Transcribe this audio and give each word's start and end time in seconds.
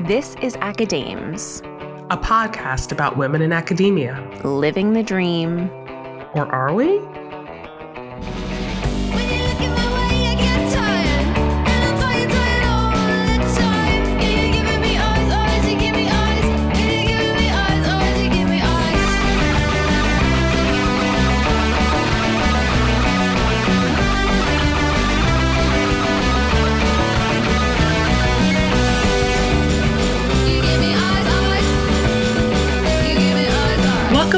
This 0.00 0.36
is 0.42 0.56
Acadames, 0.56 1.64
a 2.10 2.18
podcast 2.18 2.92
about 2.92 3.16
women 3.16 3.40
in 3.40 3.50
academia. 3.50 4.22
living 4.44 4.92
the 4.92 5.02
dream. 5.02 5.70
Or 6.34 6.46
are 6.52 6.74
we? 6.74 6.98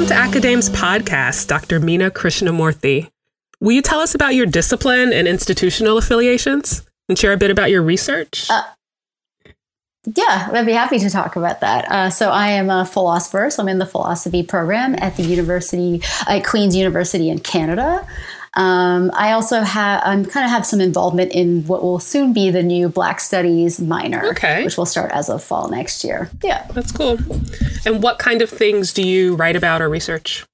To 0.09 0.15
Acadame's 0.15 0.71
podcast, 0.71 1.48
Dr. 1.48 1.79
Meena 1.80 2.09
Krishnamurthy. 2.11 3.11
Will 3.61 3.73
you 3.73 3.83
tell 3.83 4.01
us 4.01 4.15
about 4.15 4.34
your 4.34 4.47
discipline 4.47 5.12
and 5.12 5.29
institutional 5.29 5.98
affiliations 5.98 6.83
and 7.11 7.19
share 7.19 7.34
a 7.34 7.37
bit 7.37 7.51
about 7.51 7.71
your 7.71 7.83
research? 7.83 8.48
Yeah, 10.17 10.48
I'd 10.51 10.65
be 10.65 10.73
happy 10.73 10.98
to 10.98 11.11
talk 11.11 11.37
about 11.37 11.61
that. 11.61 11.91
Uh, 11.91 12.09
so 12.09 12.31
I 12.31 12.48
am 12.53 12.71
a 12.71 12.87
philosopher, 12.87 13.51
so 13.51 13.62
I'm 13.62 13.69
in 13.69 13.79
the 13.79 13.84
philosophy 13.84 14.43
program 14.43 14.95
at 14.95 15.19
the 15.19 15.25
university, 15.25 16.01
at 16.27 16.43
Queen's 16.43 16.75
University 16.75 17.29
in 17.29 17.41
Canada. 17.41 18.06
Um, 18.55 19.11
I 19.15 19.33
also 19.33 19.61
have, 19.61 20.02
I'm 20.05 20.25
kind 20.25 20.45
of 20.45 20.51
have 20.51 20.65
some 20.66 20.80
involvement 20.80 21.33
in 21.33 21.66
what 21.66 21.83
will 21.83 21.98
soon 22.01 22.33
be 22.33 22.51
the 22.51 22.62
new 22.62 22.89
Black 22.89 23.20
Studies 23.20 23.80
minor, 23.80 24.25
Okay. 24.30 24.65
which 24.65 24.77
will 24.77 24.87
start 24.87 25.11
as 25.12 25.29
of 25.29 25.43
fall 25.45 25.69
next 25.69 26.02
year. 26.05 26.30
Yeah. 26.43 26.66
That's 26.73 26.91
cool. 26.92 27.19
And 27.87 28.03
what 28.03 28.19
kind 28.19 28.42
of 28.42 28.50
things 28.50 28.92
do 28.92 29.06
you 29.06 29.37
write 29.37 29.55
about 29.56 29.81
or 29.83 29.89
research? 29.89 30.45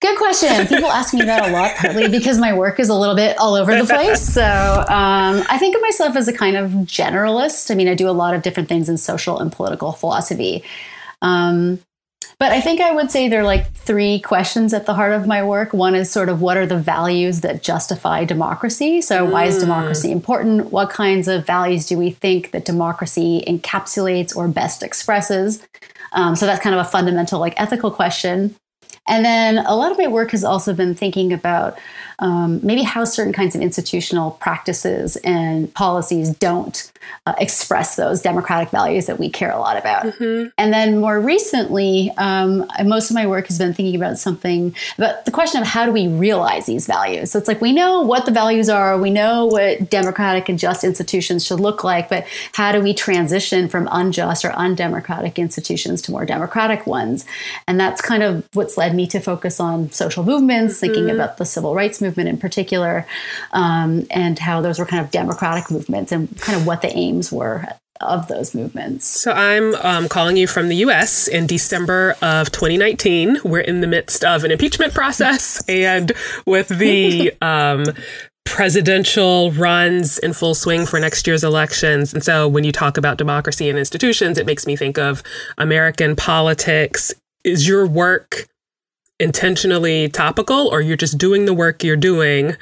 Good 0.00 0.16
question. 0.16 0.66
People 0.66 0.90
ask 0.90 1.12
me 1.12 1.22
that 1.22 1.48
a 1.48 1.52
lot, 1.52 1.74
partly 1.76 2.08
because 2.18 2.38
my 2.38 2.52
work 2.56 2.78
is 2.78 2.88
a 2.88 2.94
little 2.94 3.14
bit 3.16 3.36
all 3.38 3.54
over 3.54 3.76
the 3.76 3.84
place. 3.84 4.24
So 4.34 4.42
um, 4.42 5.42
I 5.48 5.56
think 5.58 5.74
of 5.76 5.82
myself 5.82 6.16
as 6.16 6.26
a 6.28 6.32
kind 6.32 6.56
of 6.56 6.70
generalist. 6.70 7.70
I 7.70 7.74
mean, 7.74 7.88
I 7.88 7.94
do 7.94 8.08
a 8.08 8.12
lot 8.12 8.34
of 8.34 8.42
different 8.42 8.68
things 8.68 8.88
in 8.88 8.96
social 8.96 9.38
and 9.38 9.50
political 9.52 9.92
philosophy. 9.92 10.62
Um, 11.22 11.80
but 12.38 12.52
I 12.52 12.60
think 12.60 12.80
I 12.80 12.92
would 12.92 13.10
say 13.10 13.28
there 13.28 13.40
are 13.40 13.44
like 13.44 13.72
three 13.72 14.20
questions 14.20 14.74
at 14.74 14.86
the 14.86 14.94
heart 14.94 15.12
of 15.12 15.26
my 15.26 15.42
work. 15.42 15.72
One 15.72 15.94
is 15.94 16.10
sort 16.10 16.28
of 16.28 16.40
what 16.40 16.56
are 16.56 16.66
the 16.66 16.78
values 16.78 17.40
that 17.42 17.62
justify 17.62 18.24
democracy? 18.24 19.00
So, 19.00 19.24
why 19.24 19.44
is 19.44 19.58
democracy 19.58 20.10
important? 20.10 20.72
What 20.72 20.90
kinds 20.90 21.28
of 21.28 21.46
values 21.46 21.86
do 21.86 21.96
we 21.96 22.10
think 22.10 22.50
that 22.50 22.64
democracy 22.64 23.44
encapsulates 23.46 24.34
or 24.36 24.48
best 24.48 24.82
expresses? 24.82 25.66
Um, 26.12 26.34
so, 26.34 26.46
that's 26.46 26.62
kind 26.62 26.74
of 26.74 26.84
a 26.84 26.88
fundamental, 26.88 27.40
like, 27.40 27.54
ethical 27.56 27.90
question. 27.90 28.56
And 29.06 29.24
then 29.24 29.58
a 29.58 29.76
lot 29.76 29.92
of 29.92 29.98
my 29.98 30.06
work 30.06 30.30
has 30.30 30.44
also 30.44 30.72
been 30.72 30.94
thinking 30.94 31.32
about 31.32 31.78
um, 32.18 32.60
maybe 32.62 32.82
how 32.82 33.04
certain 33.04 33.32
kinds 33.32 33.54
of 33.54 33.62
institutional 33.62 34.32
practices 34.32 35.16
and 35.16 35.72
policies 35.74 36.30
don't 36.30 36.90
uh, 37.26 37.34
express 37.38 37.96
those 37.96 38.22
democratic 38.22 38.70
values 38.70 39.06
that 39.06 39.18
we 39.18 39.28
care 39.28 39.50
a 39.50 39.58
lot 39.58 39.76
about. 39.76 40.06
And 40.58 40.72
then 40.72 40.98
more 41.00 41.20
recently, 41.20 42.10
um, 42.16 42.66
most 42.84 43.10
of 43.10 43.14
my 43.14 43.26
work 43.26 43.46
has 43.48 43.58
been 43.58 43.74
thinking 43.74 43.96
about 43.96 44.18
something 44.18 44.74
about 44.98 45.24
the 45.24 45.30
question 45.30 45.60
of 45.60 45.66
how 45.66 45.86
do 45.86 45.92
we 45.92 46.08
realize 46.08 46.66
these 46.66 46.86
values. 46.86 47.30
So 47.30 47.38
it's 47.38 47.48
like 47.48 47.60
we 47.60 47.72
know 47.72 48.02
what 48.02 48.26
the 48.26 48.32
values 48.32 48.68
are, 48.68 48.98
we 48.98 49.10
know 49.10 49.46
what 49.46 49.90
democratic 49.90 50.48
and 50.48 50.58
just 50.58 50.84
institutions 50.84 51.44
should 51.44 51.60
look 51.60 51.84
like, 51.84 52.08
but 52.08 52.26
how 52.52 52.72
do 52.72 52.80
we 52.80 52.94
transition 52.94 53.68
from 53.68 53.88
unjust 53.90 54.44
or 54.44 54.52
undemocratic 54.52 55.38
institutions 55.38 56.00
to 56.02 56.10
more 56.10 56.24
democratic 56.24 56.86
ones? 56.86 57.24
And 57.66 57.78
that's 57.78 58.00
kind 58.00 58.22
of 58.22 58.48
what's 58.54 58.76
led 58.76 58.94
me 58.94 59.06
to 59.08 59.20
focus 59.20 59.60
on 59.60 59.90
social 59.92 60.24
movements, 60.24 60.80
thinking 60.80 61.10
about 61.10 61.36
the 61.36 61.44
civil 61.44 61.74
rights 61.74 62.00
movement 62.04 62.28
in 62.28 62.38
particular, 62.38 63.06
um, 63.52 64.06
and 64.10 64.38
how 64.38 64.60
those 64.60 64.78
were 64.78 64.86
kind 64.86 65.04
of 65.04 65.10
democratic 65.10 65.70
movements 65.70 66.12
and 66.12 66.40
kind 66.40 66.58
of 66.58 66.66
what 66.66 66.82
the 66.82 66.96
aims 66.96 67.32
were 67.32 67.66
of 68.00 68.28
those 68.28 68.54
movements. 68.54 69.06
So 69.06 69.32
I'm 69.32 69.74
um, 69.76 70.08
calling 70.08 70.36
you 70.36 70.46
from 70.46 70.68
the 70.68 70.76
U.S. 70.76 71.28
in 71.28 71.46
December 71.46 72.16
of 72.22 72.50
2019. 72.52 73.38
We're 73.44 73.60
in 73.60 73.80
the 73.80 73.86
midst 73.86 74.24
of 74.24 74.44
an 74.44 74.50
impeachment 74.50 74.94
process, 74.94 75.62
and 75.68 76.12
with 76.46 76.68
the 76.68 77.32
um, 77.40 77.84
presidential 78.44 79.52
runs 79.52 80.18
in 80.18 80.32
full 80.32 80.54
swing 80.54 80.86
for 80.86 81.00
next 81.00 81.26
year's 81.26 81.44
elections. 81.44 82.12
And 82.12 82.22
so 82.22 82.46
when 82.46 82.64
you 82.64 82.72
talk 82.72 82.96
about 82.96 83.18
democracy 83.18 83.68
and 83.68 83.78
institutions, 83.78 84.38
it 84.38 84.46
makes 84.46 84.66
me 84.66 84.76
think 84.76 84.98
of 84.98 85.22
American 85.58 86.14
politics. 86.16 87.14
Is 87.42 87.68
your 87.68 87.86
work 87.86 88.46
intentionally 89.20 90.08
topical, 90.08 90.68
or 90.68 90.80
you're 90.80 90.96
just 90.96 91.18
doing 91.18 91.44
the 91.44 91.54
work 91.54 91.82
you're 91.82 91.96
doing, 91.96 92.56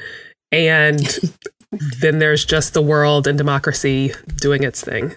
and 0.50 1.00
then 2.00 2.18
there's 2.18 2.44
just 2.44 2.74
the 2.74 2.82
world 2.82 3.26
and 3.26 3.38
democracy 3.38 4.12
doing 4.36 4.62
its 4.62 4.82
thing? 4.82 5.14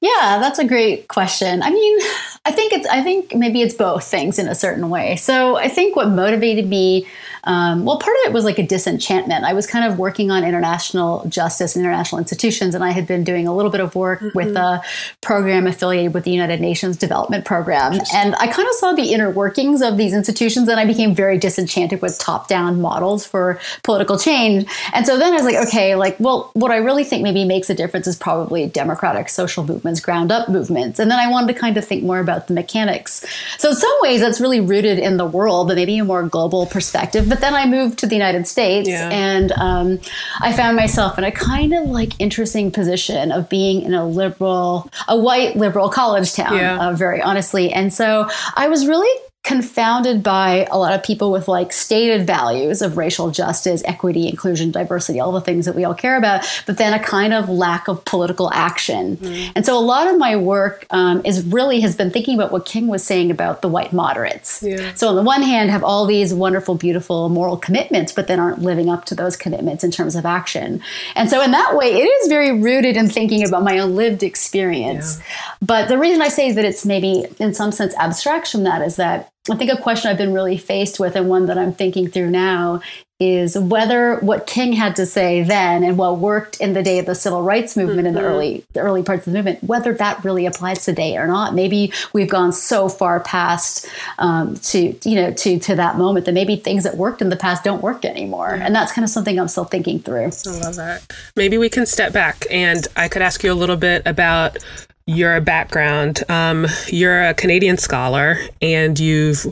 Yeah, 0.00 0.38
that's 0.40 0.58
a 0.58 0.64
great 0.64 1.08
question. 1.08 1.62
I 1.62 1.70
mean, 1.70 1.98
I 2.46 2.52
think 2.52 2.74
it's 2.74 2.86
I 2.86 3.02
think 3.02 3.34
maybe 3.34 3.62
it's 3.62 3.74
both 3.74 4.04
things 4.04 4.38
in 4.38 4.48
a 4.48 4.54
certain 4.54 4.90
way. 4.90 5.16
So 5.16 5.56
I 5.56 5.68
think 5.68 5.96
what 5.96 6.10
motivated 6.10 6.68
me, 6.68 7.06
um, 7.44 7.86
well, 7.86 7.98
part 7.98 8.14
of 8.22 8.28
it 8.28 8.34
was 8.34 8.44
like 8.44 8.58
a 8.58 8.66
disenchantment. 8.66 9.44
I 9.44 9.54
was 9.54 9.66
kind 9.66 9.90
of 9.90 9.98
working 9.98 10.30
on 10.30 10.44
international 10.44 11.24
justice 11.26 11.74
and 11.74 11.82
international 11.82 12.18
institutions, 12.18 12.74
and 12.74 12.84
I 12.84 12.90
had 12.90 13.06
been 13.06 13.24
doing 13.24 13.46
a 13.46 13.54
little 13.54 13.70
bit 13.70 13.80
of 13.80 13.94
work 13.94 14.22
with 14.34 14.56
a 14.56 14.82
program 15.22 15.66
affiliated 15.66 16.12
with 16.12 16.24
the 16.24 16.32
United 16.32 16.60
Nations 16.60 16.98
Development 16.98 17.46
Program, 17.46 17.98
and 18.14 18.34
I 18.36 18.46
kind 18.46 18.68
of 18.68 18.74
saw 18.74 18.92
the 18.92 19.12
inner 19.14 19.30
workings 19.30 19.80
of 19.80 19.96
these 19.96 20.12
institutions, 20.12 20.68
and 20.68 20.78
I 20.78 20.84
became 20.84 21.14
very 21.14 21.38
disenchanted 21.38 22.02
with 22.02 22.18
top-down 22.18 22.80
models 22.80 23.24
for 23.26 23.58
political 23.82 24.18
change. 24.18 24.66
And 24.92 25.06
so 25.06 25.18
then 25.18 25.32
I 25.32 25.36
was 25.36 25.44
like, 25.44 25.66
okay, 25.68 25.94
like, 25.94 26.16
well, 26.18 26.50
what 26.52 26.70
I 26.70 26.76
really 26.76 27.04
think 27.04 27.22
maybe 27.22 27.44
makes 27.44 27.70
a 27.70 27.74
difference 27.74 28.06
is 28.06 28.16
probably 28.16 28.66
democratic 28.66 29.28
social 29.30 29.64
movements, 29.64 30.00
ground 30.00 30.30
up 30.30 30.48
movements. 30.48 30.98
And 30.98 31.10
then 31.10 31.18
I 31.18 31.30
wanted 31.30 31.54
to 31.54 31.58
kind 31.58 31.76
of 31.76 31.84
think 31.86 32.02
more 32.02 32.20
about 32.20 32.33
the 32.40 32.54
mechanics. 32.54 33.24
So 33.58 33.70
in 33.70 33.76
some 33.76 33.96
ways 34.02 34.20
that's 34.20 34.40
really 34.40 34.60
rooted 34.60 34.98
in 34.98 35.16
the 35.16 35.24
world, 35.26 35.68
but 35.68 35.76
maybe 35.76 35.98
a 35.98 36.04
more 36.04 36.22
global 36.22 36.66
perspective. 36.66 37.28
But 37.28 37.40
then 37.40 37.54
I 37.54 37.66
moved 37.66 37.98
to 38.00 38.06
the 38.06 38.14
United 38.14 38.46
States 38.46 38.88
Yeah. 38.88 39.08
and 39.10 39.52
um, 39.52 40.00
I 40.40 40.52
found 40.52 40.76
myself 40.76 41.18
in 41.18 41.24
a 41.24 41.32
kind 41.32 41.72
of 41.74 41.84
like 41.88 42.12
interesting 42.20 42.70
position 42.70 43.32
of 43.32 43.48
being 43.48 43.82
in 43.82 43.94
a 43.94 44.06
liberal, 44.06 44.90
a 45.08 45.16
white 45.18 45.56
liberal 45.56 45.88
college 45.88 46.32
town, 46.34 46.56
Yeah. 46.56 46.88
uh, 46.88 46.92
very 46.94 47.20
honestly. 47.22 47.72
And 47.72 47.92
so 47.92 48.28
I 48.54 48.68
was 48.68 48.86
really 48.86 49.08
confounded 49.44 50.22
by 50.22 50.66
a 50.70 50.78
lot 50.78 50.94
of 50.94 51.02
people 51.02 51.30
with 51.30 51.46
like 51.48 51.70
stated 51.70 52.26
values 52.26 52.80
of 52.80 52.96
racial 52.96 53.30
justice, 53.30 53.82
equity, 53.84 54.26
inclusion, 54.26 54.70
diversity, 54.70 55.20
all 55.20 55.32
the 55.32 55.40
things 55.40 55.66
that 55.66 55.74
we 55.74 55.84
all 55.84 55.94
care 55.94 56.16
about, 56.16 56.44
but 56.66 56.78
then 56.78 56.94
a 56.94 56.98
kind 56.98 57.34
of 57.34 57.50
lack 57.50 57.86
of 57.86 58.02
political 58.06 58.50
action. 58.52 59.18
And 59.54 59.66
so 59.66 59.78
a 59.78 59.84
lot 59.84 60.06
of 60.06 60.18
my 60.18 60.34
work 60.36 60.86
um, 60.90 61.20
is 61.26 61.44
really 61.44 61.80
has 61.80 61.94
been 61.94 62.10
thinking 62.10 62.34
about 62.34 62.52
what 62.52 62.64
King 62.64 62.86
was 62.88 63.04
saying 63.04 63.30
about 63.30 63.60
the 63.60 63.68
white 63.68 63.92
moderates. 63.92 64.62
Yeah. 64.62 64.94
So 64.94 65.08
on 65.08 65.16
the 65.16 65.22
one 65.22 65.42
hand, 65.42 65.70
have 65.70 65.84
all 65.84 66.06
these 66.06 66.32
wonderful, 66.32 66.74
beautiful 66.74 67.28
moral 67.28 67.58
commitments, 67.58 68.12
but 68.12 68.26
then 68.26 68.40
aren't 68.40 68.62
living 68.62 68.88
up 68.88 69.04
to 69.06 69.14
those 69.14 69.36
commitments 69.36 69.84
in 69.84 69.90
terms 69.90 70.16
of 70.16 70.24
action. 70.24 70.80
And 71.14 71.28
so 71.28 71.42
in 71.42 71.50
that 71.50 71.76
way, 71.76 71.92
it 71.92 72.06
is 72.06 72.28
very 72.28 72.58
rooted 72.58 72.96
in 72.96 73.08
thinking 73.08 73.46
about 73.46 73.62
my 73.62 73.78
own 73.78 73.94
lived 73.94 74.22
experience. 74.22 75.18
Yeah. 75.18 75.24
But 75.60 75.88
the 75.88 75.98
reason 75.98 76.22
I 76.22 76.28
say 76.28 76.52
that 76.52 76.64
it's 76.64 76.86
maybe 76.86 77.26
in 77.38 77.52
some 77.52 77.72
sense 77.72 77.94
abstract 77.96 78.50
from 78.50 78.62
that 78.64 78.80
is 78.80 78.96
that 78.96 79.30
I 79.50 79.56
think 79.56 79.70
a 79.70 79.76
question 79.76 80.10
I've 80.10 80.16
been 80.16 80.32
really 80.32 80.56
faced 80.56 80.98
with 80.98 81.16
and 81.16 81.28
one 81.28 81.46
that 81.46 81.58
I'm 81.58 81.74
thinking 81.74 82.08
through 82.08 82.30
now 82.30 82.80
is 83.20 83.56
whether 83.56 84.16
what 84.16 84.46
King 84.46 84.72
had 84.72 84.96
to 84.96 85.06
say 85.06 85.42
then 85.42 85.84
and 85.84 85.96
what 85.96 86.18
worked 86.18 86.60
in 86.60 86.72
the 86.72 86.82
day 86.82 86.98
of 86.98 87.06
the 87.06 87.14
civil 87.14 87.42
rights 87.42 87.76
movement 87.76 88.08
in 88.08 88.14
the 88.14 88.20
early 88.20 88.64
the 88.72 88.80
early 88.80 89.02
parts 89.02 89.26
of 89.26 89.32
the 89.32 89.38
movement, 89.38 89.62
whether 89.62 89.92
that 89.94 90.24
really 90.24 90.46
applies 90.46 90.84
today 90.84 91.16
or 91.16 91.26
not. 91.26 91.54
Maybe 91.54 91.92
we've 92.12 92.28
gone 92.28 92.52
so 92.52 92.88
far 92.88 93.20
past 93.20 93.86
um, 94.18 94.56
to 94.56 94.96
you 95.04 95.14
know 95.14 95.32
to 95.32 95.58
to 95.60 95.76
that 95.76 95.96
moment 95.96 96.26
that 96.26 96.32
maybe 96.32 96.56
things 96.56 96.82
that 96.84 96.96
worked 96.96 97.22
in 97.22 97.28
the 97.28 97.36
past 97.36 97.62
don't 97.62 97.82
work 97.82 98.04
anymore, 98.04 98.50
and 98.50 98.74
that's 98.74 98.92
kind 98.92 99.04
of 99.04 99.10
something 99.10 99.38
I'm 99.38 99.48
still 99.48 99.64
thinking 99.64 100.00
through. 100.00 100.30
I 100.46 100.58
love 100.58 100.76
that. 100.76 101.12
Maybe 101.36 101.56
we 101.56 101.68
can 101.68 101.86
step 101.86 102.12
back 102.12 102.46
and 102.50 102.86
I 102.96 103.08
could 103.08 103.22
ask 103.22 103.44
you 103.44 103.52
a 103.52 103.54
little 103.54 103.76
bit 103.76 104.02
about 104.06 104.58
your 105.06 105.38
background. 105.42 106.22
Um, 106.30 106.66
you're 106.86 107.24
a 107.24 107.34
Canadian 107.34 107.76
scholar 107.76 108.38
and 108.62 108.98
you've 108.98 109.44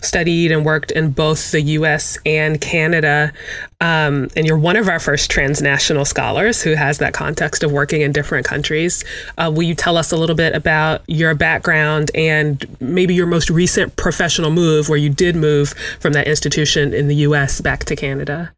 studied 0.00 0.52
and 0.52 0.64
worked 0.64 0.92
in 0.92 1.10
both 1.10 1.50
the 1.50 1.60
US 1.62 2.16
and 2.24 2.60
Canada. 2.60 3.32
Um, 3.80 4.28
and 4.36 4.46
you're 4.46 4.58
one 4.58 4.76
of 4.76 4.88
our 4.88 5.00
first 5.00 5.28
transnational 5.28 6.04
scholars 6.04 6.62
who 6.62 6.74
has 6.74 6.98
that 6.98 7.12
context 7.12 7.64
of 7.64 7.72
working 7.72 8.02
in 8.02 8.12
different 8.12 8.46
countries. 8.46 9.04
Uh, 9.36 9.50
will 9.52 9.64
you 9.64 9.74
tell 9.74 9.96
us 9.96 10.12
a 10.12 10.16
little 10.16 10.36
bit 10.36 10.54
about 10.54 11.02
your 11.08 11.34
background 11.34 12.12
and 12.14 12.64
maybe 12.78 13.12
your 13.12 13.26
most 13.26 13.50
recent 13.50 13.96
professional 13.96 14.52
move 14.52 14.88
where 14.88 14.98
you 14.98 15.10
did 15.10 15.34
move 15.34 15.70
from 15.98 16.12
that 16.12 16.28
institution 16.28 16.94
in 16.94 17.08
the 17.08 17.16
US 17.16 17.60
back 17.60 17.84
to 17.86 17.96
Canada? 17.96 18.52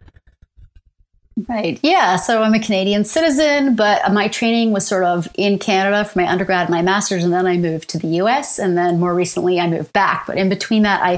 Right. 1.48 1.80
Yeah. 1.82 2.16
So 2.16 2.42
I'm 2.42 2.52
a 2.52 2.60
Canadian 2.60 3.04
citizen, 3.04 3.74
but 3.74 4.12
my 4.12 4.28
training 4.28 4.70
was 4.72 4.86
sort 4.86 5.02
of 5.04 5.26
in 5.34 5.58
Canada 5.58 6.04
for 6.04 6.18
my 6.18 6.28
undergrad 6.30 6.66
and 6.66 6.70
my 6.74 6.82
master's, 6.82 7.24
and 7.24 7.32
then 7.32 7.46
I 7.46 7.56
moved 7.56 7.88
to 7.90 7.98
the 7.98 8.06
US. 8.18 8.58
And 8.58 8.76
then 8.76 9.00
more 9.00 9.14
recently, 9.14 9.58
I 9.58 9.66
moved 9.66 9.94
back. 9.94 10.26
But 10.26 10.36
in 10.36 10.50
between 10.50 10.82
that, 10.82 11.02
I 11.02 11.16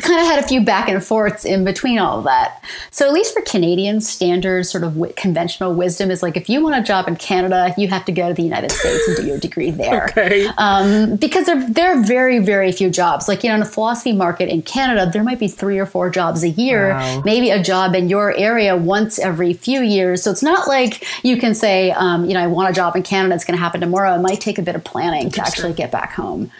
kind 0.00 0.20
of 0.20 0.26
had 0.26 0.38
a 0.38 0.46
few 0.46 0.60
back 0.60 0.88
and 0.88 1.02
forths 1.04 1.44
in 1.44 1.64
between 1.64 1.98
all 1.98 2.18
of 2.18 2.24
that. 2.26 2.62
So, 2.92 3.06
at 3.06 3.12
least 3.12 3.34
for 3.34 3.42
Canadian 3.42 4.00
standards, 4.00 4.70
sort 4.70 4.84
of 4.84 4.90
wi- 4.94 5.12
conventional 5.16 5.74
wisdom 5.74 6.12
is 6.12 6.22
like 6.22 6.36
if 6.36 6.48
you 6.48 6.62
want 6.62 6.76
a 6.76 6.82
job 6.82 7.08
in 7.08 7.16
Canada, 7.16 7.74
you 7.76 7.88
have 7.88 8.04
to 8.04 8.12
go 8.12 8.28
to 8.28 8.34
the 8.34 8.44
United 8.44 8.70
States 8.70 9.08
and 9.08 9.16
do 9.16 9.26
your 9.26 9.38
degree 9.38 9.70
there. 9.72 10.04
Okay. 10.10 10.46
Um, 10.58 11.16
because 11.16 11.46
there, 11.46 11.68
there 11.68 11.98
are 11.98 12.02
very, 12.04 12.38
very 12.38 12.70
few 12.70 12.88
jobs. 12.88 13.26
Like, 13.26 13.42
you 13.42 13.48
know, 13.48 13.54
in 13.54 13.60
the 13.60 13.66
philosophy 13.66 14.12
market 14.12 14.48
in 14.48 14.62
Canada, 14.62 15.10
there 15.12 15.24
might 15.24 15.40
be 15.40 15.48
three 15.48 15.78
or 15.80 15.86
four 15.86 16.08
jobs 16.08 16.44
a 16.44 16.50
year, 16.50 16.90
Wow. 16.90 17.22
maybe 17.24 17.50
a 17.50 17.60
job 17.60 17.96
in 17.96 18.08
your 18.08 18.32
area 18.36 18.76
once 18.76 19.18
every 19.18 19.55
few 19.56 19.80
years. 19.80 20.22
So 20.22 20.30
it's 20.30 20.42
not 20.42 20.68
like 20.68 21.06
you 21.24 21.36
can 21.36 21.54
say, 21.54 21.90
um, 21.92 22.24
you 22.24 22.34
know, 22.34 22.40
I 22.40 22.46
want 22.46 22.70
a 22.70 22.72
job 22.72 22.96
in 22.96 23.02
Canada, 23.02 23.34
it's 23.34 23.44
going 23.44 23.56
to 23.56 23.62
happen 23.62 23.80
tomorrow. 23.80 24.14
It 24.14 24.20
might 24.20 24.40
take 24.40 24.58
a 24.58 24.62
bit 24.62 24.74
of 24.74 24.84
planning 24.84 25.30
to 25.30 25.40
actually 25.40 25.72
get 25.72 25.90
back 25.90 26.12
home. 26.12 26.50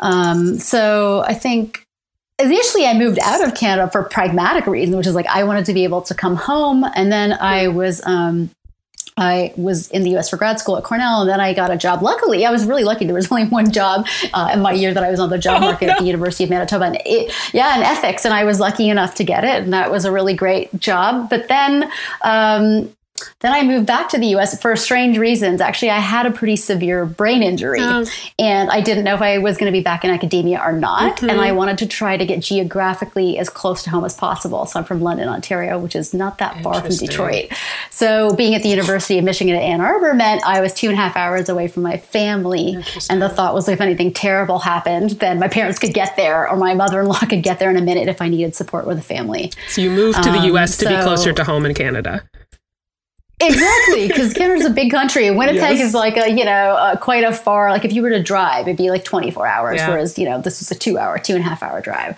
Um, 0.00 0.58
so 0.58 1.24
I 1.26 1.34
think 1.34 1.86
initially 2.38 2.86
I 2.86 2.98
moved 2.98 3.18
out 3.20 3.46
of 3.46 3.54
Canada 3.54 3.90
for 3.90 4.02
pragmatic 4.04 4.66
reasons, 4.66 4.96
which 4.96 5.06
is 5.06 5.14
like 5.14 5.26
I 5.26 5.44
wanted 5.44 5.66
to 5.66 5.74
be 5.74 5.84
able 5.84 6.02
to 6.02 6.14
come 6.14 6.36
home. 6.36 6.84
And 6.94 7.10
then 7.12 7.32
I 7.32 7.68
was, 7.68 8.04
um, 8.04 8.50
I 9.16 9.52
was 9.56 9.88
in 9.90 10.02
the 10.02 10.16
US 10.16 10.28
for 10.28 10.36
grad 10.36 10.58
school 10.58 10.76
at 10.76 10.84
Cornell, 10.84 11.20
and 11.20 11.30
then 11.30 11.40
I 11.40 11.54
got 11.54 11.70
a 11.70 11.76
job. 11.76 12.02
Luckily, 12.02 12.44
I 12.44 12.50
was 12.50 12.64
really 12.64 12.84
lucky. 12.84 13.04
There 13.04 13.14
was 13.14 13.30
only 13.32 13.46
one 13.46 13.70
job 13.70 14.06
uh, 14.32 14.50
in 14.52 14.60
my 14.60 14.72
year 14.72 14.92
that 14.92 15.04
I 15.04 15.10
was 15.10 15.20
on 15.20 15.30
the 15.30 15.38
job 15.38 15.62
Oh, 15.62 15.66
market 15.66 15.88
at 15.88 15.98
the 15.98 16.04
University 16.04 16.44
of 16.44 16.50
Manitoba. 16.50 16.84
And 16.86 16.98
it, 17.06 17.32
yeah, 17.52 17.76
in 17.76 17.82
ethics, 17.82 18.24
and 18.24 18.34
I 18.34 18.44
was 18.44 18.58
lucky 18.58 18.88
enough 18.88 19.14
to 19.16 19.24
get 19.24 19.44
it, 19.44 19.62
and 19.62 19.72
that 19.72 19.90
was 19.90 20.04
a 20.04 20.10
really 20.10 20.34
great 20.34 20.78
job. 20.80 21.30
But 21.30 21.48
then, 21.48 21.90
um, 22.22 22.94
then 23.40 23.52
I 23.52 23.62
moved 23.62 23.86
back 23.86 24.08
to 24.10 24.18
the 24.18 24.26
US 24.28 24.60
for 24.60 24.74
strange 24.74 25.18
reasons. 25.18 25.60
Actually, 25.60 25.90
I 25.90 25.98
had 26.00 26.26
a 26.26 26.30
pretty 26.30 26.56
severe 26.56 27.06
brain 27.06 27.42
injury, 27.42 27.78
Oh. 27.80 28.04
and 28.38 28.70
I 28.70 28.80
didn't 28.80 29.04
know 29.04 29.14
if 29.14 29.22
I 29.22 29.38
was 29.38 29.56
going 29.56 29.70
to 29.72 29.76
be 29.76 29.82
back 29.82 30.04
in 30.04 30.10
academia 30.10 30.60
or 30.64 30.72
not. 30.72 31.22
And 31.22 31.40
I 31.40 31.52
wanted 31.52 31.78
to 31.78 31.86
try 31.86 32.16
to 32.16 32.24
get 32.26 32.40
geographically 32.40 33.38
as 33.38 33.48
close 33.48 33.82
to 33.84 33.90
home 33.90 34.04
as 34.04 34.14
possible. 34.14 34.66
So 34.66 34.78
I'm 34.80 34.84
from 34.84 35.00
London, 35.00 35.28
Ontario, 35.28 35.78
which 35.78 35.94
is 35.94 36.12
not 36.12 36.38
that 36.38 36.60
far 36.62 36.80
from 36.80 36.90
Detroit. 36.96 37.52
So 37.90 38.34
being 38.34 38.54
at 38.54 38.62
the 38.62 38.68
University 38.68 39.18
of 39.18 39.24
Michigan 39.24 39.54
at 39.54 39.62
Ann 39.62 39.80
Arbor 39.80 40.14
meant 40.14 40.42
I 40.44 40.60
was 40.60 40.72
two 40.74 40.88
and 40.88 40.94
a 40.94 41.00
half 41.00 41.16
hours 41.16 41.48
away 41.48 41.68
from 41.68 41.82
my 41.84 41.98
family. 41.98 42.82
And 43.08 43.22
the 43.22 43.28
thought 43.28 43.54
was 43.54 43.68
if 43.68 43.80
anything 43.80 44.12
terrible 44.12 44.58
happened, 44.58 45.10
then 45.20 45.38
my 45.38 45.48
parents 45.48 45.78
could 45.78 45.94
get 45.94 46.16
there 46.16 46.48
or 46.48 46.56
my 46.56 46.74
mother 46.74 47.00
in 47.00 47.06
law 47.06 47.18
could 47.20 47.42
get 47.42 47.58
there 47.60 47.70
in 47.70 47.76
a 47.76 47.82
minute 47.82 48.08
if 48.08 48.20
I 48.20 48.28
needed 48.28 48.54
support 48.56 48.86
with 48.86 48.96
the 48.96 49.02
family. 49.04 49.52
So 49.68 49.80
you 49.82 49.90
moved 49.90 50.22
to 50.24 50.30
the 50.30 50.38
Um, 50.38 50.56
US 50.56 50.76
to 50.78 50.88
be 50.88 50.96
closer 50.96 51.32
to 51.32 51.44
home 51.44 51.64
in 51.66 51.74
Canada. 51.74 52.22
Exactly, 53.40 54.06
because 54.06 54.32
Canada's 54.32 54.64
a 54.64 54.70
big 54.70 54.90
country. 54.90 55.30
Winnipeg 55.30 55.78
Yes. 55.78 55.88
is 55.88 55.94
like 55.94 56.16
a 56.16 56.30
you 56.30 56.44
know 56.44 56.50
uh, 56.76 56.96
quite 56.96 57.24
a 57.24 57.32
far. 57.32 57.70
Like 57.70 57.84
if 57.84 57.92
you 57.92 58.00
were 58.00 58.10
to 58.10 58.22
drive, 58.22 58.68
it'd 58.68 58.76
be 58.76 58.90
like 58.90 59.04
twenty 59.04 59.30
four 59.32 59.46
hours. 59.46 59.76
Yeah. 59.78 59.88
Whereas 59.90 60.16
you 60.18 60.24
know 60.24 60.40
this 60.40 60.60
was 60.60 60.70
a 60.70 60.74
two 60.74 60.98
hour, 60.98 61.18
two 61.18 61.34
and 61.34 61.44
a 61.44 61.48
half 61.48 61.62
hour 61.62 61.80
drive. 61.80 62.16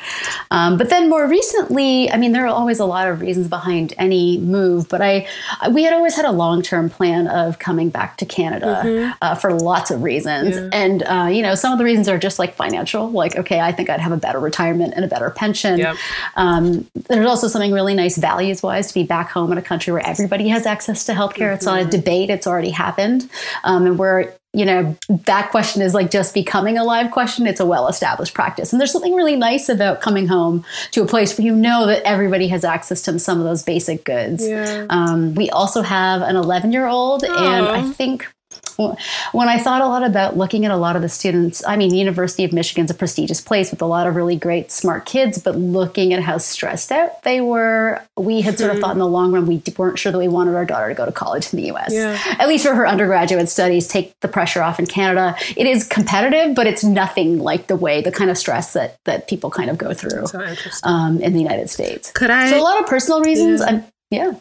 Um, 0.50 0.76
but 0.76 0.90
then 0.90 1.08
more 1.08 1.26
recently, 1.26 2.10
I 2.10 2.16
mean, 2.18 2.32
there 2.32 2.44
are 2.44 2.48
always 2.54 2.78
a 2.78 2.84
lot 2.84 3.08
of 3.08 3.20
reasons 3.22 3.48
behind 3.48 3.94
any 3.96 4.38
move. 4.38 4.88
But 4.88 5.00
I, 5.00 5.26
we 5.72 5.84
had 5.84 5.94
always 5.94 6.14
had 6.14 6.26
a 6.26 6.32
long 6.32 6.60
term 6.62 6.90
plan 6.90 7.28
of 7.28 7.58
coming 7.58 7.88
back 7.88 8.18
to 8.18 8.26
Canada 8.26 8.82
Mm-hmm. 8.84 9.12
uh, 9.22 9.34
for 9.36 9.52
lots 9.58 9.90
of 9.90 10.02
reasons. 10.02 10.56
And 10.72 11.02
uh, 11.04 11.28
you 11.32 11.40
know, 11.42 11.54
some 11.54 11.72
of 11.72 11.78
the 11.78 11.84
reasons 11.84 12.08
are 12.08 12.18
just 12.18 12.38
like 12.38 12.54
financial. 12.54 13.10
Like 13.10 13.36
okay, 13.36 13.60
I 13.60 13.72
think 13.72 13.88
I'd 13.88 14.00
have 14.00 14.12
a 14.12 14.16
better 14.18 14.38
retirement 14.38 14.92
and 14.94 15.04
a 15.04 15.08
better 15.08 15.30
pension. 15.30 15.78
Yep. 15.78 15.96
Um, 16.36 16.86
there's 17.08 17.26
also 17.26 17.48
something 17.48 17.72
really 17.72 17.94
nice 17.94 18.18
values 18.18 18.62
wise 18.62 18.88
to 18.88 18.94
be 18.94 19.02
back 19.02 19.30
home 19.30 19.50
in 19.50 19.56
a 19.58 19.62
country 19.62 19.92
where 19.94 20.06
everybody 20.06 20.48
has 20.48 20.66
access 20.66 21.04
to 21.06 21.14
healthcare. 21.16 21.54
It's 21.54 21.64
not 21.64 21.80
a 21.80 21.84
debate, 21.84 22.30
it's 22.30 22.46
already 22.46 22.70
happened. 22.70 23.28
Um, 23.64 23.86
and 23.86 23.98
where, 23.98 24.34
you 24.52 24.64
know, 24.64 24.96
that 25.08 25.50
question 25.50 25.82
is 25.82 25.94
like 25.94 26.10
just 26.10 26.34
becoming 26.34 26.78
a 26.78 26.84
live 26.84 27.10
question, 27.10 27.46
it's 27.46 27.60
a 27.60 27.66
well 27.66 27.88
established 27.88 28.34
practice. 28.34 28.72
And 28.72 28.80
there's 28.80 28.92
something 28.92 29.14
really 29.14 29.36
nice 29.36 29.68
about 29.68 30.00
coming 30.00 30.26
home 30.26 30.64
to 30.92 31.02
a 31.02 31.06
place 31.06 31.36
where 31.36 31.44
you 31.44 31.54
know 31.54 31.86
that 31.86 32.02
everybody 32.04 32.48
has 32.48 32.64
access 32.64 33.02
to 33.02 33.18
some 33.18 33.38
of 33.38 33.44
those 33.44 33.62
basic 33.62 34.04
goods. 34.04 34.46
Yeah. 34.46 34.86
Um, 34.90 35.34
we 35.34 35.50
also 35.50 35.82
have 35.82 36.22
an 36.22 36.36
11 36.36 36.72
year 36.72 36.86
old, 36.86 37.24
and 37.24 37.66
I 37.66 37.82
think 37.82 38.32
when 38.76 39.48
I 39.48 39.58
thought 39.58 39.80
a 39.80 39.86
lot 39.86 40.02
about 40.02 40.36
looking 40.36 40.64
at 40.64 40.70
a 40.70 40.76
lot 40.76 40.96
of 40.96 41.02
the 41.02 41.08
students, 41.08 41.62
I 41.66 41.76
mean, 41.76 41.90
the 41.90 41.96
University 41.96 42.44
of 42.44 42.52
Michigan's 42.52 42.90
a 42.90 42.94
prestigious 42.94 43.40
place 43.40 43.70
with 43.70 43.80
a 43.82 43.86
lot 43.86 44.06
of 44.06 44.16
really 44.16 44.36
great, 44.36 44.70
smart 44.70 45.06
kids, 45.06 45.38
but 45.38 45.56
looking 45.56 46.12
at 46.12 46.22
how 46.22 46.38
stressed 46.38 46.92
out 46.92 47.22
they 47.22 47.40
were, 47.40 48.02
we 48.16 48.42
had 48.42 48.58
sort 48.58 48.74
of 48.74 48.80
thought 48.80 48.92
in 48.92 48.98
the 48.98 49.06
long 49.06 49.32
run 49.32 49.46
we 49.46 49.62
weren't 49.76 49.98
sure 49.98 50.12
that 50.12 50.18
we 50.18 50.28
wanted 50.28 50.54
our 50.54 50.64
daughter 50.64 50.88
to 50.88 50.94
go 50.94 51.06
to 51.06 51.12
college 51.12 51.52
in 51.52 51.60
the 51.60 51.72
US. 51.72 51.92
Yeah. 51.92 52.18
At 52.38 52.48
least 52.48 52.66
for 52.66 52.74
her 52.74 52.86
undergraduate 52.86 53.48
studies, 53.48 53.88
take 53.88 54.18
the 54.20 54.28
pressure 54.28 54.62
off 54.62 54.78
in 54.78 54.86
Canada. 54.86 55.36
It 55.56 55.66
is 55.66 55.86
competitive, 55.86 56.54
but 56.54 56.66
it's 56.66 56.84
nothing 56.84 57.38
like 57.38 57.66
the 57.68 57.76
way, 57.76 58.02
the 58.02 58.12
kind 58.12 58.30
of 58.30 58.38
stress 58.38 58.74
that, 58.74 58.98
that 59.04 59.28
people 59.28 59.50
kind 59.50 59.70
of 59.70 59.78
go 59.78 59.94
through 59.94 60.26
So 60.26 60.44
um, 60.82 61.20
in 61.20 61.32
the 61.32 61.40
United 61.40 61.70
States. 61.70 62.12
Could 62.12 62.30
I 62.30 62.50
So 62.50 62.60
a 62.60 62.62
lot 62.62 62.80
of 62.80 62.86
personal 62.86 63.22
reasons. 63.22 63.60
I'm, 63.60 63.84
yeah. 64.10 64.32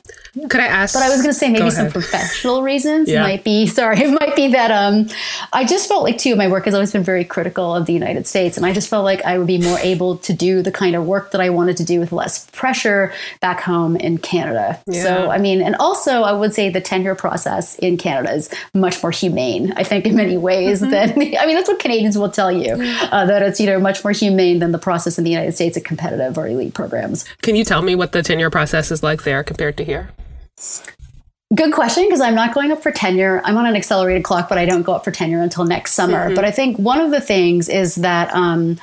could 0.50 0.60
I 0.62 0.68
ask 0.68 0.94
But 0.94 1.02
I 1.04 1.10
was 1.10 1.18
going 1.22 1.34
to 1.34 1.40
say 1.40 1.50
maybe 1.50 1.72
some 1.72 1.90
professional 1.90 2.62
reasons 2.62 3.10
Yeah. 3.10 3.24
might 3.24 3.44
be 3.44 3.66
sorry, 3.80 4.00
it 4.02 4.12
might 4.20 4.36
be 4.36 4.50
that 4.50 4.70
um, 4.72 5.08
I 5.54 5.66
just 5.66 5.88
felt 5.88 6.04
like 6.04 6.18
too 6.20 6.36
my 6.36 6.48
work 6.48 6.66
has 6.66 6.74
always 6.76 6.92
been 6.92 7.04
very 7.04 7.26
critical 7.26 7.74
of 7.74 7.86
the 7.88 7.94
United 7.94 8.28
States, 8.28 8.58
and 8.58 8.66
I 8.66 8.74
just 8.74 8.90
felt 8.90 9.04
like 9.06 9.24
I 9.26 9.38
would 9.38 9.48
be 9.48 9.58
more 9.58 9.80
able 9.80 10.18
to 10.18 10.34
do 10.34 10.62
the 10.62 10.72
kind 10.72 10.96
of 10.96 11.06
work 11.06 11.32
that 11.32 11.42
I 11.42 11.50
wanted 11.50 11.78
to 11.78 11.84
do 11.84 12.00
with 12.00 12.12
less 12.12 12.46
pressure 12.52 13.12
back 13.42 13.62
home 13.62 13.96
in 13.96 14.18
Canada. 14.20 14.80
Yeah. 14.88 15.04
So 15.04 15.30
I 15.32 15.40
mean, 15.40 15.62
and 15.62 15.76
also 15.78 16.22
I 16.22 16.32
would 16.34 16.54
say 16.54 16.70
the 16.70 16.82
tenure 16.82 17.16
process 17.16 17.76
in 17.80 17.98
Canada 17.98 18.34
is 18.34 18.50
much 18.74 19.02
more 19.02 19.12
humane. 19.12 19.74
I 19.76 19.84
think 19.84 20.06
in 20.06 20.16
many 20.16 20.38
ways 20.38 20.82
Mm-hmm. 20.82 20.92
than 20.92 21.10
I 21.40 21.46
mean 21.46 21.56
that's 21.56 21.70
what 21.70 21.80
Canadians 21.80 22.18
will 22.18 22.30
tell 22.30 22.52
you 22.52 22.74
uh, 22.74 23.26
that 23.26 23.42
it's 23.42 23.60
you 23.60 23.66
know 23.66 23.80
much 23.80 24.04
more 24.04 24.12
humane 24.12 24.60
than 24.60 24.72
the 24.72 24.78
process 24.78 25.18
in 25.18 25.24
the 25.24 25.32
United 25.32 25.54
States 25.54 25.76
at 25.78 25.86
competitive 25.86 26.38
or 26.38 26.48
elite 26.48 26.74
programs. 26.74 27.24
Can 27.42 27.56
you 27.56 27.64
tell 27.64 27.82
me 27.82 27.96
what 27.96 28.12
the 28.12 28.22
tenure 28.22 28.50
process 28.50 28.92
is 28.92 29.02
like 29.02 29.24
there 29.24 29.44
compared 29.56 29.78
to 29.78 29.86
here? 29.86 30.10
Good 31.54 31.72
question, 31.74 32.04
because 32.04 32.20
I'm 32.20 32.36
not 32.36 32.54
going 32.54 32.74
up 32.74 32.84
for 32.84 32.92
tenure. 32.92 33.42
I'm 33.46 33.56
on 33.56 33.66
an 33.66 33.76
accelerated 33.76 34.26
clock, 34.26 34.50
but 34.50 34.58
I 34.58 34.66
don't 34.66 34.82
go 34.82 34.94
up 34.94 35.06
for 35.06 35.12
tenure 35.12 35.42
until 35.42 35.64
next 35.64 35.94
summer. 35.94 36.36
But 36.36 36.44
I 36.44 36.52
think 36.52 36.78
one 36.78 37.00
of 37.00 37.12
the 37.12 37.22
things 37.22 37.70
is 37.70 37.96
that 37.96 38.34
um, 38.36 38.78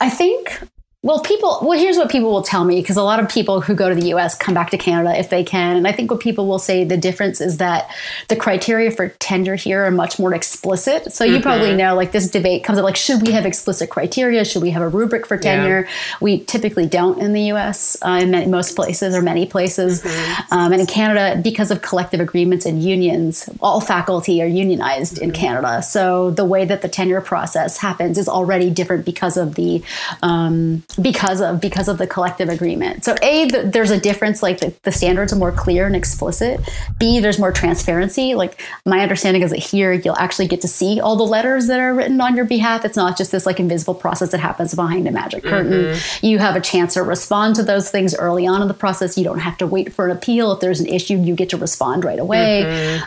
I 0.00 0.08
think. 0.08 0.58
Well, 1.06 1.20
people, 1.20 1.60
well, 1.62 1.78
here's 1.78 1.96
what 1.96 2.10
people 2.10 2.32
will 2.32 2.42
tell 2.42 2.64
me 2.64 2.80
because 2.80 2.96
a 2.96 3.02
lot 3.04 3.20
of 3.20 3.28
people 3.28 3.60
who 3.60 3.76
go 3.76 3.88
to 3.88 3.94
the 3.94 4.08
US 4.08 4.36
come 4.36 4.54
back 4.54 4.70
to 4.70 4.76
Canada 4.76 5.16
if 5.16 5.30
they 5.30 5.44
can. 5.44 5.76
And 5.76 5.86
I 5.86 5.92
think 5.92 6.10
what 6.10 6.18
people 6.18 6.48
will 6.48 6.58
say 6.58 6.82
the 6.82 6.96
difference 6.96 7.40
is 7.40 7.58
that 7.58 7.88
the 8.26 8.34
criteria 8.34 8.90
for 8.90 9.10
tenure 9.20 9.54
here 9.54 9.84
are 9.84 9.92
much 9.92 10.18
more 10.18 10.34
explicit. 10.34 11.12
So 11.12 11.22
you 11.22 11.38
probably 11.38 11.76
know, 11.76 11.94
like, 11.94 12.10
this 12.10 12.28
debate 12.28 12.64
comes 12.64 12.80
up 12.80 12.84
like, 12.84 12.96
should 12.96 13.24
we 13.24 13.30
have 13.30 13.46
explicit 13.46 13.88
criteria? 13.88 14.44
Should 14.44 14.62
we 14.62 14.70
have 14.70 14.82
a 14.82 14.88
rubric 14.88 15.26
for 15.26 15.38
tenure? 15.38 15.86
We 16.20 16.40
typically 16.40 16.86
don't 16.86 17.20
in 17.20 17.34
the 17.34 17.52
US, 17.52 17.96
uh, 18.04 18.18
in 18.22 18.32
many, 18.32 18.46
most 18.46 18.74
places 18.74 19.14
or 19.14 19.22
many 19.22 19.46
places. 19.46 20.04
Um, 20.50 20.72
and 20.72 20.80
in 20.80 20.86
Canada, 20.86 21.40
because 21.40 21.70
of 21.70 21.82
collective 21.82 22.18
agreements 22.18 22.66
and 22.66 22.82
unions, 22.82 23.48
all 23.60 23.80
faculty 23.80 24.42
are 24.42 24.46
unionized 24.46 25.18
in 25.18 25.30
Canada. 25.30 25.82
So 25.82 26.32
the 26.32 26.44
way 26.44 26.64
that 26.64 26.82
the 26.82 26.88
tenure 26.88 27.20
process 27.20 27.78
happens 27.78 28.18
is 28.18 28.28
already 28.28 28.70
different 28.70 29.04
because 29.04 29.36
of 29.36 29.54
the 29.54 29.84
um, 30.22 30.82
because 31.00 31.40
of 31.40 31.60
because 31.60 31.88
of 31.88 31.98
the 31.98 32.06
collective 32.06 32.48
agreement. 32.48 33.04
So 33.04 33.14
a 33.22 33.48
th- 33.48 33.72
there's 33.72 33.90
a 33.90 34.00
difference, 34.00 34.42
like 34.42 34.60
the, 34.60 34.74
the 34.82 34.92
standards 34.92 35.32
are 35.32 35.36
more 35.36 35.52
clear 35.52 35.86
and 35.86 35.96
explicit. 35.96 36.60
B 36.98 37.20
there's 37.20 37.38
more 37.38 37.52
transparency. 37.52 38.34
Like 38.34 38.60
my 38.84 39.00
understanding 39.00 39.42
is 39.42 39.50
that 39.50 39.58
here 39.58 39.92
you'll 39.92 40.16
actually 40.16 40.48
get 40.48 40.60
to 40.62 40.68
see 40.68 41.00
all 41.00 41.16
the 41.16 41.24
letters 41.24 41.66
that 41.68 41.80
are 41.80 41.94
written 41.94 42.20
on 42.20 42.36
your 42.36 42.44
behalf. 42.44 42.84
It's 42.84 42.96
not 42.96 43.16
just 43.18 43.32
this 43.32 43.46
like 43.46 43.60
invisible 43.60 43.94
process 43.94 44.30
that 44.30 44.40
happens 44.40 44.74
behind 44.74 45.06
a 45.06 45.10
magic 45.10 45.44
curtain. 45.44 45.96
You 46.22 46.38
have 46.38 46.56
a 46.56 46.60
chance 46.60 46.94
to 46.94 47.02
respond 47.02 47.56
to 47.56 47.62
those 47.62 47.90
things 47.90 48.14
early 48.14 48.46
on 48.46 48.62
in 48.62 48.68
the 48.68 48.74
process. 48.74 49.16
You 49.18 49.24
don't 49.24 49.40
have 49.40 49.58
to 49.58 49.66
wait 49.66 49.92
for 49.92 50.06
an 50.06 50.10
appeal. 50.16 50.52
If 50.52 50.60
there's 50.60 50.80
an 50.80 50.86
issue, 50.86 51.16
you 51.16 51.34
get 51.34 51.50
to 51.50 51.56
respond 51.56 52.04
right 52.04 52.18
away. 52.18 52.62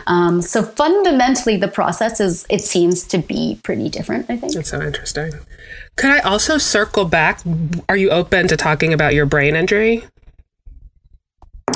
Um, 0.06 0.42
so 0.42 0.62
fundamentally, 0.62 1.56
the 1.56 1.68
process 1.68 2.20
is 2.20 2.46
it 2.48 2.60
seems 2.62 3.04
to 3.08 3.18
be 3.18 3.58
pretty 3.62 3.88
different. 3.88 4.26
I 4.30 4.36
think. 4.36 4.54
That's 4.54 4.70
so 4.70 4.80
interesting. 4.82 5.32
Could 6.00 6.10
I 6.10 6.20
also 6.20 6.56
circle 6.56 7.04
back? 7.04 7.40
Are 7.88 7.96
you 7.96 8.08
open 8.08 8.48
to 8.48 8.56
talking 8.56 8.94
about 8.94 9.12
your 9.12 9.26
brain 9.26 9.54
injury? 9.54 10.02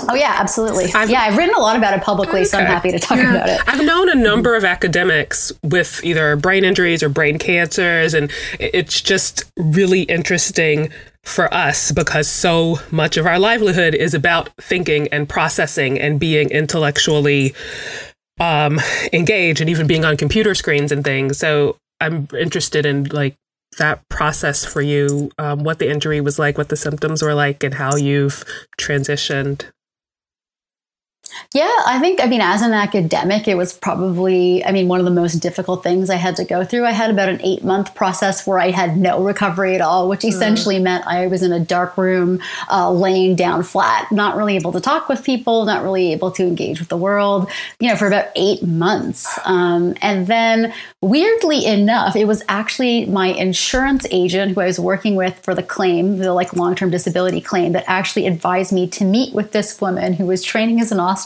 Oh 0.08 0.14
yeah, 0.14 0.36
absolutely. 0.38 0.92
I've- 0.94 1.12
yeah, 1.12 1.20
I've 1.22 1.36
written 1.36 1.54
a 1.54 1.60
lot 1.60 1.76
about 1.76 1.94
it 1.94 2.02
publicly, 2.02 2.44
so 2.46 2.58
I'm 2.58 2.66
happy 2.66 2.90
to 2.90 2.98
talk 2.98 3.18
Yeah. 3.18 3.34
about 3.34 3.48
it. 3.50 3.60
I've 3.66 3.84
known 3.84 4.08
a 4.08 4.14
number 4.14 4.56
of 4.56 4.64
academics 4.64 5.52
with 5.62 6.02
either 6.02 6.36
brain 6.36 6.64
injuries 6.64 7.02
or 7.02 7.08
brain 7.10 7.38
cancers, 7.38 8.14
and 8.14 8.30
it's 8.58 9.00
just 9.02 9.44
really 9.58 10.02
interesting 10.02 10.88
for 11.22 11.52
us 11.52 11.92
because 11.92 12.26
so 12.26 12.80
much 12.90 13.16
of 13.18 13.26
our 13.26 13.38
livelihood 13.38 13.94
is 13.94 14.14
about 14.14 14.48
thinking 14.60 15.06
and 15.08 15.28
processing 15.28 15.98
and 16.00 16.18
being 16.18 16.48
intellectually 16.50 17.54
um, 18.40 18.80
engaged 19.12 19.60
and 19.60 19.68
even 19.70 19.86
being 19.86 20.04
on 20.04 20.16
computer 20.16 20.54
screens 20.54 20.90
and 20.92 21.04
things. 21.04 21.38
So 21.38 21.76
I'm 22.00 22.26
interested 22.38 22.84
in 22.84 23.04
like 23.04 23.36
that 23.76 24.08
process 24.08 24.64
for 24.64 24.80
you, 24.80 25.30
um, 25.38 25.64
what 25.64 25.78
the 25.78 25.90
injury 25.90 26.20
was 26.20 26.38
like, 26.38 26.58
what 26.58 26.68
the 26.68 26.76
symptoms 26.76 27.22
were 27.22 27.34
like, 27.34 27.62
and 27.62 27.74
how 27.74 27.96
you've 27.96 28.44
transitioned. 28.78 29.66
Yeah, 31.52 31.72
I 31.86 31.98
think, 32.00 32.22
I 32.22 32.26
mean, 32.26 32.40
as 32.40 32.62
an 32.62 32.72
academic, 32.72 33.46
it 33.46 33.56
was 33.56 33.72
probably, 33.72 34.64
I 34.64 34.72
mean, 34.72 34.88
one 34.88 34.98
of 34.98 35.04
the 35.04 35.12
most 35.12 35.34
difficult 35.34 35.82
things 35.82 36.10
I 36.10 36.16
had 36.16 36.36
to 36.36 36.44
go 36.44 36.64
through. 36.64 36.84
I 36.84 36.90
had 36.90 37.10
about 37.10 37.28
an 37.28 37.40
eight 37.42 37.62
month 37.64 37.94
process 37.94 38.46
where 38.46 38.58
I 38.58 38.70
had 38.70 38.96
no 38.96 39.22
recovery 39.22 39.74
at 39.74 39.80
all, 39.80 40.08
which 40.08 40.24
essentially 40.24 40.78
meant 40.78 41.06
I 41.06 41.26
was 41.28 41.42
in 41.42 41.52
a 41.52 41.60
dark 41.60 41.96
room, 41.96 42.40
uh, 42.70 42.90
laying 42.90 43.36
down 43.36 43.62
flat, 43.62 44.10
not 44.10 44.36
really 44.36 44.56
able 44.56 44.72
to 44.72 44.80
talk 44.80 45.08
with 45.08 45.22
people, 45.22 45.64
not 45.64 45.82
really 45.82 46.12
able 46.12 46.30
to 46.32 46.42
engage 46.42 46.80
with 46.80 46.88
the 46.88 46.96
world, 46.96 47.48
you 47.78 47.88
know, 47.88 47.96
for 47.96 48.06
about 48.06 48.26
eight 48.34 48.62
months. 48.62 49.38
Um, 49.44 49.94
and 50.02 50.26
then, 50.26 50.72
weirdly 51.00 51.64
enough, 51.66 52.16
it 52.16 52.26
was 52.26 52.42
actually 52.48 53.06
my 53.06 53.28
insurance 53.28 54.06
agent 54.10 54.54
who 54.54 54.60
I 54.60 54.66
was 54.66 54.80
working 54.80 55.14
with 55.14 55.38
for 55.38 55.54
the 55.54 55.62
claim, 55.62 56.18
the 56.18 56.32
like 56.32 56.52
long 56.52 56.74
term 56.74 56.90
disability 56.90 57.40
claim, 57.40 57.72
that 57.72 57.84
actually 57.86 58.26
advised 58.26 58.72
me 58.72 58.88
to 58.88 59.04
meet 59.04 59.34
with 59.34 59.52
this 59.52 59.80
woman 59.80 60.14
who 60.14 60.26
was 60.26 60.42
training 60.42 60.80
as 60.80 60.90
an 60.90 60.98
osteopath, 60.98 61.23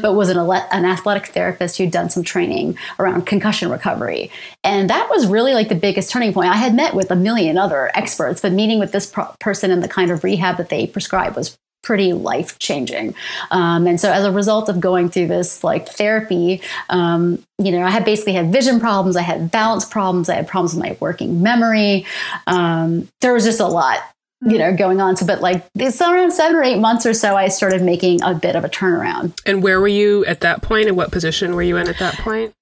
but 0.00 0.14
was 0.14 0.28
an, 0.28 0.38
an 0.38 0.84
athletic 0.84 1.28
therapist 1.28 1.78
who'd 1.78 1.90
done 1.90 2.10
some 2.10 2.22
training 2.22 2.76
around 2.98 3.26
concussion 3.26 3.70
recovery. 3.70 4.30
And 4.62 4.90
that 4.90 5.08
was 5.10 5.26
really 5.26 5.54
like 5.54 5.68
the 5.68 5.74
biggest 5.74 6.10
turning 6.10 6.32
point. 6.32 6.50
I 6.50 6.56
had 6.56 6.74
met 6.74 6.94
with 6.94 7.10
a 7.10 7.16
million 7.16 7.58
other 7.58 7.90
experts, 7.94 8.40
but 8.40 8.52
meeting 8.52 8.78
with 8.78 8.92
this 8.92 9.06
pro- 9.06 9.34
person 9.40 9.70
and 9.70 9.82
the 9.82 9.88
kind 9.88 10.10
of 10.10 10.24
rehab 10.24 10.56
that 10.56 10.68
they 10.68 10.86
prescribed 10.86 11.36
was 11.36 11.56
pretty 11.84 12.12
life 12.14 12.58
changing. 12.58 13.14
Um, 13.50 13.86
and 13.86 14.00
so 14.00 14.10
as 14.10 14.24
a 14.24 14.32
result 14.32 14.68
of 14.68 14.80
going 14.80 15.10
through 15.10 15.28
this 15.28 15.62
like 15.62 15.88
therapy, 15.88 16.62
um, 16.88 17.44
you 17.58 17.70
know, 17.70 17.84
I 17.84 17.90
had 17.90 18.04
basically 18.04 18.32
had 18.32 18.50
vision 18.50 18.80
problems, 18.80 19.16
I 19.16 19.22
had 19.22 19.50
balance 19.50 19.84
problems, 19.84 20.28
I 20.28 20.34
had 20.34 20.48
problems 20.48 20.74
with 20.74 20.82
my 20.82 20.96
working 20.98 21.42
memory. 21.42 22.06
Um, 22.46 23.08
there 23.20 23.34
was 23.34 23.44
just 23.44 23.60
a 23.60 23.66
lot. 23.66 23.98
You 24.46 24.58
know, 24.58 24.76
going 24.76 25.00
on. 25.00 25.16
So, 25.16 25.26
but 25.26 25.40
like 25.40 25.64
it's 25.74 26.00
around 26.00 26.32
seven 26.32 26.56
or 26.56 26.62
eight 26.62 26.78
months 26.78 27.06
or 27.06 27.14
so, 27.14 27.34
I 27.36 27.48
started 27.48 27.82
making 27.82 28.22
a 28.22 28.34
bit 28.34 28.56
of 28.56 28.64
a 28.64 28.68
turnaround. 28.68 29.38
And 29.46 29.62
where 29.62 29.80
were 29.80 29.88
you 29.88 30.24
at 30.26 30.40
that 30.40 30.62
point? 30.62 30.88
And 30.88 30.96
what 30.96 31.10
position 31.10 31.54
were 31.54 31.62
you 31.62 31.76
in 31.76 31.88
at 31.88 31.98
that 31.98 32.14
point? 32.18 32.54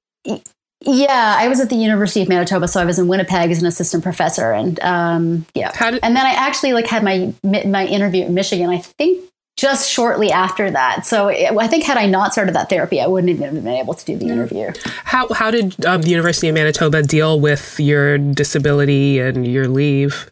Yeah, 0.84 1.36
I 1.38 1.46
was 1.48 1.60
at 1.60 1.70
the 1.70 1.76
University 1.76 2.22
of 2.22 2.28
Manitoba, 2.28 2.66
so 2.66 2.80
I 2.80 2.84
was 2.84 2.98
in 2.98 3.06
Winnipeg 3.06 3.50
as 3.52 3.60
an 3.60 3.66
assistant 3.66 4.02
professor, 4.02 4.52
and 4.52 4.80
um, 4.80 5.46
yeah, 5.54 5.70
How 5.74 5.92
did- 5.92 6.00
and 6.02 6.16
then 6.16 6.26
I 6.26 6.30
actually 6.30 6.72
like 6.72 6.86
had 6.88 7.04
my 7.04 7.32
my 7.42 7.86
interview 7.86 8.24
in 8.24 8.34
Michigan. 8.34 8.68
I 8.68 8.78
think 8.78 9.28
just 9.56 9.88
shortly 9.88 10.32
after 10.32 10.70
that. 10.72 11.06
So 11.06 11.28
it, 11.28 11.56
I 11.56 11.68
think 11.68 11.84
had 11.84 11.98
I 11.98 12.06
not 12.06 12.32
started 12.32 12.54
that 12.56 12.68
therapy, 12.68 13.00
I 13.00 13.06
wouldn't 13.06 13.30
even 13.30 13.54
have 13.54 13.62
been 13.62 13.68
able 13.68 13.94
to 13.94 14.04
do 14.04 14.16
the 14.16 14.26
interview. 14.26 14.72
How 15.04 15.32
how 15.32 15.52
did 15.52 15.84
um, 15.86 16.02
the 16.02 16.10
University 16.10 16.48
of 16.48 16.54
Manitoba 16.54 17.02
deal 17.04 17.38
with 17.38 17.78
your 17.78 18.18
disability 18.18 19.20
and 19.20 19.46
your 19.46 19.68
leave? 19.68 20.31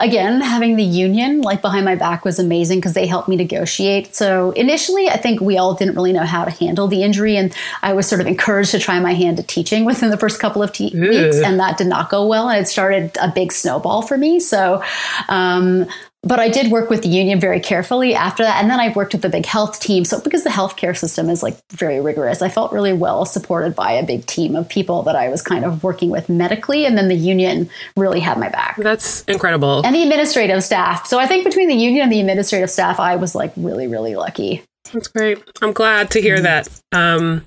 Again, 0.00 0.40
having 0.40 0.76
the 0.76 0.84
union 0.84 1.42
like 1.42 1.60
behind 1.60 1.84
my 1.84 1.96
back 1.96 2.24
was 2.24 2.38
amazing 2.38 2.78
because 2.78 2.94
they 2.94 3.06
helped 3.06 3.28
me 3.28 3.34
negotiate. 3.34 4.14
So 4.14 4.52
initially, 4.52 5.08
I 5.08 5.16
think 5.16 5.40
we 5.40 5.58
all 5.58 5.74
didn't 5.74 5.96
really 5.96 6.12
know 6.12 6.24
how 6.24 6.44
to 6.44 6.52
handle 6.52 6.86
the 6.86 7.02
injury, 7.02 7.36
and 7.36 7.52
I 7.82 7.94
was 7.94 8.06
sort 8.06 8.20
of 8.20 8.28
encouraged 8.28 8.70
to 8.70 8.78
try 8.78 9.00
my 9.00 9.14
hand 9.14 9.40
at 9.40 9.48
teaching 9.48 9.84
within 9.84 10.10
the 10.10 10.16
first 10.16 10.38
couple 10.38 10.62
of 10.62 10.72
te- 10.72 10.94
weeks, 10.94 11.38
and 11.38 11.58
that 11.58 11.78
did 11.78 11.88
not 11.88 12.10
go 12.10 12.26
well, 12.26 12.48
and 12.48 12.60
it 12.60 12.68
started 12.68 13.16
a 13.20 13.28
big 13.28 13.50
snowball 13.52 14.02
for 14.02 14.16
me. 14.16 14.38
So. 14.40 14.82
Um, 15.28 15.86
but 16.28 16.38
I 16.38 16.50
did 16.50 16.70
work 16.70 16.90
with 16.90 17.02
the 17.02 17.08
union 17.08 17.40
very 17.40 17.58
carefully 17.58 18.14
after 18.14 18.42
that. 18.42 18.60
And 18.60 18.70
then 18.70 18.78
I 18.78 18.92
worked 18.92 19.14
with 19.14 19.22
the 19.22 19.30
big 19.30 19.46
health 19.46 19.80
team. 19.80 20.04
So, 20.04 20.20
because 20.20 20.44
the 20.44 20.50
healthcare 20.50 20.96
system 20.96 21.30
is 21.30 21.42
like 21.42 21.56
very 21.72 22.00
rigorous, 22.00 22.42
I 22.42 22.50
felt 22.50 22.70
really 22.70 22.92
well 22.92 23.24
supported 23.24 23.74
by 23.74 23.92
a 23.92 24.04
big 24.04 24.26
team 24.26 24.54
of 24.54 24.68
people 24.68 25.02
that 25.04 25.16
I 25.16 25.30
was 25.30 25.40
kind 25.40 25.64
of 25.64 25.82
working 25.82 26.10
with 26.10 26.28
medically. 26.28 26.84
And 26.84 26.98
then 26.98 27.08
the 27.08 27.16
union 27.16 27.70
really 27.96 28.20
had 28.20 28.38
my 28.38 28.50
back 28.50 28.76
That's 28.76 29.22
incredible. 29.22 29.82
and 29.84 29.94
the 29.94 30.02
administrative 30.02 30.62
staff. 30.62 31.06
So, 31.06 31.18
I 31.18 31.26
think 31.26 31.44
between 31.44 31.68
the 31.68 31.74
union 31.74 32.02
and 32.02 32.12
the 32.12 32.20
administrative 32.20 32.70
staff, 32.70 33.00
I 33.00 33.16
was 33.16 33.34
like 33.34 33.52
really, 33.56 33.86
really 33.86 34.14
lucky. 34.14 34.62
That's 34.92 35.08
great. 35.08 35.42
I'm 35.60 35.72
glad 35.72 36.10
to 36.12 36.20
hear 36.20 36.40
that. 36.40 36.68
Um, 36.92 37.46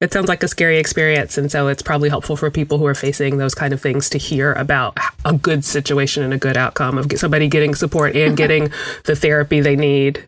it 0.00 0.12
sounds 0.12 0.28
like 0.28 0.42
a 0.42 0.48
scary 0.48 0.78
experience, 0.78 1.36
and 1.36 1.50
so 1.50 1.68
it's 1.68 1.82
probably 1.82 2.08
helpful 2.08 2.36
for 2.36 2.50
people 2.50 2.78
who 2.78 2.86
are 2.86 2.94
facing 2.94 3.36
those 3.36 3.54
kind 3.54 3.72
of 3.72 3.80
things 3.80 4.08
to 4.10 4.18
hear 4.18 4.52
about 4.54 4.96
a 5.24 5.32
good 5.32 5.64
situation 5.64 6.22
and 6.22 6.32
a 6.32 6.38
good 6.38 6.56
outcome 6.56 6.98
of 6.98 7.12
somebody 7.16 7.48
getting 7.48 7.74
support 7.74 8.16
and 8.16 8.36
getting 8.36 8.72
the 9.04 9.14
therapy 9.14 9.60
they 9.60 9.76
need. 9.76 10.26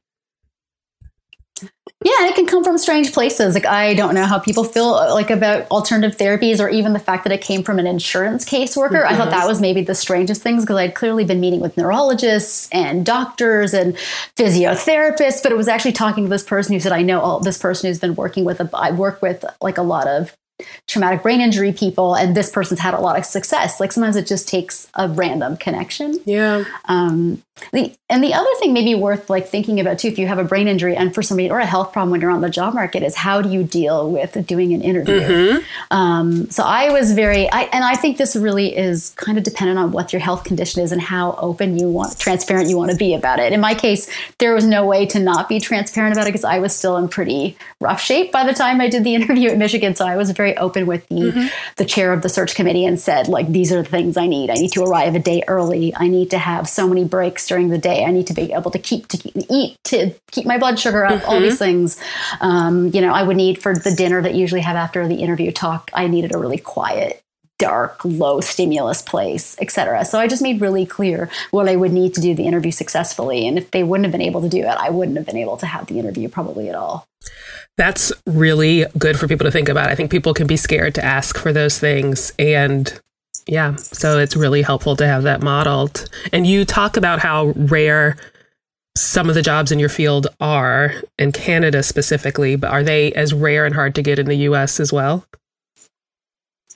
Yeah, 2.04 2.12
and 2.20 2.28
it 2.28 2.34
can 2.34 2.46
come 2.46 2.64
from 2.64 2.78
strange 2.78 3.12
places. 3.12 3.54
Like 3.54 3.66
I 3.66 3.94
don't 3.94 4.14
know 4.14 4.24
how 4.26 4.38
people 4.38 4.64
feel 4.64 4.94
uh, 4.94 5.14
like 5.14 5.30
about 5.30 5.68
alternative 5.70 6.18
therapies, 6.18 6.60
or 6.60 6.68
even 6.68 6.92
the 6.92 6.98
fact 6.98 7.24
that 7.24 7.32
it 7.32 7.40
came 7.40 7.62
from 7.62 7.78
an 7.78 7.86
insurance 7.86 8.44
caseworker. 8.44 9.04
I 9.04 9.16
thought 9.16 9.30
that 9.30 9.46
was 9.46 9.60
maybe 9.60 9.82
the 9.82 9.94
strangest 9.94 10.42
things 10.42 10.64
because 10.64 10.76
I'd 10.76 10.94
clearly 10.94 11.24
been 11.24 11.40
meeting 11.40 11.60
with 11.60 11.76
neurologists 11.76 12.68
and 12.72 13.04
doctors 13.06 13.72
and 13.74 13.96
physiotherapists, 14.36 15.42
but 15.42 15.52
it 15.52 15.56
was 15.56 15.68
actually 15.68 15.92
talking 15.92 16.24
to 16.24 16.30
this 16.30 16.42
person 16.44 16.74
who 16.74 16.80
said, 16.80 16.92
"I 16.92 17.02
know 17.02 17.20
all 17.20 17.40
this 17.40 17.58
person 17.58 17.88
who's 17.88 17.98
been 18.00 18.14
working 18.14 18.44
with. 18.44 18.60
A, 18.60 18.70
I 18.74 18.90
work 18.92 19.22
with 19.22 19.44
like 19.60 19.78
a 19.78 19.82
lot 19.82 20.06
of." 20.06 20.36
traumatic 20.86 21.22
brain 21.24 21.40
injury 21.40 21.72
people 21.72 22.14
and 22.14 22.36
this 22.36 22.48
person's 22.48 22.78
had 22.78 22.94
a 22.94 23.00
lot 23.00 23.18
of 23.18 23.24
success 23.24 23.80
like 23.80 23.90
sometimes 23.90 24.14
it 24.14 24.28
just 24.28 24.46
takes 24.46 24.86
a 24.94 25.08
random 25.08 25.56
connection 25.56 26.14
Yeah. 26.24 26.62
um, 26.84 27.42
the, 27.72 27.94
and 28.08 28.24
the 28.24 28.34
other 28.34 28.48
thing 28.58 28.72
maybe 28.72 28.94
worth 28.94 29.30
like 29.30 29.46
thinking 29.46 29.78
about 29.78 29.98
too, 29.98 30.08
if 30.08 30.18
you 30.18 30.26
have 30.26 30.38
a 30.38 30.44
brain 30.44 30.68
injury 30.68 30.96
and 30.96 31.14
for 31.14 31.22
somebody 31.22 31.50
or 31.50 31.58
a 31.58 31.66
health 31.66 31.92
problem 31.92 32.10
when 32.10 32.20
you're 32.20 32.30
on 32.30 32.40
the 32.40 32.50
job 32.50 32.74
market, 32.74 33.02
is 33.02 33.14
how 33.14 33.42
do 33.42 33.48
you 33.50 33.62
deal 33.62 34.10
with 34.10 34.46
doing 34.46 34.72
an 34.72 34.80
interview? 34.82 35.60
Um, 35.90 36.50
so 36.50 36.62
I 36.62 36.90
was 36.90 37.12
very, 37.12 37.50
I, 37.50 37.62
and 37.64 37.84
I 37.84 37.94
think 37.94 38.16
this 38.16 38.34
really 38.34 38.76
is 38.76 39.10
kind 39.10 39.38
of 39.38 39.44
dependent 39.44 39.78
on 39.78 39.92
what 39.92 40.12
your 40.12 40.20
health 40.20 40.44
condition 40.44 40.82
is 40.82 40.92
and 40.92 41.00
how 41.00 41.32
open 41.38 41.78
you 41.78 41.88
want, 41.88 42.18
transparent 42.18 42.68
you 42.68 42.76
want 42.76 42.90
to 42.90 42.96
be 42.96 43.14
about 43.14 43.38
it. 43.38 43.52
In 43.52 43.60
my 43.60 43.74
case, 43.74 44.10
there 44.38 44.54
was 44.54 44.66
no 44.66 44.84
way 44.86 45.06
to 45.06 45.20
not 45.20 45.48
be 45.48 45.60
transparent 45.60 46.14
about 46.14 46.26
it 46.26 46.30
because 46.30 46.44
I 46.44 46.58
was 46.58 46.74
still 46.74 46.96
in 46.96 47.08
pretty 47.08 47.56
rough 47.80 48.00
shape 48.00 48.32
by 48.32 48.44
the 48.44 48.54
time 48.54 48.80
I 48.80 48.88
did 48.88 49.04
the 49.04 49.14
interview 49.22 49.50
at 49.50 49.58
Michigan. 49.58 49.94
So 49.94 50.06
I 50.06 50.16
was 50.16 50.30
very 50.30 50.56
open 50.56 50.86
with 50.86 51.06
the 51.08 51.50
the 51.76 51.84
chair 51.84 52.12
of 52.12 52.22
the 52.22 52.28
search 52.28 52.54
committee 52.54 52.84
and 52.84 52.98
said 52.98 53.28
like 53.28 53.48
these 53.48 53.72
are 53.72 53.82
the 53.82 53.88
things 53.88 54.16
I 54.16 54.26
need. 54.26 54.50
I 54.50 54.54
need 54.54 54.72
to 54.72 54.82
arrive 54.82 55.14
a 55.14 55.18
day 55.18 55.42
early. 55.48 55.94
I 55.94 56.08
need 56.08 56.30
to 56.30 56.38
have 56.38 56.68
so 56.68 56.88
many 56.88 57.04
breaks 57.04 57.41
during 57.46 57.68
the 57.68 57.78
day. 57.78 58.04
I 58.04 58.10
need 58.10 58.26
to 58.28 58.34
be 58.34 58.52
able 58.52 58.70
to 58.70 58.78
keep 58.78 59.08
to 59.08 59.16
keep, 59.16 59.34
eat 59.50 59.76
to 59.84 60.14
keep 60.30 60.46
my 60.46 60.58
blood 60.58 60.78
sugar 60.78 61.04
up. 61.04 61.28
All 61.28 61.40
these 61.40 61.58
things. 61.58 62.00
Um, 62.40 62.88
you 62.88 63.00
know, 63.00 63.12
I 63.12 63.22
would 63.22 63.36
need 63.36 63.62
for 63.62 63.74
the 63.74 63.94
dinner 63.94 64.22
that 64.22 64.34
you 64.34 64.40
usually 64.40 64.60
have 64.60 64.76
after 64.76 65.06
the 65.06 65.16
interview 65.16 65.52
talk. 65.52 65.90
I 65.94 66.06
needed 66.06 66.34
a 66.34 66.38
really 66.38 66.58
quiet 66.58 67.22
dark 67.58 68.04
low 68.04 68.40
stimulus 68.40 69.02
place 69.02 69.56
etc 69.60 70.04
so 70.04 70.18
i 70.18 70.26
just 70.26 70.42
made 70.42 70.60
really 70.60 70.84
clear 70.84 71.30
what 71.52 71.68
i 71.68 71.76
would 71.76 71.92
need 71.92 72.12
to 72.12 72.20
do 72.20 72.34
the 72.34 72.44
interview 72.44 72.72
successfully 72.72 73.46
and 73.46 73.56
if 73.56 73.70
they 73.70 73.84
wouldn't 73.84 74.04
have 74.04 74.10
been 74.10 74.22
able 74.22 74.40
to 74.40 74.48
do 74.48 74.62
it 74.62 74.66
i 74.66 74.90
wouldn't 74.90 75.16
have 75.16 75.26
been 75.26 75.36
able 75.36 75.56
to 75.56 75.64
have 75.64 75.86
the 75.86 75.96
interview 75.96 76.28
probably 76.28 76.68
at 76.68 76.74
all 76.74 77.06
That's 77.76 78.12
really 78.26 78.84
good 78.98 79.18
for 79.18 79.26
people 79.26 79.44
to 79.44 79.50
think 79.50 79.68
about. 79.68 79.88
I 79.88 79.94
think 79.94 80.10
people 80.10 80.34
can 80.34 80.46
be 80.46 80.56
scared 80.56 80.94
to 80.96 81.04
ask 81.04 81.38
for 81.38 81.52
those 81.52 81.78
things. 81.78 82.32
And 82.38 83.00
yeah, 83.46 83.76
so 83.76 84.18
it's 84.18 84.36
really 84.36 84.62
helpful 84.62 84.96
to 84.96 85.06
have 85.06 85.24
that 85.24 85.42
modeled. 85.42 86.08
And 86.32 86.46
you 86.46 86.64
talk 86.64 86.96
about 86.96 87.18
how 87.18 87.52
rare 87.56 88.16
some 88.96 89.28
of 89.28 89.34
the 89.34 89.42
jobs 89.42 89.72
in 89.72 89.78
your 89.78 89.88
field 89.88 90.26
are 90.40 90.94
in 91.18 91.32
Canada 91.32 91.82
specifically, 91.82 92.56
but 92.56 92.70
are 92.70 92.82
they 92.82 93.12
as 93.12 93.32
rare 93.32 93.64
and 93.64 93.74
hard 93.74 93.94
to 93.94 94.02
get 94.02 94.18
in 94.18 94.26
the 94.26 94.36
US 94.36 94.78
as 94.78 94.92
well? 94.92 95.26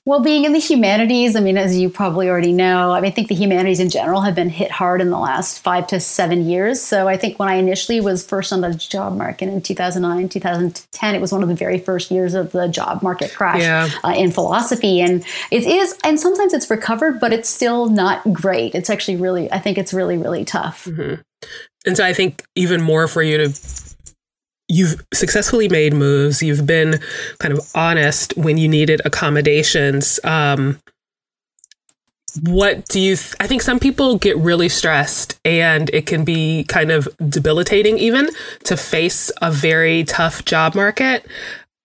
Well, 0.07 0.21
being 0.21 0.45
in 0.45 0.53
the 0.53 0.61
humanities, 0.61 1.35
I 1.35 1.41
mean, 1.41 1.59
as 1.59 1.77
you 1.77 1.91
probably 1.91 2.29
already 2.29 2.53
know, 2.53 2.93
I 2.93 3.01
mean, 3.01 3.11
I 3.11 3.13
think 3.13 3.27
the 3.27 3.35
humanities 3.35 3.81
in 3.81 3.91
general 3.91 4.21
have 4.21 4.37
been 4.37 4.49
hit 4.49 4.71
hard 4.71 5.01
in 5.01 5.11
the 5.11 5.19
last 5.19 5.59
five 5.59 5.89
to 5.89 5.99
seven 5.99 6.49
years. 6.49 6.81
So 6.81 7.09
I 7.09 7.17
think 7.17 7.41
when 7.41 7.49
I 7.49 7.55
initially 7.57 8.01
was 8.01 8.25
first 8.25 8.53
on 8.53 8.61
the 8.61 8.73
job 8.73 9.17
market 9.17 9.49
in 9.49 9.61
2009, 9.61 10.29
2010, 10.29 11.15
it 11.17 11.21
was 11.21 11.33
one 11.33 11.43
of 11.43 11.49
the 11.49 11.57
very 11.57 11.81
first 11.81 12.13
years 12.13 12.35
of 12.35 12.53
the 12.53 12.69
job 12.69 13.03
market 13.03 13.35
crash 13.35 13.63
Yeah. 13.63 13.89
uh, 14.05 14.15
in 14.17 14.31
philosophy. 14.31 15.01
And 15.01 15.25
it 15.51 15.65
is, 15.65 15.99
and 16.05 16.21
sometimes 16.21 16.55
it's 16.55 16.71
recovered, 16.71 17.19
but 17.19 17.33
it's 17.33 17.49
still 17.49 17.89
not 17.91 18.33
great. 18.33 18.77
It's 18.77 18.89
actually 18.89 19.17
really, 19.17 19.51
I 19.51 19.59
think 19.59 19.77
it's 19.77 19.93
really, 19.93 20.17
really 20.17 20.45
tough. 20.45 20.87
And 20.87 21.97
so 21.97 22.05
I 22.05 22.13
think 22.13 22.45
even 22.55 22.81
more 22.81 23.09
for 23.09 23.23
you 23.23 23.39
to 23.39 23.49
you've 24.69 25.05
successfully 25.15 25.69
made 25.69 25.93
moves, 25.93 26.43
you've 26.43 26.67
been 26.67 27.01
kind 27.39 27.55
of 27.55 27.61
honest 27.75 28.37
when 28.37 28.59
you 28.59 28.69
needed 28.69 29.01
accommodations. 29.05 30.21
Um 30.25 30.81
what 32.43 32.87
do 32.89 33.01
you 33.01 33.17
th- 33.17 33.35
I 33.41 33.47
think 33.47 33.63
some 33.63 33.79
people 33.79 34.19
get 34.19 34.37
really 34.37 34.69
stressed 34.69 35.41
and 35.45 35.89
it 35.95 36.05
can 36.05 36.23
be 36.23 36.65
kind 36.65 36.91
of 36.91 37.09
debilitating 37.29 37.99
even 37.99 38.29
to 38.65 38.77
face 38.77 39.31
a 39.41 39.51
very 39.51 40.05
tough 40.05 40.45
job 40.45 40.75
market. 40.75 41.27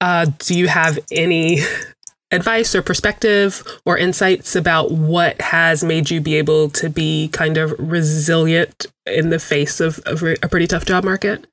Uh 0.01 0.25
do 0.39 0.57
you 0.57 0.67
have 0.67 0.99
any 1.11 1.59
advice 2.31 2.73
or 2.73 2.81
perspective 2.81 3.63
or 3.85 3.97
insights 3.97 4.55
about 4.55 4.91
what 4.91 5.39
has 5.41 5.83
made 5.83 6.09
you 6.09 6.21
be 6.21 6.35
able 6.35 6.69
to 6.69 6.89
be 6.89 7.27
kind 7.29 7.57
of 7.57 7.73
resilient 7.77 8.85
in 9.05 9.29
the 9.29 9.39
face 9.39 9.79
of, 9.81 9.99
of 10.05 10.23
a 10.23 10.47
pretty 10.49 10.67
tough 10.67 10.85
job 10.85 11.03
market? 11.03 11.45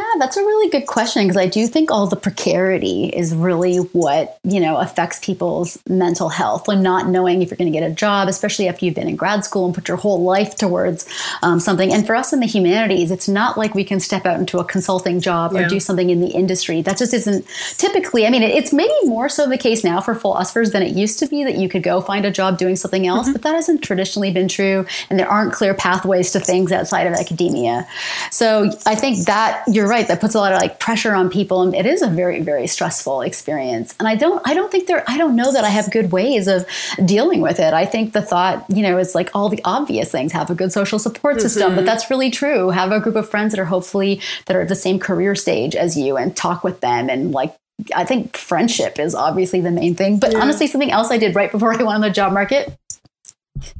Yeah, 0.00 0.12
that's 0.18 0.38
a 0.38 0.40
really 0.40 0.70
good 0.70 0.86
question 0.86 1.22
because 1.24 1.36
I 1.36 1.46
do 1.46 1.66
think 1.66 1.90
all 1.90 2.06
the 2.06 2.16
precarity 2.16 3.08
is 3.08 3.34
really 3.34 3.76
what, 3.76 4.38
you 4.44 4.58
know, 4.58 4.78
affects 4.78 5.18
people's 5.18 5.78
mental 5.88 6.30
health 6.30 6.68
and 6.68 6.82
not 6.82 7.06
knowing 7.08 7.42
if 7.42 7.50
you're 7.50 7.58
going 7.58 7.70
to 7.70 7.78
get 7.78 7.86
a 7.88 7.92
job, 7.94 8.26
especially 8.28 8.66
after 8.66 8.86
you've 8.86 8.94
been 8.94 9.08
in 9.08 9.16
grad 9.16 9.44
school 9.44 9.66
and 9.66 9.74
put 9.74 9.88
your 9.88 9.98
whole 9.98 10.22
life 10.22 10.56
towards 10.56 11.06
um, 11.42 11.60
something. 11.60 11.92
And 11.92 12.06
for 12.06 12.14
us 12.16 12.32
in 12.32 12.40
the 12.40 12.46
humanities, 12.46 13.10
it's 13.10 13.28
not 13.28 13.58
like 13.58 13.74
we 13.74 13.84
can 13.84 14.00
step 14.00 14.24
out 14.24 14.40
into 14.40 14.58
a 14.58 14.64
consulting 14.64 15.20
job 15.20 15.52
or 15.54 15.68
do 15.68 15.78
something 15.80 16.08
in 16.08 16.20
the 16.22 16.28
industry. 16.28 16.80
That 16.80 16.96
just 16.96 17.12
isn't 17.12 17.44
typically, 17.76 18.26
I 18.26 18.30
mean, 18.30 18.42
it- 18.42 18.54
it's 18.54 18.72
maybe 18.72 18.94
more 19.04 19.28
so 19.28 19.46
the 19.46 19.58
case 19.58 19.84
now 19.84 20.00
for 20.00 20.14
philosophers 20.14 20.70
than 20.70 20.82
it 20.82 20.96
used 20.96 21.18
to 21.18 21.26
be 21.26 21.44
that 21.44 21.56
you 21.56 21.68
could 21.68 21.82
go 21.82 22.00
find 22.00 22.24
a 22.24 22.30
job 22.30 22.56
doing 22.56 22.76
something 22.76 23.06
else, 23.06 23.28
but 23.30 23.42
that 23.42 23.54
hasn't 23.54 23.82
traditionally 23.82 24.30
been 24.32 24.48
true. 24.48 24.86
And 25.10 25.18
there 25.18 25.28
aren't 25.28 25.52
clear 25.52 25.74
pathways 25.74 26.30
to 26.30 26.40
things 26.40 26.72
outside 26.72 27.06
of 27.06 27.12
academia. 27.12 27.86
So 28.30 28.70
I 28.86 28.94
think 28.94 29.26
that 29.26 29.62
you're 29.68 29.89
right. 29.90 30.08
That 30.08 30.20
puts 30.20 30.34
a 30.34 30.38
lot 30.38 30.52
of 30.52 30.60
like 30.60 30.78
pressure 30.78 31.14
on 31.14 31.28
people, 31.28 31.60
and 31.60 31.74
it 31.74 31.84
is 31.84 32.00
a 32.00 32.08
very, 32.08 32.40
very 32.40 32.66
stressful 32.66 33.20
experience. 33.20 33.94
And 33.98 34.08
I 34.08 34.14
don't, 34.14 34.40
I 34.48 34.54
don't 34.54 34.72
think 34.72 34.86
there, 34.86 35.04
I 35.06 35.18
don't 35.18 35.36
know 35.36 35.52
that 35.52 35.64
I 35.64 35.68
have 35.68 35.90
good 35.90 36.12
ways 36.12 36.46
of 36.48 36.66
dealing 37.04 37.42
with 37.42 37.60
it. 37.60 37.74
I 37.74 37.84
think 37.84 38.14
the 38.14 38.22
thought, 38.22 38.64
you 38.70 38.82
know, 38.82 38.96
is 38.96 39.14
like 39.14 39.28
all 39.34 39.50
the 39.50 39.60
obvious 39.64 40.10
things: 40.10 40.32
have 40.32 40.48
a 40.48 40.54
good 40.54 40.72
social 40.72 40.98
support 40.98 41.42
system. 41.42 41.70
But 41.70 41.80
mm-hmm. 41.80 41.86
that's 41.86 42.08
really 42.08 42.30
true. 42.30 42.70
Have 42.70 42.92
a 42.92 43.00
group 43.00 43.16
of 43.16 43.28
friends 43.28 43.52
that 43.52 43.60
are 43.60 43.66
hopefully 43.66 44.22
that 44.46 44.56
are 44.56 44.62
at 44.62 44.68
the 44.68 44.76
same 44.76 44.98
career 44.98 45.34
stage 45.34 45.74
as 45.74 45.98
you, 45.98 46.16
and 46.16 46.34
talk 46.34 46.64
with 46.64 46.80
them, 46.80 47.10
and 47.10 47.32
like. 47.32 47.54
I 47.96 48.04
think 48.04 48.36
friendship 48.36 48.98
is 48.98 49.14
obviously 49.14 49.62
the 49.62 49.70
main 49.70 49.94
thing. 49.94 50.18
But 50.18 50.34
honestly, 50.34 50.66
something 50.66 50.90
else 50.90 51.10
I 51.10 51.16
did 51.16 51.34
right 51.34 51.50
before 51.50 51.72
I 51.72 51.78
went 51.78 51.88
on 51.88 52.02
the 52.02 52.10
job 52.10 52.34
market 52.34 52.76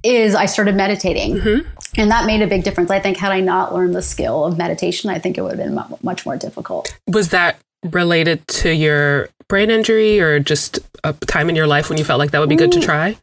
is 0.02 0.34
I 0.34 0.46
started 0.46 0.74
meditating. 0.74 1.36
Mm-hmm. 1.36 1.68
And 1.96 2.10
that 2.10 2.26
made 2.26 2.42
a 2.42 2.46
big 2.46 2.64
difference. 2.64 2.90
I 2.90 3.00
think 3.00 3.16
had 3.16 3.32
I 3.32 3.40
not 3.40 3.74
learned 3.74 3.94
the 3.94 4.02
skill 4.02 4.44
of 4.44 4.56
meditation, 4.56 5.10
I 5.10 5.18
think 5.18 5.38
it 5.38 5.42
would 5.42 5.58
have 5.58 5.58
been 5.58 5.98
much 6.02 6.24
more 6.24 6.36
difficult. 6.36 6.96
Was 7.06 7.30
that 7.30 7.58
related 7.84 8.46
to 8.48 8.74
your 8.74 9.28
brain 9.48 9.70
injury 9.70 10.20
or 10.20 10.38
just 10.38 10.78
a 11.02 11.12
time 11.12 11.48
in 11.48 11.56
your 11.56 11.66
life 11.66 11.88
when 11.88 11.98
you 11.98 12.04
felt 12.04 12.18
like 12.18 12.30
that 12.30 12.38
would 12.38 12.48
be 12.48 12.56
good 12.56 12.72
to 12.72 12.78
mm. 12.78 12.84
try? 12.84 13.16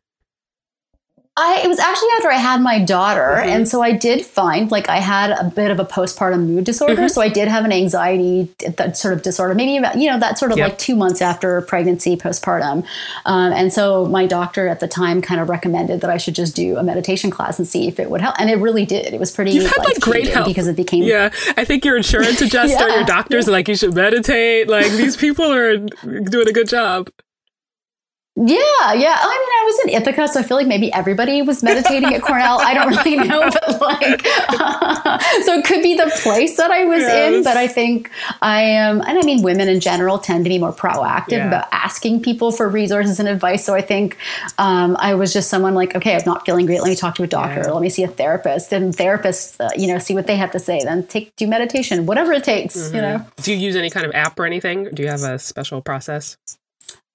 I 1.37 1.61
it 1.63 1.67
was 1.67 1.79
actually 1.79 2.09
after 2.17 2.29
I 2.29 2.35
had 2.37 2.61
my 2.61 2.83
daughter, 2.83 3.21
Mm-hmm. 3.37 3.49
and 3.49 3.67
so 3.69 3.81
I 3.83 3.91
did 3.91 4.25
find 4.25 4.71
like 4.71 4.89
I 4.89 4.97
had 4.97 5.29
a 5.31 5.43
bit 5.43 5.69
of 5.71 5.79
a 5.79 5.85
postpartum 5.85 6.47
mood 6.47 6.63
disorder. 6.65 6.95
Mm-hmm. 6.95 7.07
So 7.09 7.21
I 7.21 7.29
did 7.29 7.47
have 7.47 7.63
an 7.63 7.71
anxiety 7.71 8.49
that 8.77 8.97
sort 8.97 9.13
of 9.13 9.21
disorder, 9.21 9.53
maybe 9.53 9.77
about 9.77 9.97
you 9.97 10.09
know 10.09 10.19
that 10.19 10.37
sort 10.39 10.51
of 10.51 10.57
Yep. 10.57 10.69
like 10.69 10.77
two 10.79 10.95
months 10.95 11.21
after 11.21 11.61
pregnancy, 11.61 12.17
postpartum. 12.17 12.83
Um, 13.25 13.53
and 13.53 13.71
so 13.71 14.05
my 14.07 14.25
doctor 14.25 14.67
at 14.67 14.79
the 14.79 14.87
time 14.87 15.21
kind 15.21 15.39
of 15.39 15.47
recommended 15.49 16.01
that 16.01 16.09
I 16.09 16.17
should 16.17 16.33
just 16.35 16.55
do 16.55 16.77
a 16.77 16.83
meditation 16.83 17.29
class 17.29 17.59
and 17.59 17.67
see 17.67 17.87
if 17.87 17.99
it 17.99 18.09
would 18.09 18.21
help, 18.21 18.35
and 18.39 18.49
it 18.49 18.55
really 18.55 18.85
did. 18.85 19.13
It 19.13 19.19
was 19.19 19.31
pretty 19.31 19.51
You've 19.51 19.69
had 19.69 19.85
like 19.85 19.99
great 19.99 20.27
help 20.29 20.47
because 20.47 20.67
it 20.67 20.75
became 20.75 21.03
Yeah, 21.03 21.29
I 21.55 21.63
think 21.65 21.85
your 21.85 21.95
insurance 21.97 22.41
adjuster, 22.47 22.87
Yeah. 22.87 22.95
your 22.95 23.03
doctors, 23.05 23.47
are 23.47 23.51
like 23.51 23.67
you 23.67 23.75
should 23.75 23.93
meditate. 23.93 24.67
Like 24.67 24.91
these 24.91 25.15
people 25.15 25.51
are 25.53 25.77
doing 25.77 26.47
a 26.47 26.51
good 26.53 26.67
job. 26.67 27.09
Yeah, 28.39 28.93
yeah. 28.93 28.93
I 28.93 28.93
mean, 28.93 29.03
I 29.09 29.63
was 29.65 29.79
in 29.85 29.89
Ithaca, 29.99 30.27
so 30.27 30.39
I 30.39 30.43
feel 30.43 30.57
like 30.57 30.67
maybe 30.67 30.93
everybody 30.93 31.41
was 31.41 31.63
meditating 31.63 32.13
at 32.13 32.21
Cornell. 32.21 32.59
I 32.61 32.75
don't 32.75 32.89
really 32.89 33.15
know, 33.15 33.49
but 33.49 33.81
like, 33.81 34.21
so 35.43 35.53
it 35.53 35.65
could 35.65 35.81
be 35.81 35.95
the 35.95 36.11
place 36.21 36.55
that 36.57 36.69
I 36.69 36.85
was 36.85 37.01
in. 37.03 37.43
But 37.43 37.57
I 37.57 37.67
think 37.67 38.11
I 38.43 38.61
am, 38.61 39.01
and 39.01 39.17
I 39.17 39.21
mean, 39.23 39.41
women 39.41 39.67
in 39.67 39.79
general 39.79 40.19
tend 40.19 40.45
to 40.45 40.49
be 40.49 40.59
more 40.59 40.71
proactive 40.71 41.31
Yeah. 41.31 41.47
about 41.47 41.67
asking 41.71 42.21
people 42.21 42.51
for 42.51 42.69
resources 42.69 43.19
and 43.19 43.27
advice. 43.27 43.65
So 43.65 43.73
I 43.73 43.81
think 43.81 44.17
um, 44.59 44.95
I 44.99 45.15
was 45.15 45.33
just 45.33 45.49
someone 45.49 45.73
like, 45.73 45.95
okay, 45.95 46.15
I'm 46.15 46.21
not 46.27 46.45
feeling 46.45 46.67
great. 46.67 46.81
Let 46.81 46.89
me 46.89 46.95
talk 46.95 47.15
to 47.15 47.23
a 47.23 47.27
doctor. 47.27 47.61
Yeah. 47.61 47.71
Let 47.71 47.81
me 47.81 47.89
see 47.89 48.03
a 48.03 48.07
therapist. 48.07 48.71
And 48.71 48.95
therapists, 48.95 49.59
uh, 49.59 49.71
you 49.75 49.87
know, 49.87 49.97
see 49.97 50.13
what 50.13 50.27
they 50.27 50.35
have 50.35 50.51
to 50.51 50.59
say. 50.59 50.79
Then 50.83 51.07
take 51.07 51.35
do 51.37 51.47
meditation, 51.47 52.05
whatever 52.05 52.33
it 52.33 52.43
takes. 52.43 52.75
Mm-hmm. 52.77 52.95
You 52.95 53.01
know. 53.01 53.25
Do 53.41 53.51
you 53.51 53.57
use 53.57 53.75
any 53.75 53.89
kind 53.89 54.05
of 54.05 54.11
app 54.13 54.39
or 54.39 54.45
anything? 54.45 54.89
Do 54.93 55.01
you 55.01 55.09
have 55.09 55.23
a 55.23 55.39
special 55.39 55.81
process? 55.81 56.37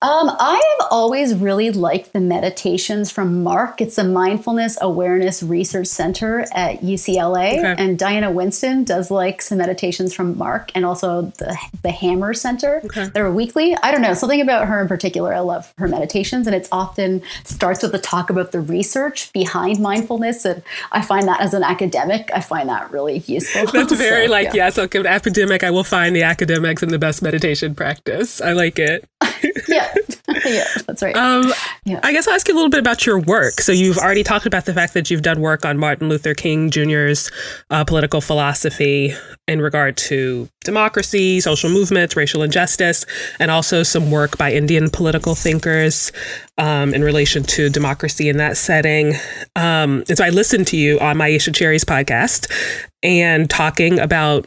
Um, 0.03 0.35
I 0.41 0.55
have 0.79 0.89
always 0.91 1.33
really 1.35 1.71
liked 1.71 2.13
the 2.13 2.19
meditations 2.21 3.13
from 3.13 3.45
MARC. 3.45 3.81
It's 3.81 3.97
a 3.99 4.05
mindfulness 4.05 4.77
awareness 4.81 5.45
research 5.45 5.87
center 5.87 6.45
at 6.53 6.81
UCLA, 6.81 7.59
Okay. 7.61 7.75
and 7.79 7.97
Diana 7.97 8.31
Winston 8.33 8.83
does 8.83 9.13
like 9.13 9.41
some 9.41 9.59
meditations 9.59 10.13
from 10.13 10.37
MARC, 10.37 10.73
and 10.75 10.85
also 10.85 11.33
the 11.39 11.57
the 11.83 11.93
Hammer 11.93 12.35
Center. 12.35 12.81
Okay. 12.85 13.07
They're 13.15 13.31
weekly. 13.31 13.77
I 13.81 13.93
don't 13.93 14.03
know 14.03 14.15
something 14.15 14.41
about 14.41 14.67
her 14.67 14.81
in 14.83 14.89
particular. 14.89 15.33
I 15.33 15.39
love 15.41 15.73
her 15.79 15.87
meditations, 15.87 16.49
and 16.49 16.57
it's 16.57 16.69
often 16.73 17.23
starts 17.45 17.83
with 17.85 17.95
a 17.95 17.99
talk 18.01 18.29
about 18.29 18.51
the 18.51 18.61
research 18.61 19.33
behind 19.33 19.79
mindfulness, 19.79 20.45
and 20.45 20.65
I 20.91 21.03
find 21.03 21.29
that 21.29 21.41
as 21.41 21.55
an 21.55 21.63
academic, 21.63 22.29
I 22.35 22.41
find 22.41 22.69
that 22.69 22.91
really 22.91 23.19
useful. 23.27 23.67
That's 23.71 23.93
very 23.97 24.27
So, 24.27 24.33
like 24.33 24.47
yeah. 24.49 24.67
yes, 24.67 24.79
okay, 24.79 25.07
academic. 25.07 25.63
I 25.63 25.71
will 25.71 25.85
find 25.85 26.17
the 26.17 26.25
academics 26.25 26.83
and 26.83 26.91
the 26.91 26.99
best 26.99 27.23
meditation 27.23 27.77
practice. 27.77 28.41
I 28.41 28.53
like 28.53 28.81
it. 28.81 29.09
yeah, 29.69 29.95
yeah, 30.45 30.65
that's 30.87 31.03
right. 31.03 31.17
Um, 31.17 31.53
Yeah. 31.85 32.01
I 32.03 32.13
guess 32.13 32.29
I'll 32.29 32.35
ask 32.35 32.47
you 32.49 32.55
a 32.55 32.57
little 32.57 32.71
bit 32.71 32.81
about 32.81 33.05
your 33.07 33.19
work. 33.19 33.55
So 33.61 33.73
you've 33.73 33.99
already 33.99 34.23
talked 34.23 34.47
about 34.47 34.65
the 34.67 34.75
fact 34.75 34.95
that 34.95 35.11
you've 35.11 35.23
done 35.23 35.41
work 35.41 35.65
on 35.65 35.79
Martin 35.79 36.09
Luther 36.09 36.35
King 36.35 36.71
Jr.'s 36.71 37.31
uh, 37.71 37.85
political 37.85 38.21
philosophy 38.21 39.15
in 39.49 39.61
regard 39.61 39.97
to 39.97 40.49
democracy, 40.65 41.41
social 41.41 41.71
movements, 41.71 42.17
racial 42.17 42.43
injustice, 42.43 43.05
and 43.41 43.51
also 43.51 43.83
some 43.83 44.11
work 44.11 44.39
by 44.39 44.53
Indian 44.53 44.91
political 44.91 45.35
thinkers 45.35 46.13
um, 46.59 46.95
in 46.95 47.03
relation 47.03 47.43
to 47.43 47.69
democracy 47.69 48.29
in 48.29 48.37
that 48.37 48.57
setting. 48.57 49.15
Um, 49.57 50.05
and 50.09 50.17
so 50.17 50.25
I 50.25 50.31
listened 50.31 50.67
to 50.69 50.77
you 50.77 51.01
on 51.01 51.17
Myisha 51.17 51.55
Cherry's 51.55 51.85
podcast 51.85 52.51
and 53.03 53.51
talking 53.51 53.99
about 53.99 54.47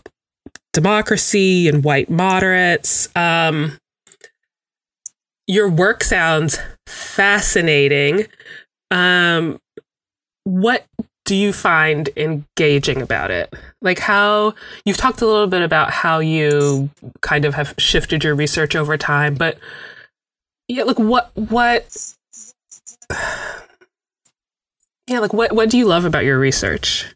democracy 0.73 1.67
and 1.67 1.83
white 1.83 2.09
moderates. 2.09 3.09
Um, 3.15 3.77
your 5.47 5.69
work 5.69 6.03
sounds 6.03 6.59
fascinating. 6.87 8.27
Um, 8.91 9.59
what 10.43 10.85
do 11.25 11.35
you 11.35 11.51
find 11.51 12.09
engaging 12.15 13.01
about 13.01 13.31
it? 13.31 13.53
Like 13.81 13.99
how 13.99 14.53
you've 14.85 14.97
talked 14.97 15.21
a 15.21 15.25
little 15.25 15.47
bit 15.47 15.61
about 15.61 15.91
how 15.91 16.19
you 16.19 16.89
kind 17.21 17.45
of 17.45 17.55
have 17.55 17.73
shifted 17.77 18.23
your 18.23 18.35
research 18.35 18.75
over 18.75 18.97
time, 18.97 19.35
but 19.35 19.57
yeah, 20.67 20.83
like 20.83 20.99
what 20.99 21.31
what 21.35 22.13
yeah, 25.07 25.19
like 25.19 25.33
what 25.33 25.51
what 25.53 25.69
do 25.69 25.77
you 25.77 25.85
love 25.85 26.05
about 26.05 26.25
your 26.25 26.39
research? 26.39 27.14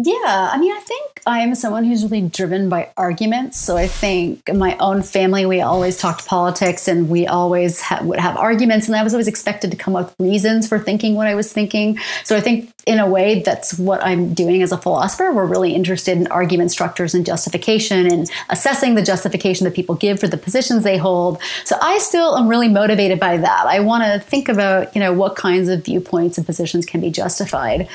Yeah, 0.00 0.50
I 0.52 0.58
mean, 0.58 0.72
I 0.72 0.78
think 0.78 1.22
I 1.26 1.40
am 1.40 1.56
someone 1.56 1.82
who's 1.82 2.04
really 2.04 2.28
driven 2.28 2.68
by 2.68 2.90
arguments. 2.96 3.58
So 3.58 3.76
I 3.76 3.88
think 3.88 4.48
in 4.48 4.56
my 4.56 4.76
own 4.78 5.02
family, 5.02 5.44
we 5.44 5.60
always 5.60 5.96
talked 5.96 6.24
politics 6.24 6.86
and 6.86 7.08
we 7.08 7.26
always 7.26 7.80
ha- 7.80 7.98
would 8.04 8.20
have 8.20 8.36
arguments. 8.36 8.86
And 8.86 8.94
I 8.94 9.02
was 9.02 9.12
always 9.12 9.26
expected 9.26 9.72
to 9.72 9.76
come 9.76 9.96
up 9.96 10.14
with 10.16 10.28
reasons 10.30 10.68
for 10.68 10.78
thinking 10.78 11.16
what 11.16 11.26
I 11.26 11.34
was 11.34 11.52
thinking. 11.52 11.98
So 12.22 12.36
I 12.36 12.40
think, 12.40 12.72
in 12.86 13.00
a 13.00 13.08
way, 13.08 13.42
that's 13.42 13.76
what 13.76 14.02
I'm 14.02 14.34
doing 14.34 14.62
as 14.62 14.70
a 14.70 14.78
philosopher. 14.78 15.32
We're 15.32 15.46
really 15.46 15.74
interested 15.74 16.16
in 16.16 16.28
argument 16.28 16.70
structures 16.70 17.12
and 17.12 17.26
justification 17.26 18.06
and 18.06 18.30
assessing 18.50 18.94
the 18.94 19.02
justification 19.02 19.64
that 19.64 19.74
people 19.74 19.96
give 19.96 20.20
for 20.20 20.28
the 20.28 20.38
positions 20.38 20.84
they 20.84 20.96
hold. 20.96 21.42
So 21.64 21.76
I 21.82 21.98
still 21.98 22.38
am 22.38 22.46
really 22.46 22.68
motivated 22.68 23.18
by 23.18 23.36
that. 23.36 23.66
I 23.66 23.80
want 23.80 24.04
to 24.04 24.20
think 24.20 24.48
about, 24.48 24.94
you 24.94 25.00
know, 25.00 25.12
what 25.12 25.34
kinds 25.34 25.68
of 25.68 25.84
viewpoints 25.84 26.38
and 26.38 26.46
positions 26.46 26.86
can 26.86 27.00
be 27.00 27.10
justified 27.10 27.88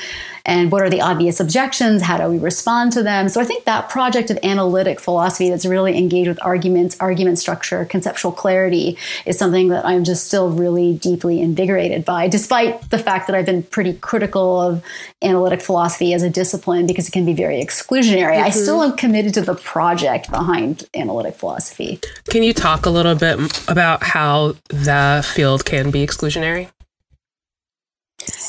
and 0.44 0.70
what 0.70 0.82
are 0.82 0.90
the 0.90 1.00
obvious 1.00 1.40
objections? 1.40 2.02
How 2.02 2.18
do 2.18 2.28
we 2.28 2.38
respond 2.38 2.92
to 2.92 3.02
them? 3.02 3.28
So 3.28 3.40
i 3.40 3.44
think 3.44 3.64
that 3.64 3.88
project 3.88 4.30
of 4.30 4.38
analytic 4.42 5.00
philosophy 5.00 5.50
that's 5.50 5.66
really 5.66 5.96
engaged 5.96 6.28
with 6.28 6.42
arguments 6.42 6.96
argument 7.00 7.38
structure 7.38 7.84
conceptual 7.84 8.32
clarity 8.32 8.96
is 9.26 9.38
something 9.38 9.68
that 9.68 9.84
i'm 9.84 10.04
just 10.04 10.26
still 10.26 10.50
really 10.50 10.94
deeply 10.94 11.40
invigorated 11.40 12.04
by 12.04 12.28
despite 12.28 12.90
the 12.90 12.98
fact 12.98 13.26
that 13.26 13.36
i've 13.36 13.46
been 13.46 13.62
pretty 13.62 13.92
critical 13.94 14.60
of 14.60 14.82
analytic 15.24 15.62
philosophy 15.62 16.12
as 16.12 16.22
a 16.22 16.30
discipline 16.30 16.86
because 16.86 17.08
it 17.08 17.12
can 17.12 17.24
be 17.24 17.32
very 17.32 17.62
exclusionary. 17.62 18.36
I 18.36 18.50
still 18.50 18.80
mm-hmm. 18.80 18.92
am 18.92 18.96
committed 18.96 19.34
to 19.34 19.40
the 19.40 19.54
project 19.54 20.30
behind 20.30 20.84
analytic 20.94 21.34
philosophy. 21.34 22.00
Can 22.30 22.42
you 22.42 22.52
talk 22.52 22.86
a 22.86 22.90
little 22.90 23.14
bit 23.14 23.38
about 23.68 24.02
how 24.02 24.54
the 24.68 25.26
field 25.34 25.64
can 25.64 25.90
be 25.90 26.06
exclusionary? 26.06 26.70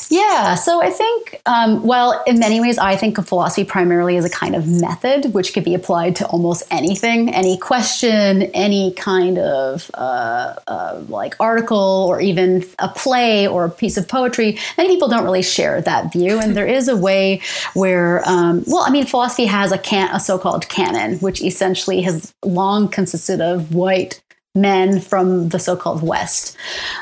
Yeah, 0.09 0.55
so 0.55 0.81
I 0.81 0.91
think, 0.91 1.41
um, 1.45 1.83
well, 1.83 2.23
in 2.27 2.39
many 2.39 2.59
ways, 2.61 2.77
I 2.77 2.95
think 2.95 3.17
of 3.17 3.27
philosophy 3.27 3.63
primarily 3.63 4.17
as 4.17 4.25
a 4.25 4.29
kind 4.29 4.55
of 4.55 4.67
method 4.67 5.33
which 5.33 5.53
could 5.53 5.63
be 5.63 5.73
applied 5.73 6.15
to 6.17 6.27
almost 6.27 6.63
anything, 6.69 7.33
any 7.33 7.57
question, 7.57 8.43
any 8.53 8.93
kind 8.93 9.37
of 9.37 9.89
uh, 9.93 10.55
uh, 10.67 11.01
like 11.07 11.35
article, 11.39 12.05
or 12.09 12.21
even 12.21 12.65
a 12.79 12.87
play 12.89 13.47
or 13.47 13.65
a 13.65 13.69
piece 13.69 13.97
of 13.97 14.07
poetry. 14.07 14.59
Many 14.77 14.89
people 14.89 15.07
don't 15.07 15.23
really 15.23 15.43
share 15.43 15.81
that 15.81 16.13
view, 16.13 16.39
and 16.39 16.55
there 16.55 16.67
is 16.67 16.87
a 16.87 16.95
way 16.95 17.41
where, 17.73 18.21
um, 18.27 18.63
well, 18.67 18.83
I 18.83 18.91
mean, 18.91 19.05
philosophy 19.05 19.45
has 19.45 19.71
a 19.71 19.77
can 19.77 20.13
a 20.13 20.19
so-called 20.19 20.69
canon, 20.69 21.17
which 21.19 21.41
essentially 21.41 22.01
has 22.01 22.33
long 22.43 22.87
consisted 22.87 23.41
of 23.41 23.73
white 23.73 24.21
men 24.55 25.01
from 25.01 25.49
the 25.49 25.59
so-called 25.59 26.01
West. 26.01 26.57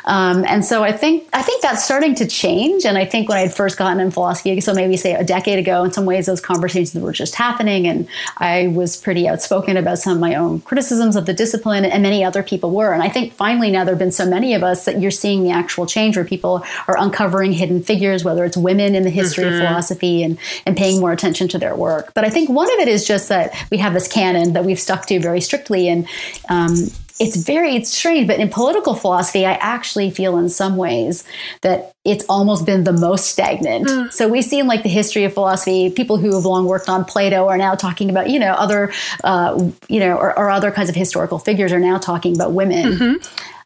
Um, 0.06 0.44
and 0.48 0.66
so 0.66 0.84
I 0.84 0.92
think 0.92 1.30
I 1.34 1.44
think 1.44 1.62
that's 1.62 1.84
starting 1.84 2.16
to 2.16 2.26
change. 2.26 2.84
And 2.86 2.98
I 2.98 3.06
think 3.06 3.30
when 3.30 3.38
I 3.38 3.42
had 3.42 3.54
first 3.54 3.78
gotten 3.78 4.00
in 4.00 4.12
philosophy, 4.12 4.60
so 4.60 4.74
maybe 4.74 4.98
say 4.98 5.14
a 5.14 5.24
decade 5.24 5.60
ago, 5.60 5.84
in 5.84 5.92
some 5.92 6.06
ways 6.06 6.26
those 6.26 6.42
conversations 6.42 7.02
were 7.02 7.14
just 7.14 7.36
happening, 7.36 7.88
and 7.88 8.08
I 8.38 8.68
was 8.68 8.98
pretty 8.98 9.28
outspoken 9.28 9.78
about 9.78 10.00
some 10.00 10.14
of 10.14 10.20
my 10.20 10.36
own 10.36 10.62
criticisms 10.62 11.16
of 11.16 11.28
the 11.28 11.34
discipline, 11.34 11.86
and 11.86 12.02
many 12.02 12.24
other 12.24 12.42
people 12.42 12.72
were. 12.72 12.92
And 12.92 13.04
I 13.04 13.10
think 13.10 13.34
finally 13.34 13.70
now 13.70 13.84
there 13.84 13.94
have 13.94 14.00
been 14.00 14.12
so 14.12 14.26
many 14.26 14.56
of 14.56 14.64
us 14.64 14.86
that 14.86 15.00
you're 15.00 15.12
seeing 15.12 15.44
the 15.44 15.52
actual 15.52 15.86
change 15.86 16.16
where 16.16 16.26
people 16.26 16.66
are 16.88 16.98
uncovering 16.98 17.52
hidden 17.52 17.84
figures, 17.84 18.24
whether 18.24 18.44
it's 18.46 18.58
women 18.58 18.96
in 18.96 19.04
the 19.04 19.12
history 19.12 19.44
of 19.46 19.54
philosophy, 19.54 20.24
and 20.24 20.40
and 20.66 20.76
paying 20.76 21.00
more 21.00 21.12
attention 21.12 21.48
to 21.50 21.60
their 21.60 21.76
work. 21.76 22.14
But 22.16 22.26
I 22.26 22.30
think 22.30 22.50
one 22.50 22.72
of 22.74 22.80
it 22.80 22.88
is 22.88 23.06
just 23.06 23.30
that 23.30 23.56
we 23.70 23.78
have 23.78 23.94
this 23.94 24.08
canon 24.08 24.54
that 24.54 24.66
we've 24.66 24.80
stuck 24.80 25.06
to 25.06 25.20
very 25.20 25.40
strictly, 25.40 25.88
and 25.88 26.08
um, 26.50 26.88
it's 27.20 27.36
very 27.36 27.76
it's 27.76 27.92
strange 27.92 28.28
but 28.28 28.40
in 28.40 28.50
political 28.50 28.96
philosophy 28.96 29.46
i 29.46 29.54
actually 29.54 30.10
feel 30.10 30.38
in 30.38 30.50
some 30.50 30.76
ways 30.78 31.24
that 31.62 31.94
it's 32.04 32.26
almost 32.28 32.66
been 32.66 32.84
the 32.84 32.94
most 32.94 33.28
stagnant 33.28 34.12
so 34.12 34.28
we 34.28 34.42
see 34.42 34.60
in 34.60 34.68
like 34.68 34.84
the 34.84 34.90
history 34.90 35.24
of 35.24 35.34
philosophy 35.34 35.90
people 35.90 36.18
who 36.18 36.34
have 36.34 36.46
long 36.46 36.66
worked 36.66 36.90
on 36.90 37.06
plato 37.06 37.48
are 37.48 37.58
now 37.58 37.76
talking 37.76 38.10
about 38.10 38.30
you 38.30 38.40
know 38.40 38.54
other 38.54 38.92
uh, 39.24 39.70
you 39.88 40.00
know 40.00 40.16
or, 40.16 40.38
or 40.38 40.50
other 40.50 40.72
kinds 40.72 40.90
of 40.90 40.96
historical 40.96 41.38
figures 41.40 41.72
are 41.72 41.80
now 41.80 41.98
talking 41.98 42.36
about 42.36 42.52
women 42.54 43.20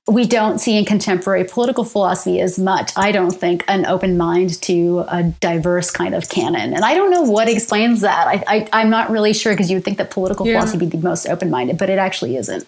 we 0.10 0.26
don't 0.26 0.60
see 0.60 0.78
in 0.78 0.86
contemporary 0.86 1.44
political 1.44 1.84
philosophy 1.84 2.40
as 2.40 2.58
much, 2.58 2.94
I 2.96 3.12
don't 3.12 3.32
think, 3.32 3.66
an 3.68 3.86
open 3.86 4.16
mind 4.18 4.62
to 4.62 5.04
a 5.10 5.24
diverse 5.24 5.92
kind 5.92 6.16
of 6.16 6.30
canon. 6.30 6.74
And 6.74 6.86
I 6.86 6.94
don't 6.94 7.12
know 7.12 7.24
what 7.24 7.50
explains 7.50 8.00
that. 8.02 8.26
I, 8.26 8.42
I, 8.48 8.70
I'm 8.72 8.90
not 8.90 9.10
really 9.10 9.34
sure 9.34 9.52
because 9.52 9.70
you 9.70 9.76
would 9.76 9.84
think 9.84 9.98
that 9.98 10.10
political 10.10 10.48
Yeah. 10.48 10.54
philosophy 10.54 10.86
would 10.86 10.92
be 10.92 10.98
the 10.98 11.04
most 11.04 11.28
open 11.28 11.50
minded, 11.50 11.78
but 11.78 11.90
it 11.90 12.00
actually 12.00 12.38
isn't. 12.38 12.66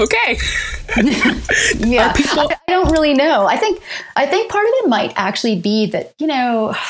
Okay. 0.00 0.38
Yeah, 1.78 2.12
people- 2.12 2.40
I, 2.40 2.56
I 2.68 2.72
don't 2.72 2.90
really 2.92 3.14
know. 3.14 3.46
I 3.46 3.56
think 3.56 3.80
I 4.16 4.26
think 4.26 4.50
part 4.50 4.66
of 4.66 4.72
it 4.76 4.88
might 4.88 5.12
actually 5.16 5.56
be 5.60 5.86
that 5.86 6.12
you 6.18 6.26
know. 6.26 6.74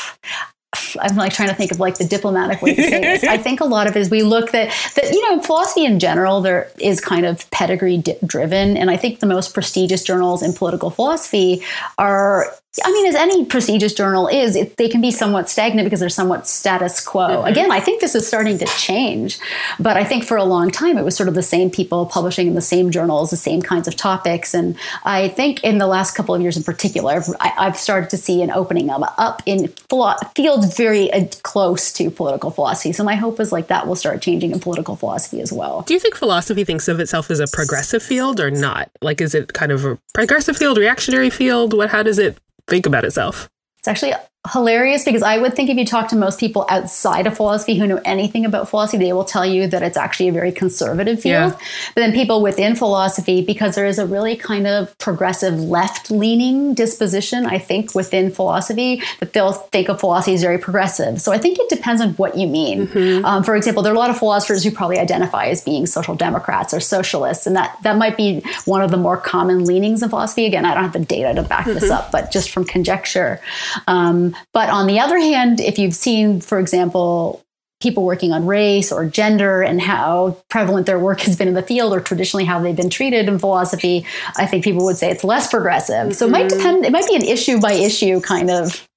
I'm 0.99 1.15
like 1.15 1.31
trying 1.33 1.49
to 1.49 1.55
think 1.55 1.71
of 1.71 1.79
like 1.79 1.99
the 1.99 2.03
diplomatic 2.03 2.61
way 2.63 2.73
to 2.73 2.81
say 2.81 2.99
this. 3.01 3.23
I 3.23 3.37
think 3.37 3.59
a 3.61 3.65
lot 3.65 3.85
of 3.85 3.95
it 3.95 3.99
is 3.99 4.09
we 4.09 4.23
look 4.23 4.51
that 4.53 4.73
that 4.95 5.11
you 5.11 5.21
know 5.29 5.39
philosophy 5.41 5.85
in 5.85 5.99
general 5.99 6.41
there 6.41 6.71
is 6.79 6.99
kind 6.99 7.27
of 7.27 7.49
pedigree 7.51 7.97
di- 7.97 8.17
driven, 8.25 8.75
and 8.75 8.89
I 8.89 8.97
think 8.97 9.19
the 9.19 9.27
most 9.27 9.53
prestigious 9.53 10.03
journals 10.03 10.41
in 10.41 10.53
political 10.53 10.89
philosophy 10.89 11.61
are. 11.99 12.47
I 12.83 12.91
mean, 12.91 13.05
as 13.05 13.13
any 13.13 13.45
prestigious 13.45 13.93
journal 13.93 14.27
is, 14.27 14.55
it, 14.55 14.77
they 14.77 14.89
can 14.89 14.99
be 14.99 15.11
somewhat 15.11 15.47
stagnant 15.47 15.85
because 15.85 15.99
they're 15.99 16.09
somewhat 16.09 16.47
status 16.47 16.99
quo. 16.99 17.43
Again, 17.43 17.71
I 17.71 17.79
think 17.79 18.01
this 18.01 18.15
is 18.15 18.27
starting 18.27 18.57
to 18.57 18.65
change, 18.65 19.37
but 19.79 19.95
I 19.95 20.03
think 20.03 20.23
for 20.23 20.37
a 20.37 20.43
long 20.43 20.71
time 20.71 20.97
it 20.97 21.03
was 21.03 21.15
sort 21.15 21.29
of 21.29 21.35
the 21.35 21.43
same 21.43 21.69
people 21.69 22.07
publishing 22.07 22.47
in 22.47 22.55
the 22.55 22.61
same 22.61 22.89
journals, 22.89 23.29
the 23.29 23.37
same 23.37 23.61
kinds 23.61 23.87
of 23.87 23.95
topics. 23.95 24.55
And 24.55 24.75
I 25.03 25.27
think 25.27 25.63
in 25.63 25.77
the 25.77 25.85
last 25.85 26.15
couple 26.15 26.33
of 26.33 26.41
years 26.41 26.57
in 26.57 26.63
particular, 26.63 27.11
I've, 27.11 27.29
I, 27.39 27.53
I've 27.59 27.77
started 27.77 28.09
to 28.09 28.17
see 28.17 28.41
an 28.41 28.49
opening 28.49 28.89
up, 28.89 29.13
up 29.19 29.43
in 29.45 29.67
philo- 29.67 30.17
fields 30.35 30.75
very 30.75 31.13
uh, 31.13 31.27
close 31.43 31.93
to 31.93 32.09
political 32.09 32.49
philosophy. 32.49 32.91
So 32.91 33.03
my 33.03 33.15
hope 33.15 33.39
is 33.39 33.51
like 33.51 33.67
that 33.67 33.85
will 33.85 33.95
start 33.95 34.23
changing 34.23 34.51
in 34.51 34.59
political 34.59 34.95
philosophy 34.95 35.41
as 35.41 35.53
well. 35.53 35.83
Do 35.83 35.93
you 35.93 35.99
think 35.99 36.15
philosophy 36.15 36.63
thinks 36.63 36.87
of 36.87 36.99
itself 36.99 37.29
as 37.29 37.39
a 37.39 37.45
progressive 37.53 38.01
field 38.01 38.39
or 38.39 38.49
not? 38.49 38.89
Like, 39.03 39.21
is 39.21 39.35
it 39.35 39.53
kind 39.53 39.71
of 39.71 39.85
a 39.85 39.99
progressive 40.15 40.57
field, 40.57 40.79
reactionary 40.79 41.29
field? 41.29 41.75
What? 41.75 41.89
How 41.89 42.01
does 42.01 42.17
it 42.17 42.39
think 42.67 42.85
about 42.85 43.05
itself? 43.05 43.49
It's 43.79 43.87
actually 43.87 44.13
hilarious 44.51 45.05
because 45.05 45.23
I 45.23 45.37
would 45.37 45.55
think 45.55 45.69
if 45.69 45.77
you 45.77 45.85
talk 45.85 46.09
to 46.09 46.17
most 46.17 46.37
people 46.37 46.65
outside 46.67 47.27
of 47.27 47.37
philosophy 47.37 47.77
who 47.77 47.87
know 47.87 48.01
anything 48.03 48.43
about 48.43 48.67
philosophy, 48.67 48.97
they 48.97 49.13
will 49.13 49.23
tell 49.23 49.45
you 49.45 49.67
that 49.67 49.83
it's 49.83 49.95
actually 49.95 50.27
a 50.27 50.33
very 50.33 50.51
conservative 50.51 51.21
field. 51.21 51.53
Yeah. 51.53 51.57
But 51.95 52.01
then 52.01 52.11
people 52.11 52.41
within 52.41 52.75
philosophy, 52.75 53.41
because 53.41 53.75
there 53.75 53.85
is 53.85 53.99
a 53.99 54.05
really 54.05 54.35
kind 54.35 54.67
of 54.67 54.97
progressive 54.97 55.57
left 55.61 56.11
leaning 56.11 56.73
disposition, 56.73 57.45
I 57.45 57.57
think, 57.57 57.95
within 57.95 58.31
philosophy, 58.31 59.01
that 59.21 59.31
they'll 59.31 59.53
think 59.53 59.87
of 59.87 60.01
philosophy 60.01 60.33
as 60.33 60.41
very 60.41 60.57
progressive. 60.57 61.21
So 61.21 61.31
I 61.31 61.37
think 61.37 61.57
it 61.57 61.69
depends 61.69 62.01
on 62.01 62.09
what 62.15 62.37
you 62.37 62.47
mean. 62.47 62.89
Um, 63.23 63.43
for 63.43 63.55
example, 63.55 63.81
there 63.81 63.93
are 63.93 63.95
a 63.95 63.99
lot 63.99 64.09
of 64.09 64.17
philosophers 64.17 64.63
who 64.63 64.71
probably 64.71 64.99
identify 64.99 65.45
as 65.45 65.63
being 65.63 65.85
social 65.85 66.15
democrats 66.15 66.73
or 66.73 66.81
socialists, 66.81 67.47
and 67.47 67.55
that, 67.55 67.77
that 67.83 67.97
might 67.97 68.17
be 68.17 68.43
one 68.65 68.81
of 68.81 68.91
the 68.91 68.97
more 68.97 69.15
common 69.15 69.63
leanings 69.63 70.03
in 70.03 70.09
philosophy. 70.09 70.45
Again, 70.45 70.65
I 70.65 70.73
don't 70.73 70.83
have 70.83 70.93
the 70.93 70.99
data 70.99 71.33
to 71.35 71.43
back 71.43 71.65
this 71.65 71.89
up, 71.89 72.11
but 72.11 72.29
just 72.29 72.49
from 72.49 72.65
conjecture. 72.65 73.39
Um, 73.87 74.32
but 74.53 74.69
on 74.69 74.87
the 74.87 74.99
other 74.99 75.17
hand, 75.17 75.59
if 75.59 75.77
you've 75.77 75.95
seen, 75.95 76.41
for 76.41 76.59
example, 76.59 77.43
people 77.81 78.03
working 78.03 78.31
on 78.31 78.45
race 78.45 78.91
or 78.91 79.05
gender 79.05 79.61
and 79.61 79.81
how 79.81 80.37
prevalent 80.49 80.85
their 80.85 80.97
work 80.97 81.19
has 81.27 81.35
been 81.35 81.47
in 81.47 81.53
the 81.53 81.61
field 81.61 81.93
or 81.93 81.99
traditionally 81.99 82.45
how 82.45 82.59
they've 82.59 82.75
been 82.75 82.89
treated 82.89 83.27
in 83.27 83.37
philosophy, 83.37 84.05
I 84.37 84.45
think 84.45 84.63
people 84.63 84.85
would 84.85 84.97
say 84.97 85.11
it's 85.11 85.23
less 85.23 85.49
progressive. 85.49 86.15
So 86.15 86.27
it 86.27 86.31
might 86.31 86.47
mm-hmm. 86.47 86.57
depend, 86.57 86.85
it 86.85 86.91
might 86.91 87.07
be 87.07 87.15
an 87.15 87.23
issue 87.23 87.59
by 87.59 87.73
issue 87.73 88.21
kind 88.21 88.49
of 88.49 88.87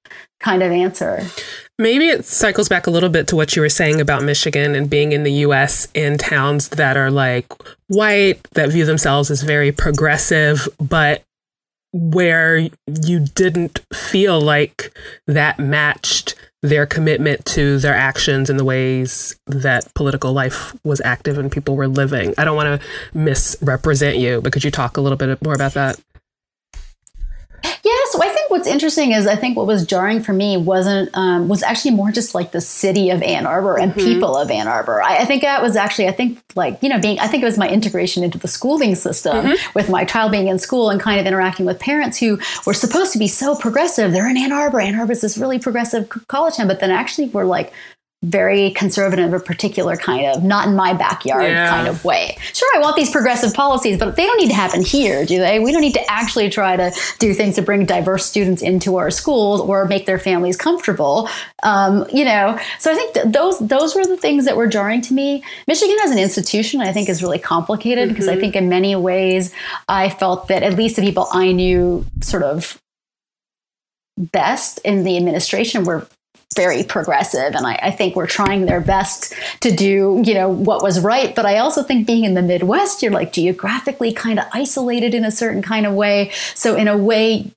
kind 0.41 0.63
of 0.63 0.71
answer. 0.71 1.27
Maybe 1.79 2.09
it 2.09 2.25
cycles 2.25 2.69
back 2.69 2.87
a 2.87 2.91
little 2.91 3.09
bit 3.09 3.27
to 3.29 3.37
what 3.37 3.55
you 3.55 3.63
were 3.63 3.69
saying 3.69 4.01
about 4.01 4.23
Michigan 4.23 4.75
and 4.75 4.89
being 4.89 5.13
in 5.13 5.25
the 5.25 5.33
US 5.33 5.89
in 5.95 6.17
towns 6.17 6.69
that 6.71 6.97
are 6.97 7.11
like 7.11 7.47
white, 7.89 8.43
that 8.53 8.71
view 8.71 8.85
themselves 8.85 9.31
as 9.31 9.43
very 9.43 9.73
progressive, 9.73 10.69
but 10.79 11.23
where 11.97 12.69
you 13.05 13.21
didn't 13.21 13.81
feel 13.93 14.39
like 14.39 14.93
that 15.27 15.59
matched 15.59 16.35
their 16.63 16.85
commitment 16.85 17.45
to 17.47 17.79
their 17.79 17.95
actions 17.95 18.51
and 18.51 18.59
the 18.59 18.65
ways 18.65 19.37
that 19.47 19.93
political 19.95 20.33
life 20.33 20.75
was 20.85 21.01
active 21.05 21.39
and 21.39 21.51
people 21.51 21.77
were 21.77 21.89
living. 21.89 22.35
I 22.37 22.45
don't 22.45 22.57
want 22.57 22.81
to 22.81 22.87
misrepresent 23.17 24.19
you, 24.19 24.41
but 24.41 24.53
could 24.53 24.65
you 24.65 24.71
talk 24.71 24.97
a 24.97 25.01
little 25.01 25.17
bit 25.17 25.41
more 25.43 25.55
about 25.55 25.75
that? 25.75 25.99
Yeah, 27.65 27.93
so 28.11 28.21
I 28.23 28.29
think 28.29 28.51
what's 28.51 28.67
interesting 28.67 29.13
is 29.13 29.27
I 29.27 29.37
think 29.37 29.57
what 29.57 29.67
was 29.67 29.87
jarring 29.87 30.21
for 30.21 30.33
me 30.33 30.57
wasn't 30.57 31.09
um, 31.15 31.47
was 31.47 31.63
actually 31.63 31.93
more 31.93 32.11
just 32.11 32.35
like 32.35 32.51
the 32.51 32.61
city 32.61 33.11
of 33.11 33.23
Ann 33.23 33.47
Arbor 33.47 33.79
and 33.79 33.95
people 33.95 34.37
of 34.37 34.51
Ann 34.51 34.67
Arbor. 34.67 35.01
I, 35.03 35.19
I 35.19 35.25
think 35.25 35.43
that 35.43 35.63
was 35.63 35.77
actually 35.77 36.09
I 36.09 36.13
think 36.13 36.43
like 36.57 36.83
you 36.83 36.89
know 36.89 37.01
being 37.01 37.21
I 37.21 37.29
think 37.29 37.43
it 37.43 37.47
was 37.47 37.59
my 37.59 37.69
integration 37.69 38.25
into 38.25 38.39
the 38.39 38.49
schooling 38.49 38.95
system 38.97 39.55
with 39.75 39.89
my 39.89 40.05
child 40.05 40.33
being 40.33 40.49
in 40.49 40.59
school 40.59 40.91
and 40.91 41.01
kind 41.01 41.21
of 41.21 41.27
interacting 41.27 41.65
with 41.65 41.79
parents 41.79 42.19
who 42.19 42.41
were 42.67 42.75
supposed 42.75 43.13
to 43.13 43.19
be 43.19 43.29
so 43.29 43.55
progressive. 43.55 44.13
They're 44.13 44.29
in 44.29 44.37
Ann 44.37 44.53
Arbor. 44.53 44.81
Ann 44.81 44.97
Arbor 44.97 45.13
is 45.13 45.21
this 45.21 45.39
really 45.39 45.59
progressive 45.59 46.09
college 46.29 46.57
town, 46.57 46.67
but 46.67 46.81
then 46.81 46.91
actually 46.91 47.29
we're 47.29 47.45
like 47.45 47.73
very 48.27 48.71
conservative, 48.71 49.33
a 49.33 49.39
particular 49.39 49.97
kind 49.97 50.27
of 50.27 50.43
not 50.43 50.67
in 50.67 50.75
my 50.75 50.93
backyard 50.93 51.45
Yeah. 51.45 51.69
kind 51.69 51.87
of 51.87 52.05
way. 52.05 52.37
Sure, 52.53 52.69
I 52.75 52.81
want 52.81 52.97
these 52.97 53.11
progressive 53.11 53.55
policies, 53.55 53.99
but 53.99 54.17
they 54.17 54.27
don't 54.27 54.39
need 54.39 54.49
to 54.49 54.55
happen 54.55 54.83
here, 54.85 55.25
do 55.25 55.39
they? 55.39 55.61
We 55.61 55.71
don't 55.71 55.81
need 55.81 55.95
to 55.95 56.11
actually 56.11 56.51
try 56.51 56.77
to 56.77 56.93
do 57.21 57.33
things 57.35 57.55
to 57.55 57.63
bring 57.63 57.85
diverse 57.87 58.27
students 58.27 58.63
into 58.63 58.97
our 58.97 59.11
schools 59.13 59.61
or 59.61 59.85
make 59.85 60.07
their 60.07 60.19
families 60.19 60.57
comfortable. 60.57 61.29
Um, 61.63 62.05
you 62.13 62.25
know, 62.25 62.59
so 62.81 62.91
I 62.91 62.95
think 62.95 63.15
th- 63.15 63.27
those 63.29 63.59
those 63.61 63.95
were 63.95 64.05
the 64.05 64.17
things 64.17 64.45
that 64.47 64.57
were 64.57 64.67
jarring 64.67 65.03
to 65.03 65.15
me. 65.15 65.45
Michigan 65.69 65.97
as 66.05 66.11
an 66.11 66.19
institution, 66.19 66.81
I 66.81 66.93
think, 66.93 67.09
is 67.09 67.23
really 67.23 67.39
complicated 67.39 68.09
because 68.09 68.29
I 68.29 68.37
think 68.37 68.57
in 68.57 68.69
many 68.69 68.97
ways 68.97 69.53
I 69.89 70.09
felt 70.11 70.49
that 70.49 70.63
at 70.63 70.75
least 70.75 70.97
the 70.97 71.03
people 71.03 71.29
I 71.33 71.53
knew 71.53 72.05
sort 72.23 72.43
of 72.43 72.81
best 74.19 74.81
in 74.85 75.05
the 75.05 75.17
administration 75.17 75.85
were 75.85 76.09
very 76.57 76.83
progressive 76.83 77.55
and 77.55 77.67
I, 77.67 77.79
I 77.83 77.91
think 77.91 78.17
we're 78.17 78.27
trying 78.27 78.67
their 78.67 78.81
best 78.81 79.35
to 79.61 79.71
do 79.71 80.23
you 80.25 80.35
know 80.35 80.49
what 80.49 80.83
was 80.83 81.01
right. 81.01 81.35
But 81.35 81.47
i 81.47 81.59
also 81.59 81.83
think 81.83 82.07
being 82.07 82.25
in 82.25 82.35
the 82.35 82.43
midwest 82.43 83.03
you're 83.03 83.13
like 83.13 83.33
geographically 83.33 84.13
kind 84.13 84.39
of 84.39 84.47
isolated 84.53 85.15
in 85.15 85.25
a 85.25 85.31
certain 85.31 85.63
kind 85.63 85.87
of 85.87 85.93
way. 85.95 86.31
So 86.55 86.77
in 86.77 86.89
a 86.89 86.97
way 86.97 87.53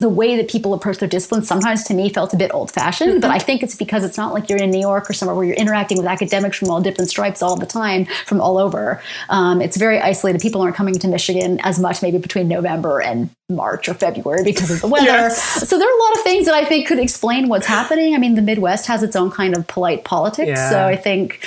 the 0.00 0.08
way 0.08 0.36
that 0.36 0.50
people 0.50 0.74
approach 0.74 0.98
their 0.98 1.08
discipline 1.08 1.42
sometimes 1.42 1.84
to 1.84 1.94
me 1.94 2.08
felt 2.08 2.34
a 2.34 2.36
bit 2.36 2.52
old 2.52 2.70
fashioned, 2.70 3.22
but 3.22 3.30
I 3.30 3.38
think 3.38 3.62
it's 3.62 3.74
because 3.74 4.04
it's 4.04 4.18
not 4.18 4.34
like 4.34 4.50
you're 4.50 4.58
in 4.58 4.70
New 4.70 4.80
York 4.80 5.08
or 5.08 5.12
somewhere 5.12 5.34
where 5.34 5.46
you're 5.46 5.56
interacting 5.56 5.96
with 5.96 6.06
academics 6.06 6.58
from 6.58 6.68
all 6.68 6.80
different 6.80 7.08
stripes 7.08 7.42
all 7.42 7.56
the 7.56 7.64
time 7.64 8.06
from 8.26 8.40
all 8.40 8.58
over. 8.58 9.00
Um, 9.28 9.62
it's 9.62 9.76
very 9.76 10.00
isolated. 10.00 10.40
People 10.40 10.60
aren't 10.60 10.76
coming 10.76 10.98
to 10.98 11.08
Michigan 11.08 11.60
as 11.62 11.78
much 11.78 12.02
maybe 12.02 12.18
between 12.18 12.48
November 12.48 13.00
and 13.00 13.30
March 13.48 13.88
or 13.88 13.94
February 13.94 14.42
because 14.42 14.70
of 14.70 14.80
the 14.80 14.86
weather. 14.94 15.06
Yes. 15.06 15.68
So 15.68 15.78
there 15.78 15.88
are 15.88 15.98
a 15.98 16.02
lot 16.02 16.16
of 16.16 16.22
things 16.22 16.46
that 16.46 16.54
I 16.54 16.64
think 16.64 16.86
could 16.86 16.98
explain 16.98 17.48
what's 17.48 17.66
happening. 17.66 18.14
I 18.14 18.18
mean, 18.18 18.34
the 18.34 18.42
Midwest 18.42 18.86
has 18.86 19.02
its 19.02 19.16
own 19.16 19.30
kind 19.30 19.56
of 19.56 19.66
polite 19.66 20.04
politics. 20.04 20.48
Yeah. 20.48 20.70
So 20.70 20.86
I 20.86 20.96
think 20.96 21.40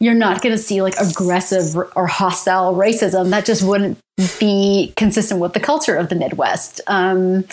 you're 0.00 0.14
not 0.14 0.42
going 0.42 0.54
to 0.54 0.62
see 0.62 0.82
like 0.82 0.94
aggressive 0.98 1.76
or 1.96 2.06
hostile 2.06 2.74
racism. 2.74 3.30
That 3.30 3.44
just 3.44 3.62
wouldn't 3.62 3.98
be 4.38 4.92
consistent 4.96 5.40
with 5.40 5.52
the 5.52 5.60
culture 5.60 5.96
of 5.96 6.08
the 6.08 6.14
Midwest. 6.14 6.80
Um, 6.86 7.44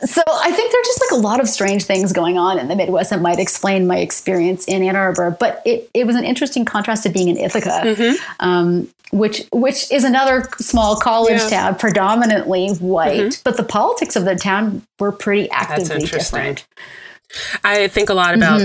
so 0.00 0.22
I 0.26 0.50
think 0.50 0.72
there 0.72 0.80
are 0.80 0.84
just 0.84 1.00
like 1.02 1.18
a 1.20 1.22
lot 1.22 1.40
of 1.40 1.48
strange 1.48 1.84
things 1.84 2.12
going 2.12 2.36
on 2.36 2.58
in 2.58 2.66
the 2.68 2.74
Midwest 2.76 3.10
that 3.10 3.20
might 3.20 3.38
explain 3.38 3.86
my 3.86 3.98
experience 3.98 4.64
in 4.66 4.82
Ann 4.82 4.96
Arbor. 4.96 5.30
But 5.38 5.62
it, 5.64 5.88
it 5.94 6.06
was 6.06 6.16
an 6.16 6.24
interesting 6.24 6.64
contrast 6.64 7.04
to 7.04 7.10
being 7.10 7.28
in 7.28 7.36
Ithaca, 7.36 8.16
um, 8.40 8.88
which 9.12 9.44
which 9.52 9.90
is 9.92 10.02
another 10.02 10.48
small 10.58 10.96
college 10.96 11.40
Yeah. 11.42 11.48
town, 11.48 11.74
predominantly 11.76 12.70
white. 12.74 13.40
But 13.44 13.56
the 13.56 13.62
politics 13.62 14.16
of 14.16 14.24
the 14.24 14.34
town 14.34 14.82
were 14.98 15.12
pretty 15.12 15.48
actively 15.50 16.02
interesting. 16.02 16.54
different. 16.56 16.66
I 17.62 17.86
think 17.88 18.10
a 18.10 18.14
lot 18.14 18.34
about 18.34 18.60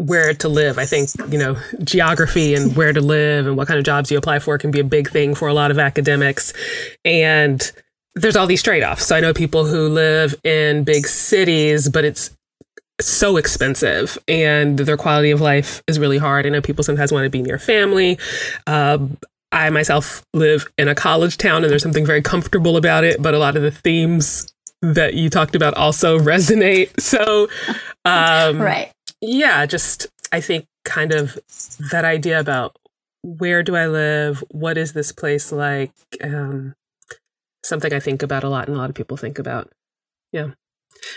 where 0.00 0.32
to 0.32 0.48
live. 0.48 0.78
I 0.78 0.86
think, 0.86 1.10
you 1.30 1.38
know, 1.38 1.56
geography 1.84 2.54
and 2.54 2.74
where 2.74 2.92
to 2.92 3.00
live 3.00 3.46
and 3.46 3.56
what 3.56 3.68
kind 3.68 3.78
of 3.78 3.84
jobs 3.84 4.10
you 4.10 4.16
apply 4.16 4.38
for 4.38 4.56
can 4.56 4.70
be 4.70 4.80
a 4.80 4.84
big 4.84 5.10
thing 5.10 5.34
for 5.34 5.46
a 5.46 5.52
lot 5.52 5.70
of 5.70 5.78
academics. 5.78 6.54
And 7.04 7.70
there's 8.14 8.34
all 8.34 8.46
these 8.46 8.62
trade 8.62 8.82
offs. 8.82 9.06
So 9.06 9.14
I 9.14 9.20
know 9.20 9.34
people 9.34 9.66
who 9.66 9.88
live 9.88 10.34
in 10.42 10.84
big 10.84 11.06
cities, 11.06 11.88
but 11.88 12.04
it's 12.04 12.30
so 13.00 13.36
expensive 13.36 14.18
and 14.26 14.78
their 14.78 14.96
quality 14.96 15.30
of 15.30 15.40
life 15.40 15.82
is 15.86 15.98
really 15.98 16.18
hard. 16.18 16.46
I 16.46 16.48
know 16.48 16.62
people 16.62 16.82
sometimes 16.82 17.12
want 17.12 17.24
to 17.24 17.30
be 17.30 17.42
near 17.42 17.58
family. 17.58 18.18
Um, 18.66 19.18
I 19.52 19.68
myself 19.70 20.22
live 20.32 20.66
in 20.78 20.88
a 20.88 20.94
college 20.94 21.36
town 21.36 21.62
and 21.62 21.70
there's 21.70 21.82
something 21.82 22.06
very 22.06 22.22
comfortable 22.22 22.76
about 22.76 23.04
it, 23.04 23.20
but 23.20 23.34
a 23.34 23.38
lot 23.38 23.56
of 23.56 23.62
the 23.62 23.70
themes 23.70 24.52
that 24.82 25.14
you 25.14 25.28
talked 25.28 25.54
about 25.54 25.74
also 25.74 26.18
resonate. 26.32 26.98
So, 27.00 27.48
um, 28.04 28.60
Right. 28.60 28.92
Yeah, 29.20 29.66
just 29.66 30.06
I 30.32 30.40
think 30.40 30.66
kind 30.84 31.12
of 31.12 31.38
that 31.90 32.04
idea 32.04 32.38
about 32.40 32.76
where 33.22 33.62
do 33.62 33.76
I 33.76 33.86
live? 33.86 34.42
What 34.50 34.78
is 34.78 34.92
this 34.92 35.12
place 35.12 35.52
like? 35.52 35.92
Um, 36.22 36.74
something 37.64 37.92
I 37.92 38.00
think 38.00 38.22
about 38.22 38.44
a 38.44 38.48
lot 38.48 38.66
and 38.68 38.76
a 38.76 38.78
lot 38.80 38.88
of 38.88 38.96
people 38.96 39.16
think 39.16 39.38
about. 39.38 39.70
Yeah. 40.32 40.48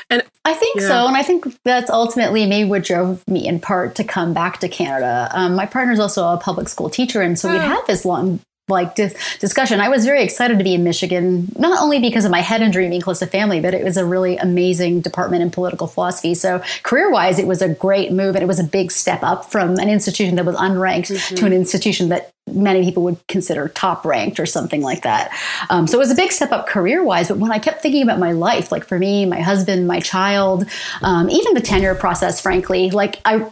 And 0.10 0.24
I 0.46 0.54
think 0.54 0.80
Yeah. 0.82 0.88
so, 0.88 1.08
and 1.08 1.16
I 1.16 1.24
think 1.24 1.46
that's 1.64 1.90
ultimately 1.90 2.46
maybe 2.46 2.70
what 2.70 2.84
drove 2.84 3.26
me 3.28 3.48
in 3.48 3.60
part 3.60 3.96
to 3.96 4.04
come 4.04 4.34
back 4.34 4.60
to 4.60 4.68
Canada. 4.70 5.30
Um, 5.32 5.56
my 5.56 5.66
partner's 5.66 6.00
also 6.00 6.28
a 6.28 6.38
public 6.38 6.68
school 6.70 6.90
teacher, 6.90 7.22
and 7.22 7.38
so 7.40 7.50
Oh. 7.50 7.58
had 7.58 7.82
this 7.88 8.04
long 8.06 8.40
like 8.70 8.96
dis- 8.96 9.16
discussion. 9.40 9.82
I 9.82 9.90
was 9.90 10.06
very 10.06 10.24
excited 10.24 10.58
to 10.58 10.64
be 10.64 10.74
in 10.74 10.86
Michigan, 10.86 11.52
not 11.58 11.82
only 11.82 12.00
because 12.00 12.24
of 12.24 12.32
my 12.32 12.40
head 12.40 12.62
injury 12.62 12.88
being 12.88 13.02
close 13.02 13.20
to 13.20 13.28
family, 13.28 13.60
but 13.60 13.74
it 13.74 13.84
was 13.84 13.98
a 13.98 14.06
really 14.06 14.38
amazing 14.38 15.02
department 15.02 15.44
in 15.44 15.52
political 15.52 15.86
philosophy. 15.86 16.34
So 16.34 16.62
career 16.84 17.12
wise, 17.12 17.40
it 17.40 17.48
was 17.48 17.62
a 17.62 17.68
great 17.68 18.14
move, 18.14 18.36
and 18.36 18.44
it 18.44 18.48
was 18.48 18.60
a 18.60 18.64
big 18.64 18.92
step 18.92 19.22
up 19.22 19.52
from 19.52 19.72
an 19.80 19.90
institution 19.90 20.36
that 20.36 20.46
was 20.46 20.56
unranked 20.56 21.36
to 21.36 21.46
an 21.46 21.52
institution 21.52 22.10
that 22.10 22.32
many 22.48 22.84
people 22.84 23.04
would 23.04 23.18
consider 23.28 23.68
top 23.70 24.06
ranked 24.06 24.40
or 24.40 24.46
something 24.46 24.82
like 24.82 25.04
that. 25.04 25.32
Um, 25.70 25.86
so 25.86 25.98
it 25.98 26.00
was 26.00 26.12
a 26.12 26.16
big 26.16 26.32
step 26.32 26.52
up 26.52 26.68
career 26.68 27.04
wise. 27.04 27.28
But 27.28 27.40
when 27.40 27.52
I 27.52 27.60
kept 27.60 27.82
thinking 27.82 28.04
about 28.04 28.20
my 28.20 28.32
life, 28.32 28.72
like 28.72 28.86
for 28.86 28.98
me, 28.98 29.26
my 29.26 29.42
husband, 29.42 29.88
my 29.88 30.00
child, 30.00 30.66
um, 31.02 31.30
even 31.30 31.54
the 31.54 31.62
tenure 31.62 31.96
process, 31.96 32.40
frankly, 32.40 32.92
like 32.92 33.20
I. 33.26 33.50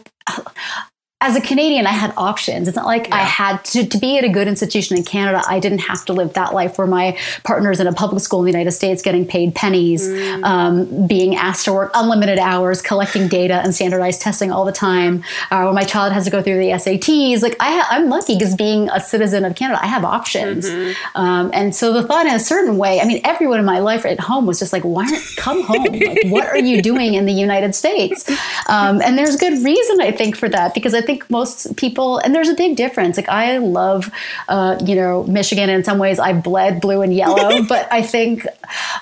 As 1.24 1.36
a 1.36 1.42
Canadian, 1.42 1.86
I 1.86 1.92
had 1.92 2.14
options. 2.18 2.68
It's 2.68 2.76
not 2.76 2.88
like 2.88 3.12
I 3.12 3.20
had 3.20 3.64
to, 3.66 3.86
to 3.86 3.98
be 4.00 4.18
at 4.18 4.24
a 4.24 4.30
good 4.30 4.48
institution 4.48 4.98
in 4.98 5.04
Canada. 5.04 5.44
I 5.48 5.60
didn't 5.60 5.80
have 5.80 6.04
to 6.06 6.14
live 6.14 6.34
that 6.34 6.52
life 6.54 6.80
where 6.80 6.88
my 6.88 7.16
partner's 7.44 7.80
in 7.80 7.86
a 7.86 7.94
public 7.94 8.24
school 8.24 8.40
in 8.40 8.46
the 8.46 8.52
United 8.52 8.72
States 8.72 9.04
getting 9.04 9.28
paid 9.28 9.54
pennies, 9.54 10.10
um, 10.44 11.06
being 11.08 11.36
asked 11.36 11.66
to 11.66 11.74
work 11.74 11.92
unlimited 11.94 12.40
hours, 12.40 12.82
collecting 12.82 13.28
data 13.28 13.56
and 13.56 13.76
standardized 13.76 14.20
testing 14.20 14.52
all 14.52 14.66
the 14.66 14.72
time. 14.72 15.24
Uh, 15.52 15.64
when 15.66 15.76
my 15.76 15.84
child 15.84 16.12
has 16.12 16.26
to 16.26 16.32
go 16.32 16.42
through 16.42 16.58
the 16.58 16.70
SATs, 16.72 17.44
like 17.44 17.56
I 17.60 17.72
ha- 17.72 17.88
I'm 17.92 18.10
lucky 18.10 18.34
because 18.36 18.56
being 18.56 18.90
a 18.90 19.00
citizen 19.00 19.46
of 19.46 19.56
Canada, 19.56 19.80
I 19.82 19.88
have 19.88 20.04
options. 20.04 20.68
Um, 21.14 21.52
and 21.54 21.76
so 21.76 21.94
the 21.94 22.02
thought 22.02 22.26
in 22.26 22.34
a 22.34 22.40
certain 22.40 22.78
way, 22.78 23.00
I 23.00 23.06
mean, 23.06 23.22
everyone 23.24 23.60
in 23.60 23.66
my 23.66 23.78
life 23.80 24.06
at 24.08 24.20
home 24.20 24.48
was 24.48 24.58
just 24.58 24.74
like, 24.74 24.84
why 24.84 25.04
aren't 25.04 25.36
come 25.38 25.62
home? 25.62 25.84
Like, 25.84 26.26
what 26.26 26.48
are 26.48 26.58
you 26.58 26.82
doing 26.82 27.14
in 27.14 27.26
the 27.26 27.34
United 27.34 27.76
States? 27.76 28.28
Um, 28.68 29.02
and 29.02 29.18
there's 29.18 29.36
good 29.36 29.64
reason, 29.64 30.02
I 30.02 30.12
think, 30.12 30.38
for 30.38 30.48
that 30.48 30.74
because 30.74 30.94
I 30.94 31.02
think 31.02 31.11
most 31.30 31.76
people, 31.76 32.18
and 32.20 32.34
there's 32.34 32.50
a 32.50 32.56
big 32.56 32.76
difference. 32.76 33.18
Like, 33.18 33.30
I 33.30 33.58
love, 33.58 34.12
uh, 34.48 34.78
you 34.84 34.96
know, 34.96 35.24
Michigan. 35.24 35.70
In 35.70 35.84
some 35.84 35.98
ways, 35.98 36.20
I 36.20 36.34
bled 36.34 36.82
blue 36.82 37.02
and 37.02 37.14
yellow, 37.14 37.64
but 37.68 37.88
I 37.92 38.02
think 38.02 38.46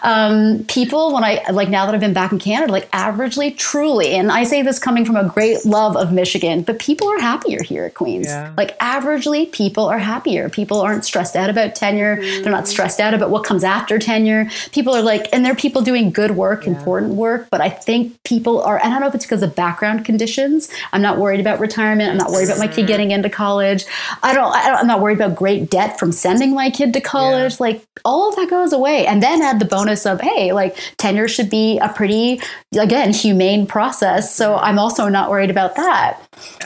um, 0.03 0.65
people, 0.67 1.13
when 1.13 1.23
I 1.23 1.43
like 1.51 1.69
now 1.69 1.85
that 1.85 1.93
I've 1.93 2.01
been 2.01 2.13
back 2.13 2.31
in 2.31 2.39
Canada, 2.39 2.71
like 2.71 2.89
averagely, 2.91 3.55
truly, 3.57 4.15
and 4.15 4.31
I 4.31 4.43
say 4.43 4.61
this 4.61 4.79
coming 4.79 5.05
from 5.05 5.15
a 5.15 5.27
great 5.27 5.65
love 5.65 5.95
of 5.95 6.11
Michigan, 6.11 6.63
but 6.63 6.79
people 6.79 7.07
are 7.07 7.19
happier 7.19 7.61
here 7.63 7.85
at 7.85 7.93
Queens. 7.93 8.27
Yeah. 8.27 8.53
Like 8.57 8.77
averagely, 8.79 9.51
people 9.51 9.85
are 9.85 9.99
happier. 9.99 10.49
People 10.49 10.81
aren't 10.81 11.05
stressed 11.05 11.35
out 11.35 11.49
about 11.49 11.75
tenure. 11.75 12.17
They're 12.21 12.51
not 12.51 12.67
stressed 12.67 12.99
out 12.99 13.13
about 13.13 13.29
what 13.29 13.43
comes 13.43 13.63
after 13.63 13.99
tenure. 13.99 14.49
People 14.71 14.93
are 14.95 15.01
like, 15.01 15.27
and 15.31 15.45
they're 15.45 15.55
people 15.55 15.81
doing 15.81 16.11
good 16.11 16.31
work, 16.31 16.65
important 16.65 17.13
work. 17.13 17.47
But 17.51 17.61
I 17.61 17.69
think 17.69 18.21
people 18.23 18.61
are, 18.61 18.77
and 18.77 18.87
I 18.87 18.89
don't 18.91 19.01
know 19.01 19.07
if 19.07 19.15
it's 19.15 19.25
because 19.25 19.43
of 19.43 19.55
background 19.55 20.05
conditions. 20.05 20.69
I'm 20.93 21.01
not 21.01 21.17
worried 21.17 21.39
about 21.39 21.59
retirement. 21.59 22.09
I'm 22.11 22.17
not 22.17 22.31
worried 22.31 22.47
about 22.47 22.59
my 22.59 22.67
kid 22.67 22.87
getting 22.87 23.11
into 23.11 23.29
college. 23.29 23.85
I 24.23 24.33
don't, 24.33 24.53
I 24.53 24.67
don't 24.67 24.79
I'm 24.79 24.87
not 24.87 25.01
worried 25.01 25.19
about 25.19 25.35
great 25.35 25.69
debt 25.69 25.99
from 25.99 26.11
sending 26.11 26.53
my 26.53 26.69
kid 26.69 26.93
to 26.93 27.01
college. 27.01 27.59
Like 27.59 27.85
all 28.05 28.29
of 28.29 28.35
that 28.37 28.49
goes 28.49 28.73
away. 28.73 29.05
And 29.05 29.21
then 29.21 29.41
add 29.41 29.58
the 29.59 29.65
bonus 29.65 30.05
of, 30.05 30.21
hey, 30.21 30.53
like 30.53 30.77
tenure 30.97 31.27
should 31.27 31.49
be 31.49 31.77
a 31.79 31.89
pretty, 31.89 32.41
again, 32.77 33.13
humane 33.13 33.65
process. 33.65 34.33
So 34.35 34.55
I'm 34.55 34.79
also 34.79 35.07
not 35.09 35.29
worried 35.29 35.49
about 35.49 35.75
that. 35.75 36.19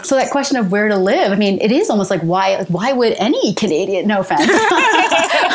So 0.03 0.15
that 0.15 0.32
question 0.32 0.58
of 0.58 0.71
where 0.71 0.88
to 0.88 0.97
live, 0.97 1.32
I 1.32 1.36
mean, 1.36 1.60
it 1.62 1.71
is 1.71 1.89
almost 1.89 2.10
like 2.10 2.21
why 2.21 2.63
why 2.65 2.93
would 2.93 3.13
any 3.13 3.53
Canadian, 3.56 4.08
no 4.08 4.19
offense, 4.19 4.41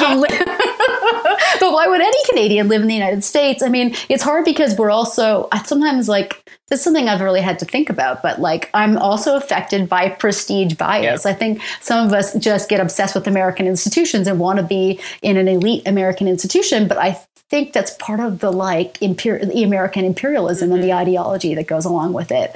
um, 0.03 0.21
but 1.61 1.73
why 1.73 1.87
would 1.89 2.01
any 2.01 2.25
Canadian 2.29 2.69
live 2.69 2.83
in 2.83 2.89
the 2.89 2.95
United 2.95 3.25
States? 3.25 3.63
I 3.63 3.69
mean, 3.69 3.95
it's 4.09 4.23
hard 4.23 4.45
because 4.45 4.77
we're 4.77 4.91
also 4.91 5.49
I 5.53 5.63
sometimes 5.63 6.09
like 6.09 6.58
this 6.69 6.81
is 6.81 6.85
something 6.85 7.09
I've 7.09 7.21
really 7.21 7.41
had 7.41 7.59
to 7.61 7.65
think 7.65 7.89
about, 7.91 8.23
but 8.23 8.41
like 8.41 8.71
I'm 8.75 8.97
also 8.99 9.37
affected 9.37 9.89
by 9.89 10.11
prestige 10.11 10.75
bias. 10.75 11.25
I 11.27 11.33
think 11.33 11.63
some 11.81 12.07
of 12.07 12.13
us 12.13 12.35
just 12.35 12.69
get 12.69 12.81
obsessed 12.81 13.15
with 13.15 13.27
American 13.27 13.67
institutions 13.67 14.27
and 14.27 14.39
want 14.39 14.59
to 14.59 14.63
be 14.63 15.01
in 15.23 15.37
an 15.37 15.49
elite 15.49 15.87
American 15.87 16.29
institution, 16.29 16.87
but 16.87 16.99
I 16.99 17.19
think 17.51 17.73
that's 17.73 17.93
part 17.93 18.21
of 18.21 18.41
the 18.41 18.51
like 18.53 18.99
imper- 19.01 19.51
the 19.51 19.63
American 19.63 20.05
imperialism 20.05 20.71
and 20.71 20.85
the 20.85 20.93
ideology 20.93 21.55
that 21.55 21.67
goes 21.67 21.87
along 21.87 22.13
with 22.13 22.31
it. 22.31 22.55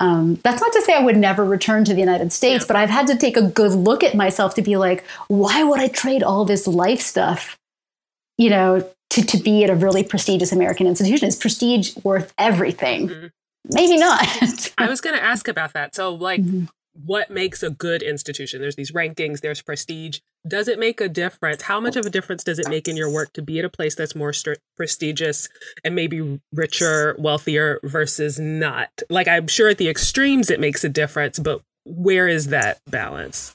Um, 0.00 0.36
that's 0.42 0.62
not 0.62 0.72
to 0.72 0.80
say 0.80 0.94
I 0.94 1.04
would 1.04 1.18
never 1.18 1.44
return 1.44 1.84
to 1.84 1.92
the 1.92 2.00
United 2.00 2.32
States, 2.32 2.64
but 2.64 2.74
I've 2.76 2.88
had 2.88 3.06
to 3.08 3.16
take 3.18 3.36
a 3.36 3.42
good 3.42 3.72
look 3.72 4.02
at 4.02 4.14
myself 4.14 4.54
to 4.54 4.62
be 4.62 4.78
like, 4.78 5.04
why 5.28 5.62
would 5.62 5.78
I 5.78 5.88
trade 5.88 6.22
all 6.22 6.46
this 6.46 6.66
life 6.66 7.02
stuff, 7.02 7.58
you 8.38 8.48
know, 8.48 8.88
to, 9.10 9.22
to 9.26 9.36
be 9.36 9.62
at 9.64 9.68
a 9.68 9.74
really 9.76 10.04
prestigious 10.04 10.52
American 10.52 10.86
institution? 10.86 11.28
Is 11.28 11.36
prestige 11.36 11.94
worth 12.02 12.32
everything? 12.38 13.08
Mhm. 13.10 13.30
Maybe 13.68 13.96
not. 13.96 14.20
I 14.78 14.88
was 14.88 15.00
going 15.00 15.16
to 15.16 15.22
ask 15.22 15.48
about 15.48 15.72
that. 15.74 15.94
So, 15.94 16.14
like, 16.14 16.40
Mhm. 16.42 16.68
what 16.94 17.30
makes 17.30 17.62
a 17.62 17.70
good 17.70 18.02
institution? 18.02 18.60
There's 18.60 18.76
these 18.76 18.92
rankings, 18.92 19.40
there's 19.40 19.62
prestige. 19.62 20.18
Does 20.48 20.68
it 20.68 20.78
make 20.78 21.00
a 21.00 21.08
difference? 21.08 21.62
How 21.62 21.80
much 21.80 21.96
of 21.96 22.06
a 22.06 22.10
difference 22.10 22.42
does 22.42 22.58
it 22.58 22.68
make 22.68 22.88
in 22.88 22.96
your 22.96 23.12
work 23.12 23.32
to 23.34 23.42
be 23.42 23.58
at 23.58 23.64
a 23.64 23.68
place 23.68 23.94
that's 23.94 24.14
more 24.16 24.32
st- 24.32 24.58
prestigious 24.76 25.48
and 25.84 25.94
maybe 25.94 26.40
richer, 26.52 27.14
wealthier 27.18 27.78
versus 27.84 28.38
not? 28.38 28.88
Like, 29.10 29.28
I'm 29.28 29.46
sure 29.46 29.68
at 29.68 29.78
the 29.78 29.88
extremes 29.88 30.50
it 30.50 30.58
makes 30.58 30.82
a 30.82 30.88
difference, 30.88 31.38
but 31.38 31.60
where 31.84 32.26
is 32.28 32.46
that 32.48 32.80
balance? 32.88 33.54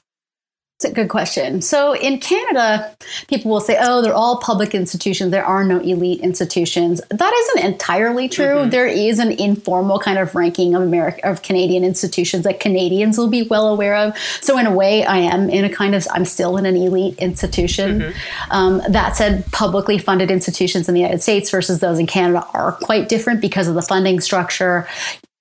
It's 0.78 0.84
a 0.84 0.92
good 0.92 1.08
question. 1.08 1.62
So 1.62 1.94
in 1.94 2.20
Canada, 2.20 2.94
people 3.28 3.50
will 3.50 3.62
say, 3.62 3.78
oh, 3.80 4.02
they're 4.02 4.12
all 4.12 4.40
public 4.40 4.74
institutions. 4.74 5.30
There 5.30 5.42
are 5.42 5.64
no 5.64 5.80
elite 5.80 6.20
institutions. 6.20 7.00
That 7.08 7.32
isn't 7.32 7.64
entirely 7.64 8.28
true. 8.28 8.66
There 8.66 8.86
is 8.86 9.18
an 9.18 9.32
informal 9.32 9.98
kind 9.98 10.18
of 10.18 10.34
ranking 10.34 10.74
of 10.74 10.82
America 10.82 11.26
of 11.26 11.40
Canadian 11.40 11.82
institutions 11.82 12.44
that 12.44 12.60
Canadians 12.60 13.16
will 13.16 13.30
be 13.30 13.44
well 13.44 13.68
aware 13.68 13.94
of. 13.94 14.18
So 14.42 14.58
in 14.58 14.66
a 14.66 14.70
way, 14.70 15.02
I 15.06 15.16
am 15.16 15.48
in 15.48 15.64
a 15.64 15.70
kind 15.70 15.94
of 15.94 16.06
I'm 16.10 16.26
still 16.26 16.58
in 16.58 16.66
an 16.66 16.76
elite 16.76 17.18
institution. 17.20 18.12
Um, 18.50 18.82
that 18.86 19.16
said, 19.16 19.50
publicly 19.52 19.96
funded 19.96 20.30
institutions 20.30 20.90
in 20.90 20.94
the 20.94 21.00
United 21.00 21.22
States 21.22 21.50
versus 21.50 21.80
those 21.80 21.98
in 21.98 22.06
Canada 22.06 22.46
are 22.52 22.72
quite 22.72 23.08
different 23.08 23.40
because 23.40 23.66
of 23.66 23.76
the 23.76 23.82
funding 23.82 24.20
structure 24.20 24.86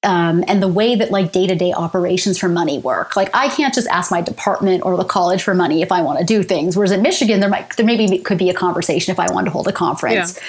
um, 0.06 0.44
and 0.48 0.62
the 0.62 0.68
way 0.68 0.96
that 0.96 1.12
like 1.12 1.32
day-to-day 1.32 1.74
operations 1.74 2.38
for 2.38 2.48
money 2.48 2.80
work. 2.80 3.16
Like 3.16 3.30
i 3.34 3.50
can't 3.50 3.74
just 3.74 3.88
ask 3.88 4.12
my 4.12 4.22
department 4.22 4.86
or 4.86 4.96
the 4.98 5.04
college 5.04 5.44
for 5.44 5.54
money 5.54 5.82
if 5.82 5.92
i 5.92 6.02
want 6.02 6.20
to 6.20 6.26
do 6.26 6.44
things 6.44 6.78
whereas 6.78 6.92
in 6.92 7.02
michigan 7.02 7.40
there 7.40 7.50
might 7.50 7.76
there 7.76 7.86
maybe 7.86 8.20
could 8.20 8.38
be 8.38 8.50
a 8.50 8.54
conversation 8.54 9.12
if 9.12 9.20
i 9.20 9.32
wanted 9.32 9.46
to 9.46 9.52
hold 9.52 9.68
a 9.68 9.74
conference. 9.74 10.40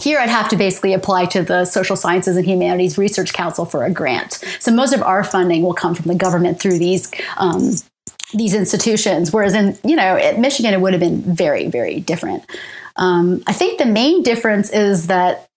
Here 0.00 0.20
i'd 0.20 0.28
have 0.28 0.48
to 0.50 0.56
basically 0.56 0.92
apply 0.92 1.26
to 1.26 1.42
the 1.42 1.64
social 1.64 1.96
sciences 1.96 2.36
and 2.36 2.46
humanities 2.46 2.96
research 2.98 3.32
council 3.32 3.64
for 3.64 3.84
a 3.84 3.90
grant. 3.90 4.44
So 4.60 4.70
most 4.72 4.92
of 4.94 5.02
our 5.02 5.24
funding 5.24 5.62
will 5.62 5.74
come 5.74 5.94
from 5.94 6.06
the 6.06 6.14
government 6.14 6.60
through 6.60 6.78
these 6.78 7.10
um, 7.36 7.72
these 8.32 8.54
institutions 8.54 9.32
whereas 9.32 9.54
in 9.54 9.76
you 9.84 9.96
know 9.96 10.16
at 10.16 10.38
michigan 10.38 10.72
it 10.72 10.80
would 10.80 10.92
have 10.92 11.00
been 11.00 11.20
very 11.22 11.68
very 11.68 12.00
different. 12.00 12.44
Um, 12.96 13.42
i 13.46 13.52
think 13.52 13.78
the 13.78 13.86
main 13.86 14.22
difference 14.22 14.70
is 14.70 15.06
that 15.08 15.47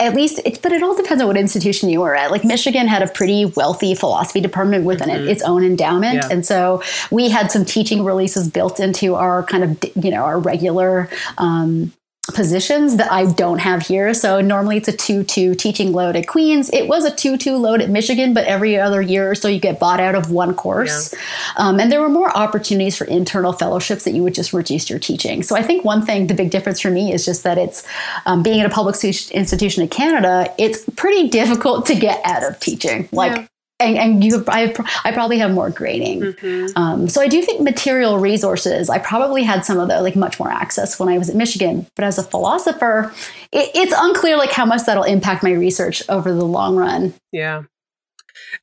at 0.00 0.14
least 0.14 0.40
it, 0.44 0.62
but 0.62 0.72
it 0.72 0.82
all 0.82 0.94
depends 0.94 1.20
on 1.20 1.26
what 1.26 1.36
institution 1.36 1.88
you 1.88 2.00
were 2.00 2.14
at. 2.14 2.30
Like 2.30 2.44
michigan 2.44 2.86
had 2.86 3.02
a 3.02 3.08
pretty 3.08 3.46
wealthy 3.46 3.94
philosophy 3.94 4.40
department 4.40 4.84
with 4.84 5.00
an, 5.00 5.10
its 5.10 5.42
own 5.42 5.64
endowment. 5.64 6.14
Yeah. 6.14 6.28
and 6.30 6.46
so 6.46 6.82
we 7.10 7.28
had 7.28 7.50
some 7.50 7.64
teaching 7.64 8.04
releases 8.04 8.48
built 8.48 8.78
into 8.78 9.14
our 9.14 9.42
kind 9.42 9.64
of 9.64 10.04
you 10.04 10.10
know 10.10 10.22
our 10.22 10.38
regular 10.38 11.08
um, 11.38 11.92
positions 12.34 12.96
that 12.96 13.10
I 13.10 13.26
don't 13.26 13.58
have 13.58 13.82
here. 13.86 14.14
So 14.14 14.40
normally 14.40 14.76
it's 14.76 14.88
a 14.88 14.92
2 14.92 15.24
2 15.24 15.54
teaching 15.54 15.92
load 15.92 16.16
at 16.16 16.26
Queens. 16.26 16.70
It 16.72 16.88
was 16.88 17.04
a 17.04 17.14
2 17.14 17.36
2 17.36 17.56
load 17.56 17.80
at 17.80 17.90
Michigan, 17.90 18.34
but 18.34 18.44
every 18.44 18.78
other 18.78 19.00
year 19.02 19.30
or 19.30 19.34
so 19.34 19.48
you 19.48 19.60
get 19.60 19.78
bought 19.78 20.00
out 20.00 20.14
of 20.14 20.30
one 20.30 20.54
course. 20.54 21.14
Um, 21.56 21.80
and 21.80 21.90
there 21.90 22.00
were 22.00 22.08
more 22.08 22.34
opportunities 22.36 22.96
for 22.96 23.04
internal 23.04 23.52
fellowships 23.52 24.04
that 24.04 24.12
you 24.12 24.22
would 24.22 24.34
just 24.34 24.52
reduce 24.52 24.88
your 24.88 24.98
teaching. 24.98 25.42
So 25.42 25.56
I 25.56 25.62
think 25.62 25.84
one 25.84 26.04
thing, 26.04 26.26
the 26.26 26.34
big 26.34 26.50
difference 26.50 26.80
for 26.80 26.90
me 26.90 27.12
is 27.12 27.24
just 27.24 27.42
that 27.44 27.58
it's 27.58 27.86
um, 28.26 28.42
being 28.42 28.60
at 28.60 28.66
a 28.66 28.70
public 28.70 28.96
institution 29.02 29.82
in 29.82 29.88
Canada, 29.88 30.52
it's 30.58 30.84
pretty 30.96 31.28
difficult 31.28 31.86
to 31.86 31.94
get 31.94 32.20
out 32.24 32.42
of 32.42 32.58
teaching. 32.60 33.08
Like, 33.12 33.36
Yeah. 33.36 33.46
And, 33.80 33.96
and 33.96 34.24
you 34.24 34.38
have, 34.38 34.48
I, 34.48 34.60
have, 34.60 34.76
I 35.04 35.12
probably 35.12 35.38
have 35.38 35.52
more 35.52 35.70
grading. 35.70 36.20
Mm-hmm. 36.20 36.76
Um, 36.76 37.08
so 37.08 37.20
I 37.20 37.28
do 37.28 37.40
think 37.42 37.60
material 37.60 38.18
resources, 38.18 38.90
I 38.90 38.98
probably 38.98 39.42
had 39.42 39.64
some 39.64 39.78
of 39.78 39.88
the 39.88 40.02
like 40.02 40.16
much 40.16 40.38
more 40.38 40.50
access 40.50 40.98
when 40.98 41.08
I 41.08 41.18
was 41.18 41.30
at 41.30 41.36
Michigan. 41.36 41.86
But 41.94 42.04
as 42.04 42.18
a 42.18 42.22
philosopher, 42.22 43.12
it, 43.52 43.70
it's 43.74 43.94
unclear 43.96 44.36
like 44.36 44.50
how 44.50 44.66
much 44.66 44.84
that'll 44.84 45.04
impact 45.04 45.42
my 45.42 45.52
research 45.52 46.02
over 46.08 46.32
the 46.32 46.44
long 46.44 46.76
run. 46.76 47.14
Yeah. 47.32 47.62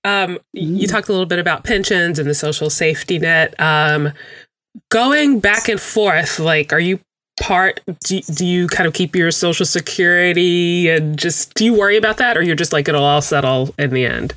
Um, 0.04 0.40
You 0.54 0.88
talked 0.88 1.10
a 1.10 1.12
little 1.12 1.26
bit 1.26 1.40
about 1.40 1.64
pensions 1.64 2.20
and 2.20 2.30
the 2.30 2.36
social 2.36 2.70
safety 2.70 3.20
net. 3.20 3.60
Um, 3.60 4.12
going 4.90 5.40
back 5.40 5.70
and 5.70 5.80
forth, 5.80 6.40
like, 6.40 6.74
are 6.74 6.80
you 6.80 7.00
part? 7.40 7.82
Do, 8.06 8.22
do 8.22 8.46
you 8.46 8.68
kind 8.68 8.88
of 8.88 8.94
keep 8.94 9.16
your 9.16 9.32
social 9.32 9.66
security 9.66 10.90
and 10.90 11.18
just 11.18 11.54
do 11.54 11.66
you 11.66 11.74
worry 11.74 11.98
about 11.98 12.18
that, 12.18 12.38
or 12.38 12.42
you're 12.42 12.56
just 12.56 12.74
like 12.74 12.88
it'll 12.88 13.04
all 13.04 13.22
settle 13.22 13.76
in 13.78 13.92
the 13.92 14.06
end? 14.06 14.34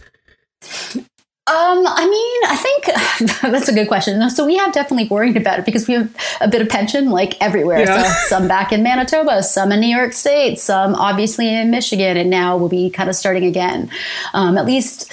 Um, 1.48 1.86
I 1.86 2.06
mean, 2.06 2.42
I 2.46 2.56
think 2.56 3.40
that's 3.52 3.68
a 3.68 3.72
good 3.72 3.88
question. 3.88 4.28
So 4.28 4.44
we 4.44 4.58
have 4.58 4.74
definitely 4.74 5.08
worried 5.08 5.38
about 5.38 5.58
it 5.58 5.64
because 5.64 5.88
we 5.88 5.94
have 5.94 6.14
a 6.42 6.48
bit 6.48 6.60
of 6.60 6.68
pension 6.68 7.08
like 7.08 7.40
everywhere. 7.40 7.80
Yeah. 7.80 8.02
So 8.02 8.28
some 8.28 8.48
back 8.48 8.70
in 8.70 8.82
Manitoba, 8.82 9.42
some 9.42 9.72
in 9.72 9.80
New 9.80 9.94
York 9.96 10.12
State, 10.12 10.58
some 10.58 10.94
obviously 10.94 11.48
in 11.48 11.70
Michigan, 11.70 12.18
and 12.18 12.28
now 12.28 12.58
we'll 12.58 12.68
be 12.68 12.90
kind 12.90 13.08
of 13.08 13.16
starting 13.16 13.44
again. 13.44 13.90
Um, 14.34 14.58
at 14.58 14.66
least. 14.66 15.10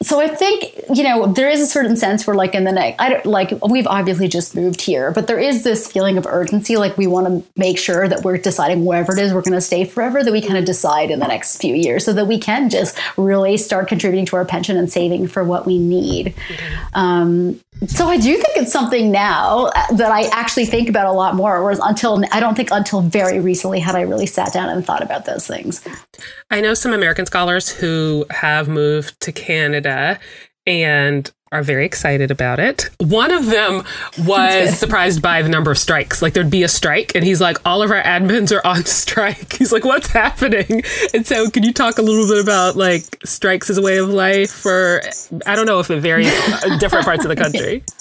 So 0.00 0.20
I 0.20 0.28
think 0.28 0.80
you 0.94 1.02
know 1.02 1.26
there 1.26 1.48
is 1.48 1.60
a 1.60 1.66
certain 1.66 1.96
sense 1.96 2.24
where 2.24 2.36
like 2.36 2.54
in 2.54 2.62
the 2.62 2.70
next, 2.70 3.00
I 3.00 3.08
don't 3.08 3.26
like 3.26 3.52
we've 3.68 3.86
obviously 3.88 4.28
just 4.28 4.54
moved 4.54 4.80
here, 4.80 5.10
but 5.10 5.26
there 5.26 5.40
is 5.40 5.64
this 5.64 5.90
feeling 5.90 6.16
of 6.16 6.24
urgency. 6.24 6.76
Like 6.76 6.96
we 6.96 7.08
want 7.08 7.26
to 7.26 7.50
make 7.56 7.78
sure 7.78 8.06
that 8.06 8.22
we're 8.22 8.38
deciding 8.38 8.84
wherever 8.84 9.12
it 9.12 9.18
is 9.18 9.34
we're 9.34 9.42
going 9.42 9.54
to 9.54 9.60
stay 9.60 9.84
forever. 9.84 10.22
That 10.22 10.32
we 10.32 10.40
kind 10.40 10.56
of 10.56 10.64
decide 10.64 11.10
in 11.10 11.18
the 11.18 11.26
next 11.26 11.60
few 11.60 11.74
years, 11.74 12.04
so 12.04 12.12
that 12.12 12.26
we 12.26 12.38
can 12.38 12.70
just 12.70 12.96
really 13.16 13.56
start 13.56 13.88
contributing 13.88 14.24
to 14.26 14.36
our 14.36 14.44
pension 14.44 14.76
and 14.76 14.88
saving 14.90 15.26
for 15.26 15.42
what 15.42 15.66
we 15.66 15.78
need. 15.78 16.32
Um, 16.94 17.60
so 17.86 18.08
I 18.08 18.18
do 18.18 18.34
think 18.34 18.56
it's 18.56 18.72
something 18.72 19.10
now 19.12 19.70
that 19.92 20.10
I 20.10 20.26
actually 20.32 20.66
think 20.66 20.88
about 20.88 21.06
a 21.06 21.12
lot 21.12 21.34
more. 21.34 21.62
Whereas 21.62 21.80
until 21.82 22.24
I 22.32 22.40
don't 22.40 22.54
think 22.54 22.70
until 22.70 23.02
very 23.02 23.40
recently 23.40 23.80
had 23.80 23.94
I 23.96 24.02
really 24.02 24.26
sat 24.26 24.52
down 24.52 24.68
and 24.68 24.84
thought 24.84 25.02
about 25.02 25.26
those 25.26 25.46
things. 25.46 25.84
I 26.50 26.60
know 26.60 26.74
some 26.74 26.92
American 26.92 27.26
scholars 27.26 27.68
who 27.68 28.26
have 28.30 28.68
moved 28.68 29.20
to 29.20 29.32
Canada 29.32 29.87
and 30.66 31.30
are 31.50 31.62
very 31.62 31.86
excited 31.86 32.30
about 32.30 32.58
it. 32.58 32.90
One 32.98 33.30
of 33.30 33.46
them 33.46 33.84
was 34.18 34.78
surprised 34.78 35.22
by 35.22 35.42
the 35.42 35.48
number 35.48 35.70
of 35.70 35.78
strikes. 35.78 36.20
Like 36.20 36.34
there'd 36.34 36.50
be 36.50 36.62
a 36.62 36.68
strike, 36.68 37.14
and 37.14 37.24
he's 37.24 37.40
like, 37.40 37.56
"All 37.64 37.82
of 37.82 37.90
our 37.90 38.02
admins 38.02 38.52
are 38.52 38.66
on 38.66 38.84
strike." 38.86 39.54
He's 39.54 39.72
like, 39.72 39.84
"What's 39.84 40.08
happening?" 40.08 40.82
And 41.14 41.26
so, 41.26 41.48
can 41.50 41.62
you 41.62 41.72
talk 41.72 41.98
a 41.98 42.02
little 42.02 42.28
bit 42.28 42.42
about 42.42 42.76
like 42.76 43.04
strikes 43.24 43.70
as 43.70 43.78
a 43.78 43.82
way 43.82 43.98
of 43.98 44.08
life, 44.10 44.64
or 44.66 45.02
I 45.46 45.56
don't 45.56 45.66
know 45.66 45.80
if 45.80 45.90
it 45.90 46.00
varies 46.00 46.32
uh, 46.64 46.76
different 46.78 47.04
parts 47.04 47.24
of 47.24 47.28
the 47.28 47.36
country. 47.36 47.84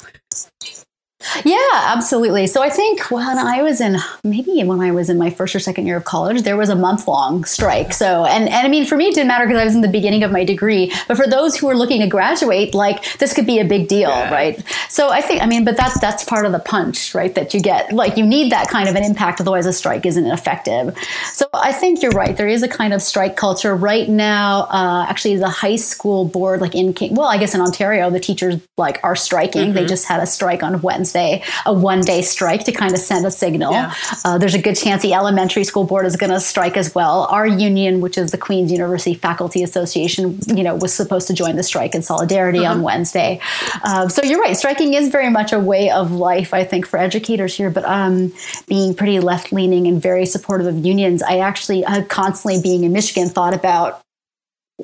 Yeah, 1.45 1.57
absolutely. 1.73 2.47
So 2.47 2.61
I 2.63 2.69
think 2.69 3.09
when 3.11 3.37
I 3.37 3.61
was 3.61 3.81
in 3.81 3.97
maybe 4.23 4.63
when 4.63 4.79
I 4.81 4.91
was 4.91 5.09
in 5.09 5.17
my 5.17 5.29
first 5.29 5.55
or 5.55 5.59
second 5.59 5.85
year 5.87 5.97
of 5.97 6.05
college, 6.05 6.43
there 6.43 6.57
was 6.57 6.69
a 6.69 6.75
month 6.75 7.07
long 7.07 7.43
strike. 7.45 7.93
So 7.93 8.25
and 8.25 8.49
and 8.49 8.65
I 8.65 8.69
mean 8.69 8.85
for 8.85 8.95
me 8.97 9.07
it 9.07 9.15
didn't 9.15 9.27
matter 9.27 9.45
because 9.45 9.61
I 9.61 9.65
was 9.65 9.75
in 9.75 9.81
the 9.81 9.87
beginning 9.87 10.23
of 10.23 10.31
my 10.31 10.43
degree, 10.43 10.91
but 11.07 11.17
for 11.17 11.27
those 11.27 11.55
who 11.57 11.67
were 11.67 11.75
looking 11.75 12.01
to 12.01 12.07
graduate, 12.07 12.73
like 12.73 13.17
this 13.19 13.33
could 13.33 13.45
be 13.45 13.59
a 13.59 13.65
big 13.65 13.87
deal, 13.87 14.09
Yeah. 14.09 14.31
right? 14.33 14.63
So 14.89 15.09
I 15.09 15.21
think 15.21 15.41
I 15.41 15.45
mean, 15.45 15.65
but 15.65 15.77
that's 15.77 15.99
that's 15.99 16.23
part 16.23 16.45
of 16.45 16.51
the 16.51 16.59
punch, 16.59 17.13
right? 17.15 17.33
That 17.35 17.53
you 17.53 17.61
get 17.61 17.91
like 17.93 18.17
you 18.17 18.25
need 18.25 18.51
that 18.51 18.67
kind 18.69 18.87
of 18.89 18.95
an 18.95 19.03
impact, 19.03 19.41
otherwise 19.41 19.65
a 19.65 19.73
strike 19.73 20.05
isn't 20.05 20.25
effective. 20.27 20.95
So 21.33 21.45
I 21.53 21.71
think 21.71 22.01
you're 22.01 22.11
right. 22.11 22.35
There 22.35 22.47
is 22.47 22.63
a 22.63 22.67
kind 22.67 22.93
of 22.93 23.01
strike 23.01 23.35
culture 23.35 23.75
right 23.75 24.07
now. 24.07 24.61
Uh, 24.69 25.05
actually, 25.09 25.37
the 25.37 25.49
high 25.49 25.75
school 25.75 26.25
board, 26.25 26.61
like 26.61 26.75
in 26.75 26.93
King, 26.93 27.15
well, 27.15 27.27
I 27.27 27.37
guess 27.37 27.53
in 27.55 27.61
Ontario, 27.61 28.09
the 28.09 28.19
teachers 28.19 28.55
like 28.77 28.99
are 29.03 29.15
striking. 29.15 29.73
They 29.73 29.85
just 29.85 30.05
had 30.07 30.21
a 30.21 30.25
strike 30.25 30.63
on 30.63 30.81
Wednesday, 30.81 31.16
a 31.17 31.73
one 31.73 32.01
day 32.01 32.21
strike 32.21 32.63
to 32.65 32.71
kind 32.71 32.93
of 32.93 32.99
send 32.99 33.25
a 33.25 33.31
signal. 33.31 33.73
Yeah. 33.73 33.93
Uh, 34.23 34.37
there's 34.37 34.55
a 34.55 34.61
good 34.61 34.75
chance 34.75 35.01
the 35.01 35.13
elementary 35.13 35.63
school 35.63 35.83
board 35.83 36.05
is 36.05 36.15
going 36.15 36.31
to 36.31 36.39
strike 36.39 36.77
as 36.77 36.93
well. 36.93 37.27
Our 37.29 37.47
union, 37.47 38.01
which 38.01 38.17
is 38.17 38.31
the 38.31 38.37
Queen's 38.37 38.71
University 38.71 39.13
Faculty 39.13 39.63
Association, 39.63 40.39
you 40.47 40.63
know, 40.63 40.75
was 40.75 40.93
supposed 40.93 41.27
to 41.27 41.33
join 41.33 41.55
the 41.55 41.63
strike 41.63 41.95
in 41.95 42.01
solidarity 42.01 42.65
on 42.65 42.81
Wednesday. 42.81 43.39
Uh, 43.83 44.07
so 44.07 44.23
you're 44.23 44.41
right. 44.41 44.55
Striking 44.55 44.93
is 44.93 45.09
very 45.09 45.29
much 45.29 45.51
a 45.53 45.59
way 45.59 45.89
of 45.89 46.11
life, 46.11 46.53
I 46.53 46.63
think, 46.63 46.85
for 46.85 46.97
educators 46.97 47.55
here. 47.55 47.69
But 47.69 47.85
um, 47.85 48.33
being 48.67 48.93
pretty 48.93 49.19
left 49.19 49.51
leaning 49.51 49.87
and 49.87 50.01
very 50.01 50.25
supportive 50.25 50.67
of 50.67 50.85
unions, 50.85 51.21
I 51.23 51.39
actually 51.39 51.85
uh, 51.85 52.03
constantly 52.05 52.61
being 52.61 52.83
in 52.83 52.93
Michigan 52.93 53.29
thought 53.29 53.53
about 53.53 54.01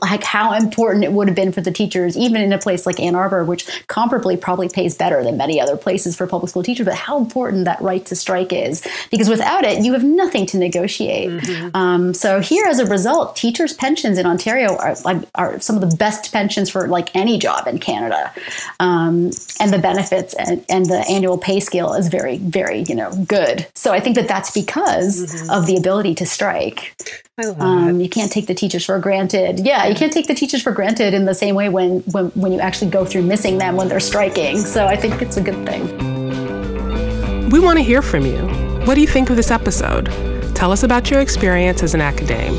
like 0.02 0.24
how 0.24 0.54
important 0.54 1.04
it 1.04 1.12
would 1.12 1.28
have 1.28 1.36
been 1.36 1.52
for 1.52 1.62
the 1.62 1.72
teachers, 1.72 2.18
even 2.18 2.42
in 2.42 2.52
a 2.52 2.58
place 2.58 2.88
like 2.88 3.00
Ann 3.00 3.14
Arbor, 3.14 3.44
which 3.44 3.66
comparably 3.88 4.40
probably 4.40 4.68
pays 4.68 4.96
better 4.96 5.24
than 5.24 5.38
many 5.38 5.62
other 5.62 5.78
places 5.78 6.16
for 6.16 6.26
public 6.26 6.50
school 6.50 6.64
teachers, 6.64 6.86
but 6.86 6.96
how 6.96 7.20
important 7.20 7.66
that 7.66 7.80
right 7.80 8.04
to 8.08 8.16
strike 8.16 8.52
is. 8.52 8.86
Because 9.12 9.30
without 9.30 9.64
it, 9.64 9.84
you 9.86 9.94
have 9.94 10.04
nothing 10.04 10.48
to 10.48 10.58
negotiate. 10.58 11.30
Um, 11.76 12.14
so 12.16 12.40
here, 12.40 12.66
as 12.66 12.80
a 12.80 12.88
result, 12.88 13.36
teachers' 13.36 13.74
pensions 13.74 14.18
in 14.18 14.26
Ontario 14.26 14.76
are, 14.78 14.96
are 15.36 15.60
some 15.60 15.76
of 15.76 15.88
the 15.88 15.96
best 15.96 16.32
pensions 16.34 16.72
for 16.72 16.88
like 16.88 17.16
any 17.16 17.38
job 17.38 17.68
in 17.68 17.78
Canada. 17.78 18.32
Um, 18.80 19.30
and 19.60 19.72
the 19.72 19.80
benefits 19.80 20.34
and, 20.34 20.66
and 20.70 20.88
the 20.88 21.06
annual 21.08 21.38
pay 21.38 21.60
scale 21.60 21.94
is 21.94 22.08
very, 22.08 22.38
very, 22.38 22.82
you 22.84 22.96
know, 22.96 23.12
good. 23.28 23.68
So 23.76 23.94
I 23.94 24.00
think 24.00 24.16
that 24.16 24.28
that's 24.28 24.50
because 24.52 25.48
of 25.50 25.68
the 25.68 25.78
ability 25.78 26.16
to 26.16 26.26
strike. 26.26 26.96
I 27.40 27.46
love 27.48 27.60
Um, 27.60 28.00
you 28.00 28.10
can't 28.10 28.32
take 28.32 28.46
the 28.46 28.54
teachers 28.54 28.86
for 28.86 29.00
granted. 29.00 29.60
Yeah, 29.60 29.88
you 29.88 29.96
can't 29.96 30.14
take 30.14 30.28
the 30.28 30.36
teachers 30.36 30.62
for 30.62 30.72
granted 30.72 31.16
in 31.16 31.26
the 31.26 31.34
same 31.34 31.56
way 31.56 31.68
when, 31.68 32.02
when 32.12 32.28
when 32.36 32.52
you 32.52 32.60
actually 32.60 32.92
go 32.92 33.06
through 33.06 33.24
missing 33.24 33.58
them 33.58 33.76
when 33.76 33.88
they're 33.88 34.00
striking. 34.00 34.58
So 34.60 34.86
I 34.86 34.96
think 34.96 35.20
it's 35.20 35.36
a 35.38 35.42
good 35.42 35.66
thing. 35.66 37.50
We 37.50 37.60
want 37.60 37.80
to 37.80 37.84
hear 37.84 38.04
from 38.04 38.26
you. 38.28 38.38
What 38.86 38.94
do 38.96 39.02
you 39.02 39.08
think 39.08 39.32
of 39.32 39.36
this 39.36 39.50
episode? 39.50 40.12
Tell 40.56 40.72
us 40.72 40.84
about 40.84 41.10
your 41.10 41.22
experience 41.22 41.82
as 41.82 41.96
an 41.96 42.02
academe. 42.02 42.54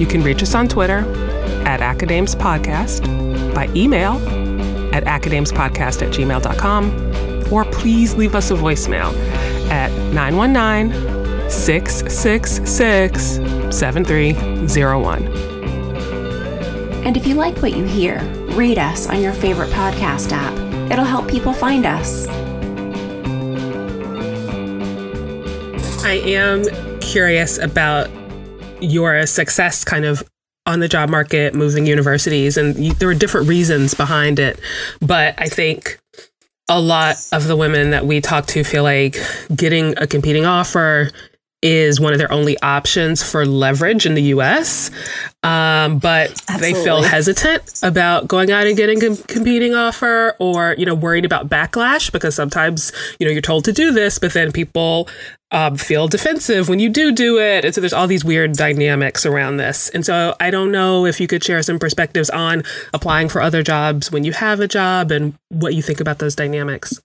You 0.00 0.06
can 0.06 0.22
reach 0.22 0.42
us 0.42 0.56
on 0.56 0.66
Twitter 0.66 0.98
at 1.64 1.78
AcaDames 1.78 2.34
Podcast, 2.34 3.04
by 3.54 3.68
email 3.76 4.14
at 4.92 5.04
acadamespodcast 5.04 6.02
at 6.02 6.12
gmail.com, 6.12 7.52
or 7.52 7.64
please 7.66 8.14
leave 8.14 8.34
us 8.34 8.50
a 8.50 8.54
voicemail 8.54 9.14
at 9.70 9.92
919 10.12 11.15
666 11.48 13.76
7301. 13.76 15.26
And 17.06 17.16
if 17.16 17.26
you 17.26 17.34
like 17.34 17.56
what 17.58 17.72
you 17.72 17.84
hear, 17.84 18.20
rate 18.56 18.78
us 18.78 19.08
on 19.08 19.22
your 19.22 19.32
favorite 19.32 19.70
podcast 19.70 20.32
app. 20.32 20.54
It'll 20.90 21.04
help 21.04 21.28
people 21.28 21.52
find 21.52 21.86
us. 21.86 22.26
I 26.04 26.20
am 26.24 26.64
curious 27.00 27.58
about 27.58 28.10
your 28.80 29.26
success 29.26 29.84
kind 29.84 30.04
of 30.04 30.22
on 30.66 30.80
the 30.80 30.88
job 30.88 31.08
market, 31.08 31.54
moving 31.54 31.86
universities, 31.86 32.56
and 32.56 32.76
you, 32.76 32.92
there 32.94 33.08
were 33.08 33.14
different 33.14 33.48
reasons 33.48 33.94
behind 33.94 34.38
it. 34.38 34.58
But 35.00 35.34
I 35.38 35.48
think 35.48 35.98
a 36.68 36.80
lot 36.80 37.16
of 37.32 37.46
the 37.46 37.56
women 37.56 37.90
that 37.90 38.06
we 38.06 38.20
talk 38.20 38.46
to 38.46 38.64
feel 38.64 38.82
like 38.82 39.16
getting 39.54 39.96
a 39.98 40.06
competing 40.06 40.44
offer 40.44 41.10
is 41.62 41.98
one 41.98 42.12
of 42.12 42.18
their 42.18 42.30
only 42.30 42.58
options 42.60 43.22
for 43.22 43.46
leverage 43.46 44.06
in 44.06 44.14
the 44.14 44.22
US. 44.24 44.90
Um, 45.42 45.98
but 45.98 46.30
they 46.60 46.74
feel 46.74 47.02
hesitant 47.02 47.80
about 47.82 48.28
going 48.28 48.50
out 48.50 48.66
and 48.66 48.76
getting 48.76 49.02
a 49.04 49.16
competing 49.16 49.74
offer 49.74 50.36
or, 50.38 50.74
you 50.78 50.84
know, 50.84 50.94
worried 50.94 51.24
about 51.24 51.48
backlash 51.48 52.12
because 52.12 52.34
sometimes, 52.34 52.92
you 53.18 53.26
know, 53.26 53.32
you're 53.32 53.40
told 53.40 53.64
to 53.64 53.72
do 53.72 53.90
this, 53.92 54.18
but 54.18 54.32
then 54.32 54.52
people 54.52 55.08
um, 55.52 55.76
feel 55.76 56.08
defensive 56.08 56.68
when 56.68 56.78
you 56.78 56.88
do 56.88 57.12
do 57.12 57.38
it. 57.38 57.64
And 57.64 57.74
so 57.74 57.80
there's 57.80 57.92
all 57.92 58.06
these 58.06 58.24
weird 58.24 58.52
dynamics 58.52 59.24
around 59.24 59.56
this. 59.56 59.88
And 59.90 60.04
so 60.04 60.34
I 60.40 60.50
don't 60.50 60.72
know 60.72 61.06
if 61.06 61.20
you 61.20 61.26
could 61.26 61.42
share 61.42 61.62
some 61.62 61.78
perspectives 61.78 62.28
on 62.30 62.64
applying 62.92 63.28
for 63.28 63.40
other 63.40 63.62
jobs 63.62 64.10
when 64.10 64.24
you 64.24 64.32
have 64.32 64.60
a 64.60 64.68
job 64.68 65.10
and 65.10 65.34
what 65.48 65.74
you 65.74 65.82
think 65.82 66.00
about 66.00 66.18
those 66.18 66.34
dynamics. 66.34 67.00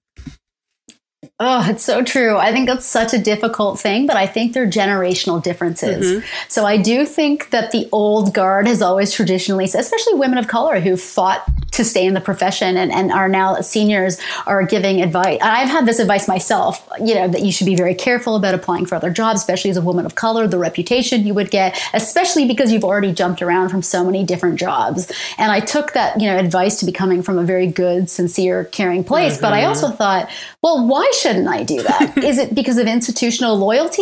Oh, 1.44 1.68
it's 1.68 1.84
so 1.84 2.04
true. 2.04 2.38
I 2.38 2.52
think 2.52 2.68
that's 2.68 2.86
such 2.86 3.16
a 3.16 3.18
difficult 3.18 3.80
thing, 3.80 4.06
but 4.06 4.16
I 4.16 4.28
think 4.28 4.54
they're 4.54 4.70
generational 4.70 5.42
differences. 5.42 6.06
Mm-hmm. 6.06 6.26
So 6.48 6.68
I 6.68 6.78
do 6.78 7.04
think 7.04 7.50
that 7.50 7.72
the 7.72 7.90
old 7.92 8.32
guard 8.32 8.68
has 8.68 8.80
always 8.80 9.12
traditionally, 9.12 9.66
especially 9.66 10.14
women 10.14 10.38
of 10.38 10.48
color 10.48 10.80
who 10.80 10.96
fought 10.96 11.44
to 11.72 11.84
stay 11.84 12.06
in 12.06 12.14
the 12.14 12.22
profession 12.22 12.78
and, 12.78 12.92
and 12.92 13.12
are 13.12 13.30
now 13.30 13.60
seniors 13.62 14.20
are 14.46 14.64
giving 14.64 15.02
advice. 15.02 15.40
I've 15.42 15.70
had 15.70 15.86
this 15.86 16.00
advice 16.00 16.28
myself, 16.28 16.88
you 17.04 17.16
know, 17.16 17.28
that 17.30 17.42
you 17.42 17.52
should 17.52 17.66
be 17.66 17.76
very 17.76 17.96
careful 17.96 18.36
about 18.36 18.54
applying 18.54 18.86
for 18.86 18.96
other 18.96 19.10
jobs, 19.10 19.40
especially 19.40 19.72
as 19.72 19.78
a 19.78 19.82
woman 19.82 20.06
of 20.06 20.16
color, 20.16 20.48
the 20.48 20.60
reputation 20.60 21.26
you 21.26 21.34
would 21.34 21.50
get, 21.50 21.82
especially 21.94 22.46
because 22.46 22.72
you've 22.72 22.84
already 22.84 23.14
jumped 23.14 23.42
around 23.42 23.70
from 23.70 23.82
so 23.82 24.04
many 24.04 24.24
different 24.24 24.60
jobs. 24.60 25.12
And 25.38 25.52
I 25.52 25.60
took 25.62 25.94
that, 25.94 26.20
you 26.20 26.28
know, 26.28 26.38
advice 26.38 26.78
to 26.82 26.86
be 26.86 26.92
coming 26.92 27.24
from 27.24 27.40
a 27.40 27.44
very 27.44 27.68
good, 27.68 28.10
sincere, 28.10 28.66
caring 28.66 29.04
place. 29.04 29.40
But 29.40 29.54
I 29.54 29.62
mm-hmm. 29.62 29.70
also 29.70 29.90
thought, 29.90 30.30
well, 30.62 30.86
why 30.86 31.10
should 31.18 31.31
shouldn't 31.32 31.48
I 31.48 31.64
do 31.64 31.82
that? 31.84 32.18
Is 32.24 32.38
it 32.38 32.54
because 32.54 32.78
of 32.78 32.88
institutional 32.88 33.58
loyalty? 33.58 34.02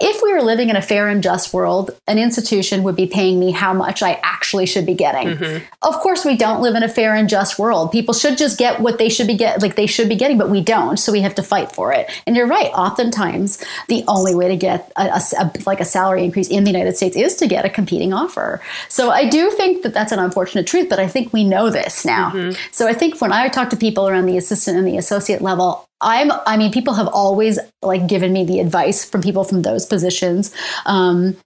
If 0.00 0.22
we 0.22 0.32
were 0.32 0.42
living 0.42 0.68
in 0.68 0.76
a 0.76 0.82
fair 0.82 1.08
and 1.08 1.22
just 1.22 1.54
world, 1.54 1.90
an 2.06 2.18
institution 2.18 2.82
would 2.82 2.96
be 2.96 3.06
paying 3.06 3.40
me 3.40 3.50
how 3.50 3.72
much 3.72 4.02
I 4.02 4.20
actually 4.22 4.66
should 4.66 4.86
be 4.86 4.94
getting. 4.94 5.28
Mm-hmm. 5.28 5.64
Of 5.82 5.94
course, 6.00 6.24
we 6.24 6.36
don't 6.36 6.60
live 6.60 6.74
in 6.74 6.82
a 6.82 6.88
fair 6.88 7.14
and 7.14 7.28
just 7.28 7.58
world. 7.58 7.92
People 7.92 8.14
should 8.14 8.36
just 8.38 8.58
get 8.58 8.80
what 8.80 8.98
they 8.98 9.08
should 9.08 9.26
be 9.26 9.34
get 9.36 9.62
like 9.62 9.76
they 9.76 9.86
should 9.86 10.08
be 10.08 10.16
getting, 10.16 10.38
but 10.38 10.50
we 10.50 10.60
don't. 10.60 10.98
So 10.98 11.12
we 11.12 11.20
have 11.22 11.34
to 11.36 11.42
fight 11.42 11.72
for 11.72 11.92
it. 11.92 12.10
And 12.26 12.36
you're 12.36 12.46
right. 12.46 12.70
Oftentimes, 12.72 13.62
the 13.88 14.04
only 14.08 14.34
way 14.34 14.48
to 14.48 14.56
get 14.56 14.92
a, 14.96 15.02
a- 15.04 15.22
a- 15.44 15.52
like 15.66 15.80
a 15.80 15.84
salary 15.84 16.24
increase 16.24 16.48
in 16.48 16.64
the 16.64 16.70
United 16.70 16.96
States 16.96 17.16
is 17.16 17.36
to 17.36 17.46
get 17.46 17.64
a 17.64 17.70
competing 17.70 18.12
offer. 18.12 18.60
So 18.88 19.10
I 19.10 19.28
do 19.28 19.50
think 19.50 19.82
that 19.82 19.94
that's 19.94 20.12
an 20.12 20.18
unfortunate 20.18 20.66
truth, 20.66 20.88
but 20.88 20.98
I 20.98 21.08
think 21.08 21.32
we 21.32 21.44
know 21.44 21.70
this 21.70 22.04
now. 22.04 22.30
Mm-hmm. 22.30 22.60
So 22.72 22.86
I 22.86 22.92
think 22.92 23.20
when 23.20 23.32
I 23.32 23.48
talk 23.48 23.70
to 23.70 23.76
people 23.76 24.08
around 24.08 24.26
the 24.26 24.36
assistant 24.36 24.76
and 24.76 24.86
the 24.86 24.96
associate 24.98 25.40
level, 25.42 25.88
I'm, 26.00 26.30
I 26.46 26.56
mean, 26.56 26.72
people 26.72 26.94
have 26.94 27.08
always 27.08 27.58
like 27.82 28.06
given 28.06 28.32
me 28.32 28.44
the 28.44 28.60
advice 28.60 29.04
from 29.04 29.22
people 29.22 29.44
from 29.44 29.62
those 29.62 29.86
positions. 29.86 30.54
Um, 30.84 31.36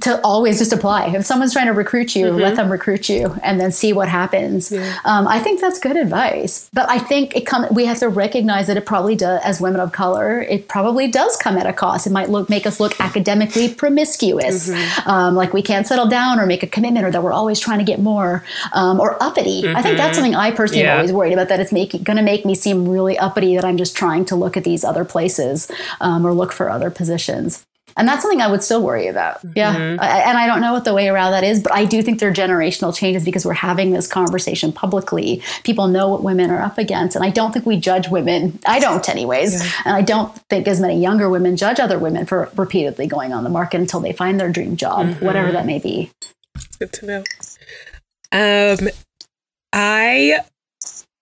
to 0.00 0.20
always 0.22 0.58
just 0.58 0.72
apply. 0.72 1.06
If 1.14 1.24
someone's 1.24 1.52
trying 1.52 1.66
to 1.66 1.72
recruit 1.72 2.14
you, 2.14 2.30
let 2.30 2.56
them 2.56 2.70
recruit 2.70 3.08
you, 3.08 3.34
and 3.42 3.58
then 3.60 3.72
see 3.72 3.92
what 3.92 4.08
happens. 4.08 4.70
Um, 5.04 5.26
I 5.26 5.38
think 5.38 5.60
that's 5.60 5.78
good 5.78 5.96
advice. 5.96 6.68
But 6.72 6.88
I 6.90 6.98
think 6.98 7.34
it 7.34 7.46
come. 7.46 7.66
We 7.70 7.86
have 7.86 7.98
to 8.00 8.08
recognize 8.08 8.66
that 8.66 8.76
it 8.76 8.84
probably 8.86 9.16
does, 9.16 9.40
as 9.42 9.60
women 9.60 9.80
of 9.80 9.92
color, 9.92 10.40
it 10.42 10.68
probably 10.68 11.08
does 11.08 11.36
come 11.36 11.56
at 11.56 11.66
a 11.66 11.72
cost. 11.72 12.06
It 12.06 12.10
might 12.10 12.28
look 12.30 12.48
make 12.50 12.66
us 12.66 12.78
look 12.78 13.00
academically 13.00 13.72
promiscuous, 13.74 14.70
um, 15.06 15.34
like 15.34 15.52
we 15.52 15.62
can't 15.62 15.86
settle 15.86 16.06
down 16.06 16.38
or 16.38 16.46
make 16.46 16.62
a 16.62 16.66
commitment, 16.66 17.06
or 17.06 17.10
that 17.10 17.22
we're 17.22 17.32
always 17.32 17.58
trying 17.58 17.78
to 17.78 17.84
get 17.84 18.00
more, 18.00 18.44
um, 18.72 19.00
or 19.00 19.20
uppity. 19.22 19.66
I 19.66 19.82
think 19.82 19.96
that's 19.96 20.16
something 20.16 20.34
I 20.34 20.50
personally 20.50 20.82
am 20.82 20.86
Yeah. 20.88 20.96
always 20.96 21.12
worried 21.12 21.32
about. 21.32 21.48
That 21.48 21.60
it's 21.60 21.72
making 21.72 22.02
going 22.02 22.16
to 22.18 22.22
make 22.22 22.44
me 22.44 22.54
seem 22.54 22.88
really 22.88 23.18
uppity. 23.18 23.56
That 23.56 23.64
I'm 23.64 23.76
just 23.78 23.96
trying 23.96 24.24
to 24.26 24.36
look 24.36 24.56
at 24.56 24.64
these 24.64 24.84
other 24.84 25.04
places 25.04 25.70
um, 26.00 26.26
or 26.26 26.32
look 26.32 26.52
for 26.52 26.70
other 26.70 26.90
positions. 26.90 27.65
And 27.96 28.06
that's 28.06 28.22
something 28.22 28.40
I 28.40 28.48
would 28.48 28.62
still 28.62 28.82
worry 28.82 29.06
about. 29.06 29.38
Yeah. 29.54 29.96
I, 29.98 30.20
and 30.20 30.36
I 30.36 30.46
don't 30.46 30.60
know 30.60 30.72
what 30.72 30.84
the 30.84 30.92
way 30.92 31.08
around 31.08 31.32
that 31.32 31.44
is, 31.44 31.62
but 31.62 31.72
I 31.72 31.86
do 31.86 32.02
think 32.02 32.20
there 32.20 32.28
are 32.28 32.34
generational 32.34 32.94
changes 32.94 33.24
because 33.24 33.46
we're 33.46 33.54
having 33.54 33.90
this 33.90 34.06
conversation 34.06 34.72
publicly. 34.72 35.42
People 35.64 35.88
know 35.88 36.08
what 36.08 36.22
women 36.22 36.50
are 36.50 36.60
up 36.60 36.76
against. 36.76 37.16
And 37.16 37.24
I 37.24 37.30
don't 37.30 37.52
think 37.52 37.64
we 37.64 37.78
judge 37.78 38.08
women. 38.08 38.58
I 38.66 38.80
don't, 38.80 39.08
anyways. 39.08 39.62
And 39.84 39.96
I 39.96 40.02
don't 40.02 40.36
think 40.50 40.68
as 40.68 40.80
many 40.80 41.00
younger 41.00 41.30
women 41.30 41.56
judge 41.56 41.80
other 41.80 41.98
women 41.98 42.26
for 42.26 42.50
repeatedly 42.56 43.06
going 43.06 43.32
on 43.32 43.44
the 43.44 43.50
market 43.50 43.80
until 43.80 44.00
they 44.00 44.12
find 44.12 44.38
their 44.38 44.50
dream 44.50 44.76
job, 44.76 45.14
whatever 45.20 45.52
that 45.52 45.64
may 45.64 45.78
be. 45.78 46.10
Good 46.78 46.92
to 46.94 47.06
know. 47.06 47.24
Um, 48.32 48.88
I 49.72 50.40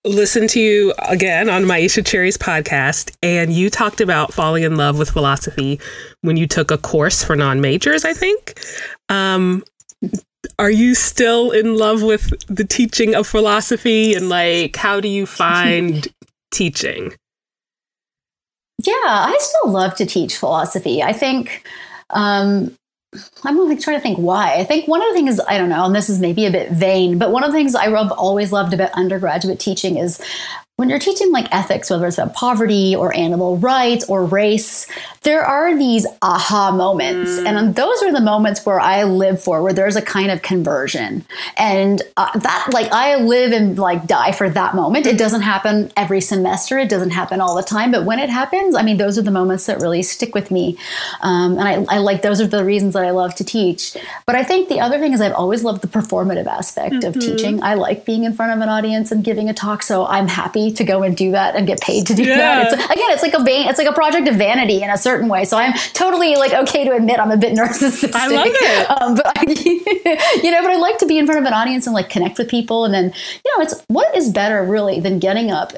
listened 0.05 0.51
to 0.51 0.61
you 0.61 0.95
again 0.99 1.49
on 1.49 1.65
Myisha 1.65 2.05
Cherry's 2.05 2.37
podcast, 2.37 3.15
and 3.23 3.53
you 3.53 3.71
talked 3.71 4.01
about 4.01 4.33
falling 4.33 4.63
in 4.63 4.77
love 4.77 4.99
with 4.99 5.11
philosophy 5.11 5.81
when 6.21 6.37
you 6.37 6.47
took 6.47 6.71
a 6.71 6.79
course 6.79 7.25
for 7.25 7.37
non 7.37 7.61
majors, 7.61 8.05
I 8.05 8.13
think. 8.13 8.61
Um, 9.09 9.65
are 10.59 10.71
you 10.71 10.95
still 10.95 11.51
in 11.51 11.77
love 11.77 12.03
with 12.03 12.33
the 12.49 12.65
teaching 12.65 13.15
of 13.15 13.27
philosophy? 13.27 14.15
And 14.15 14.29
like, 14.29 14.77
how 14.77 15.01
do 15.01 15.09
you 15.09 15.27
find 15.27 16.07
teaching? 16.51 17.13
Yeah, 18.85 18.93
I 18.97 19.37
still 19.41 19.73
love 19.73 19.95
to 19.97 20.07
teach 20.07 20.37
philosophy. 20.37 21.03
I 21.03 21.13
think 21.13 21.67
um, 22.11 22.77
I'm 23.45 23.57
trying 23.79 23.97
to 23.97 24.01
think 24.01 24.19
why. 24.19 24.55
I 24.55 24.65
think 24.65 24.89
one 24.89 25.03
of 25.03 25.09
the 25.09 25.15
things 25.15 25.41
I 25.41 25.59
don't 25.59 25.69
know, 25.69 25.85
and 25.85 25.95
this 25.95 26.09
is 26.09 26.19
maybe 26.19 26.47
a 26.47 26.51
bit 26.51 26.71
vain, 26.73 27.19
but 27.19 27.31
one 27.31 27.45
of 27.45 27.53
the 27.53 27.57
things 27.57 27.75
I 27.75 27.89
have 27.89 28.13
always 28.13 28.53
loved 28.53 28.75
about 28.75 28.91
undergraduate 28.93 29.61
teaching 29.61 29.99
is 29.99 30.21
when 30.77 30.89
you're 30.89 30.99
teaching 30.99 31.31
like 31.31 31.47
ethics, 31.55 31.89
whether 31.89 32.05
it's 32.05 32.19
about 32.19 32.35
poverty 32.35 32.97
or 32.97 33.15
animal 33.15 33.57
rights 33.59 34.09
or 34.09 34.25
race, 34.25 34.89
there 35.23 35.45
are 35.45 35.79
these 35.79 36.05
aha 36.21 36.73
moments. 36.73 37.39
And 37.39 37.77
those 37.77 38.03
are 38.03 38.11
the 38.13 38.21
moments 38.21 38.67
where 38.67 38.81
I 38.81 39.05
live 39.05 39.41
for, 39.41 39.63
where 39.63 39.73
there's 39.73 39.95
a 39.95 40.03
kind 40.03 40.33
of 40.33 40.43
conversion. 40.43 41.25
And 41.57 42.03
uh, 42.17 42.37
that, 42.41 42.71
like, 42.73 42.91
I 42.91 43.17
live 43.17 43.53
and 43.53 43.79
like 43.79 44.09
die 44.09 44.33
for 44.33 44.51
that 44.51 44.75
moment. 44.75 45.07
It 45.07 45.17
doesn't 45.17 45.43
happen 45.43 45.93
every 45.97 46.21
semester, 46.21 46.77
it 46.81 46.89
doesn't 46.89 47.11
happen 47.11 47.41
all 47.41 47.55
the 47.55 47.63
time. 47.63 47.93
But 47.93 48.05
when 48.05 48.19
it 48.19 48.29
happens, 48.29 48.75
I 48.75 48.83
mean, 48.83 48.97
those 48.97 49.17
are 49.17 49.23
the 49.23 49.31
moments 49.31 49.67
that 49.67 49.81
really 49.81 50.03
stick 50.03 50.35
with 50.35 50.51
me. 50.51 50.77
Um, 51.21 51.57
and 51.57 51.69
I, 51.69 51.85
I 51.89 51.99
like 51.99 52.23
those 52.23 52.41
are 52.41 52.49
the 52.49 52.65
reasons 52.65 52.95
that 52.95 53.05
I 53.05 53.11
love 53.11 53.37
to 53.37 53.45
teach. 53.45 53.97
But 54.27 54.35
I 54.35 54.43
think 54.43 54.69
the 54.69 54.81
other 54.81 54.99
thing 54.99 55.13
is 55.13 55.21
I've 55.21 55.35
always 55.35 55.63
loved 55.63 55.83
the 55.83 55.89
performative 55.89 56.47
aspect 56.47 57.05
of 57.05 57.15
teaching. 57.15 57.63
I 57.63 57.75
like 57.75 58.05
being 58.05 58.25
in 58.25 58.35
front 58.35 58.53
of 58.53 58.61
an 58.61 58.69
audience 58.69 59.13
and 59.13 59.23
giving 59.23 59.49
a 59.49 59.55
talk. 59.55 59.85
So 59.85 60.05
I'm 60.07 60.27
happy 60.27 60.64
to 60.73 60.85
go 60.85 61.03
and 61.03 61.17
do 61.17 61.31
that 61.33 61.57
and 61.57 61.67
get 61.67 61.81
paid 61.81 62.07
to 62.09 62.15
do 62.15 62.23
Yeah. 62.25 62.37
that. 62.37 62.73
It's, 62.73 62.85
again, 62.85 63.11
it's 63.11 63.23
like 63.23 63.35
a 63.35 63.43
vain, 63.43 63.69
it's 63.69 63.79
like 63.79 63.89
a 63.89 63.93
project 63.93 64.29
of 64.29 64.37
vanity 64.37 64.83
in 64.83 64.91
a 64.91 64.99
certain 64.99 65.29
way. 65.29 65.45
So 65.45 65.57
I'm 65.57 65.73
totally 65.93 66.37
like 66.37 66.53
okay 66.53 66.85
to 66.85 66.93
admit 66.93 67.19
I'm 67.19 67.31
a 67.31 67.37
bit 67.37 67.53
narcissistic. 67.59 68.15
I 68.15 68.29
love 68.29 68.47
it. 68.49 68.91
Um, 69.03 69.15
but 69.15 69.27
I, 69.27 70.41
you 70.43 70.51
know, 70.51 70.63
but 70.63 70.71
I 70.71 70.77
like 70.77 70.99
to 70.99 71.07
be 71.07 71.19
in 71.19 71.27
front 71.27 71.41
of 71.41 71.47
an 71.47 71.53
audience 71.53 71.87
and 71.87 71.95
like 71.95 72.09
connect 72.11 72.39
with 72.39 72.49
people. 72.49 72.85
And 72.85 72.93
then, 72.95 73.13
you 73.45 73.57
know, 73.57 73.63
it's 73.63 73.83
what 73.89 74.15
is 74.17 74.31
better 74.31 74.63
really 74.65 75.01
than 75.01 75.19
getting 75.19 75.51
up 75.51 75.73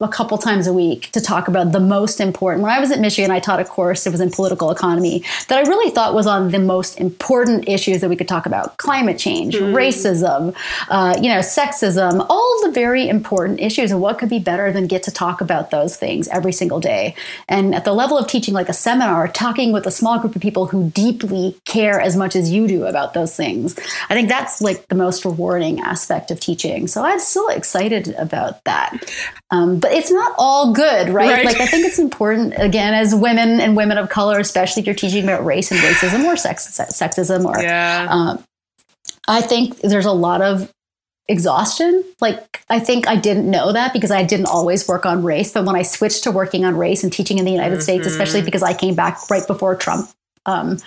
a 0.00 0.08
couple 0.08 0.38
times 0.38 0.66
a 0.66 0.72
week 0.72 1.10
to 1.10 1.20
talk 1.20 1.46
about 1.46 1.72
the 1.72 1.80
most 1.80 2.20
important. 2.20 2.62
When 2.62 2.72
I 2.72 2.80
was 2.80 2.90
at 2.90 3.00
Michigan, 3.00 3.30
I 3.30 3.38
taught 3.38 3.60
a 3.60 3.64
course, 3.64 4.06
it 4.06 4.10
was 4.10 4.20
in 4.20 4.30
political 4.30 4.70
economy, 4.70 5.22
that 5.48 5.58
I 5.58 5.68
really 5.68 5.90
thought 5.90 6.14
was 6.14 6.26
on 6.26 6.50
the 6.50 6.58
most 6.58 6.98
important 6.98 7.68
issues 7.68 8.00
that 8.00 8.08
we 8.08 8.16
could 8.16 8.28
talk 8.28 8.46
about 8.46 8.78
climate 8.78 9.18
change, 9.18 9.54
racism, 9.56 10.56
uh, 10.88 11.18
you 11.20 11.28
know, 11.28 11.40
sexism, 11.40 12.24
all 12.30 12.60
the 12.62 12.70
very 12.72 13.08
important 13.08 13.60
issues. 13.60 13.90
And 13.90 14.00
what 14.00 14.18
could 14.18 14.30
be 14.30 14.38
better 14.38 14.72
than 14.72 14.86
get 14.86 15.02
to 15.02 15.10
talk 15.10 15.42
about 15.42 15.70
those 15.70 15.96
things 15.96 16.28
every 16.28 16.52
single 16.52 16.80
day? 16.80 17.14
And 17.46 17.74
at 17.74 17.84
the 17.84 17.92
level 17.92 18.16
of 18.16 18.26
teaching 18.26 18.54
like 18.54 18.70
a 18.70 18.74
seminar, 18.74 19.28
talking 19.28 19.70
with 19.70 19.86
a 19.86 19.90
small 19.90 20.18
group 20.18 20.34
of 20.34 20.40
people 20.40 20.66
who 20.66 20.90
deeply 20.90 21.56
care 21.66 22.00
as 22.00 22.16
much 22.16 22.34
as 22.34 22.50
you 22.50 22.66
do 22.66 22.86
about 22.86 23.12
those 23.12 23.36
things, 23.36 23.78
I 24.08 24.14
think 24.14 24.30
that's 24.30 24.62
like 24.62 24.88
the 24.88 24.94
most 24.94 25.26
rewarding 25.26 25.80
aspect 25.80 26.30
of 26.30 26.40
teaching. 26.40 26.86
So 26.86 27.04
I'm 27.04 27.20
still 27.20 27.48
excited 27.48 28.14
about 28.16 28.64
that. 28.64 29.12
Um, 29.50 29.80
but 29.80 29.89
it's 29.90 30.10
not 30.10 30.34
all 30.38 30.72
good, 30.72 31.08
right? 31.10 31.30
Right. 31.30 31.44
Like 31.44 31.60
I 31.60 31.66
think 31.66 31.86
it's 31.86 31.98
important 31.98 32.54
again 32.56 32.94
as 32.94 33.14
women 33.14 33.60
and 33.60 33.76
women 33.76 33.98
of 33.98 34.08
color, 34.08 34.38
especially 34.38 34.80
if 34.80 34.86
you're 34.86 34.94
teaching 34.94 35.24
about 35.24 35.44
race 35.44 35.70
and 35.70 35.80
racism 35.80 36.24
or 36.24 36.36
sex, 36.36 36.68
sexism 36.68 37.44
or 37.44 37.60
Yeah. 37.62 38.06
um, 38.10 38.44
I 39.28 39.40
think 39.42 39.78
there's 39.80 40.06
a 40.06 40.12
lot 40.12 40.42
of 40.42 40.72
exhaustion. 41.28 42.02
Like, 42.20 42.64
I 42.68 42.80
think 42.80 43.06
I 43.06 43.14
didn't 43.16 43.48
know 43.48 43.72
that 43.72 43.92
because 43.92 44.10
I 44.10 44.24
didn't 44.24 44.46
always 44.46 44.88
work 44.88 45.06
on 45.06 45.22
race. 45.22 45.52
But 45.52 45.64
when 45.64 45.76
I 45.76 45.82
switched 45.82 46.24
to 46.24 46.32
working 46.32 46.64
on 46.64 46.76
race 46.76 47.04
and 47.04 47.12
teaching 47.12 47.38
in 47.38 47.44
the 47.44 47.52
United 47.52 47.82
States, 47.82 48.06
especially 48.06 48.42
because 48.42 48.62
I 48.62 48.74
came 48.74 48.94
back 48.94 49.30
right 49.30 49.46
before 49.46 49.76
Trump 49.76 50.10
um, 50.46 50.78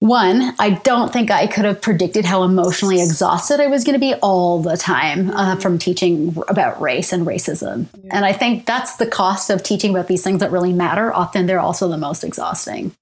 won, 0.00 0.54
I 0.58 0.70
don't 0.70 1.12
think 1.12 1.30
I 1.30 1.46
could 1.46 1.64
have 1.66 1.82
predicted 1.82 2.24
how 2.24 2.42
emotionally 2.42 3.02
exhausted 3.02 3.60
I 3.60 3.66
was 3.66 3.84
going 3.84 3.94
to 3.94 4.00
be 4.00 4.14
all 4.14 4.62
the 4.62 4.76
time 4.76 5.30
uh, 5.30 5.56
from 5.56 5.78
teaching 5.78 6.36
about 6.48 6.80
race 6.80 7.12
and 7.12 7.26
racism. 7.26 7.86
And 8.10 8.24
I 8.24 8.32
think 8.32 8.64
that's 8.64 8.96
the 8.96 9.06
cost 9.06 9.50
of 9.50 9.62
teaching 9.62 9.90
about 9.90 10.08
these 10.08 10.24
things 10.24 10.40
that 10.40 10.50
really 10.50 10.72
matter. 10.72 11.12
Often 11.12 11.46
they're 11.46 11.60
also 11.60 11.88
the 11.88 11.98
most 11.98 12.24
exhausting. 12.24 12.92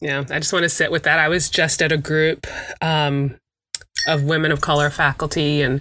Yeah, 0.00 0.24
I 0.30 0.38
just 0.38 0.52
want 0.52 0.62
to 0.62 0.68
sit 0.68 0.90
with 0.90 1.02
that. 1.02 1.18
I 1.18 1.28
was 1.28 1.50
just 1.50 1.82
at 1.82 1.92
a 1.92 1.98
group 1.98 2.46
um, 2.80 3.34
of 4.06 4.22
women 4.22 4.52
of 4.52 4.60
color 4.60 4.90
faculty, 4.90 5.60
and 5.60 5.80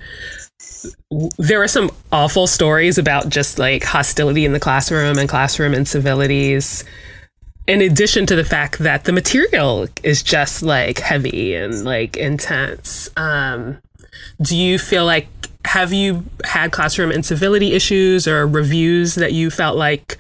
w- 1.11 1.30
there 1.38 1.59
were 1.59 1.68
some 1.68 1.91
awful 2.11 2.47
stories 2.47 2.97
about 2.97 3.30
just 3.30 3.59
like 3.59 3.84
hostility 3.84 4.43
in 4.43 4.53
the 4.53 4.59
classroom 4.59 5.20
and 5.20 5.30
classroom 5.30 5.74
incivilities. 5.74 6.84
In 7.68 7.82
addition 7.82 8.26
to 8.28 8.36
the 8.36 8.45
fact 8.45 8.80
that 8.80 9.03
the 9.03 9.11
material 9.11 9.88
is 10.01 10.24
just 10.24 10.63
like 10.63 10.99
heavy 10.99 11.53
and 11.53 11.84
like 11.84 12.15
intense. 12.15 13.09
Um, 13.18 13.80
do 14.41 14.55
you 14.55 14.80
feel 14.80 15.05
like 15.05 15.28
have 15.65 15.91
you 15.91 16.24
had 16.45 16.72
classroom 16.72 17.11
incivility 17.11 17.74
issues 17.74 18.26
or 18.26 18.47
reviews 18.47 19.15
that 19.15 19.34
you 19.34 19.51
felt 19.51 19.76
like 19.76 20.18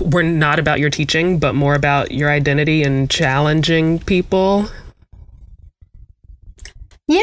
were 0.00 0.22
not 0.22 0.58
about 0.58 0.80
your 0.80 0.90
teaching, 0.90 1.38
but 1.38 1.54
more 1.54 1.74
about 1.74 2.12
your 2.12 2.30
identity 2.30 2.82
and 2.82 3.08
challenging 3.10 3.98
people. 4.00 4.68
Yeah, 7.08 7.20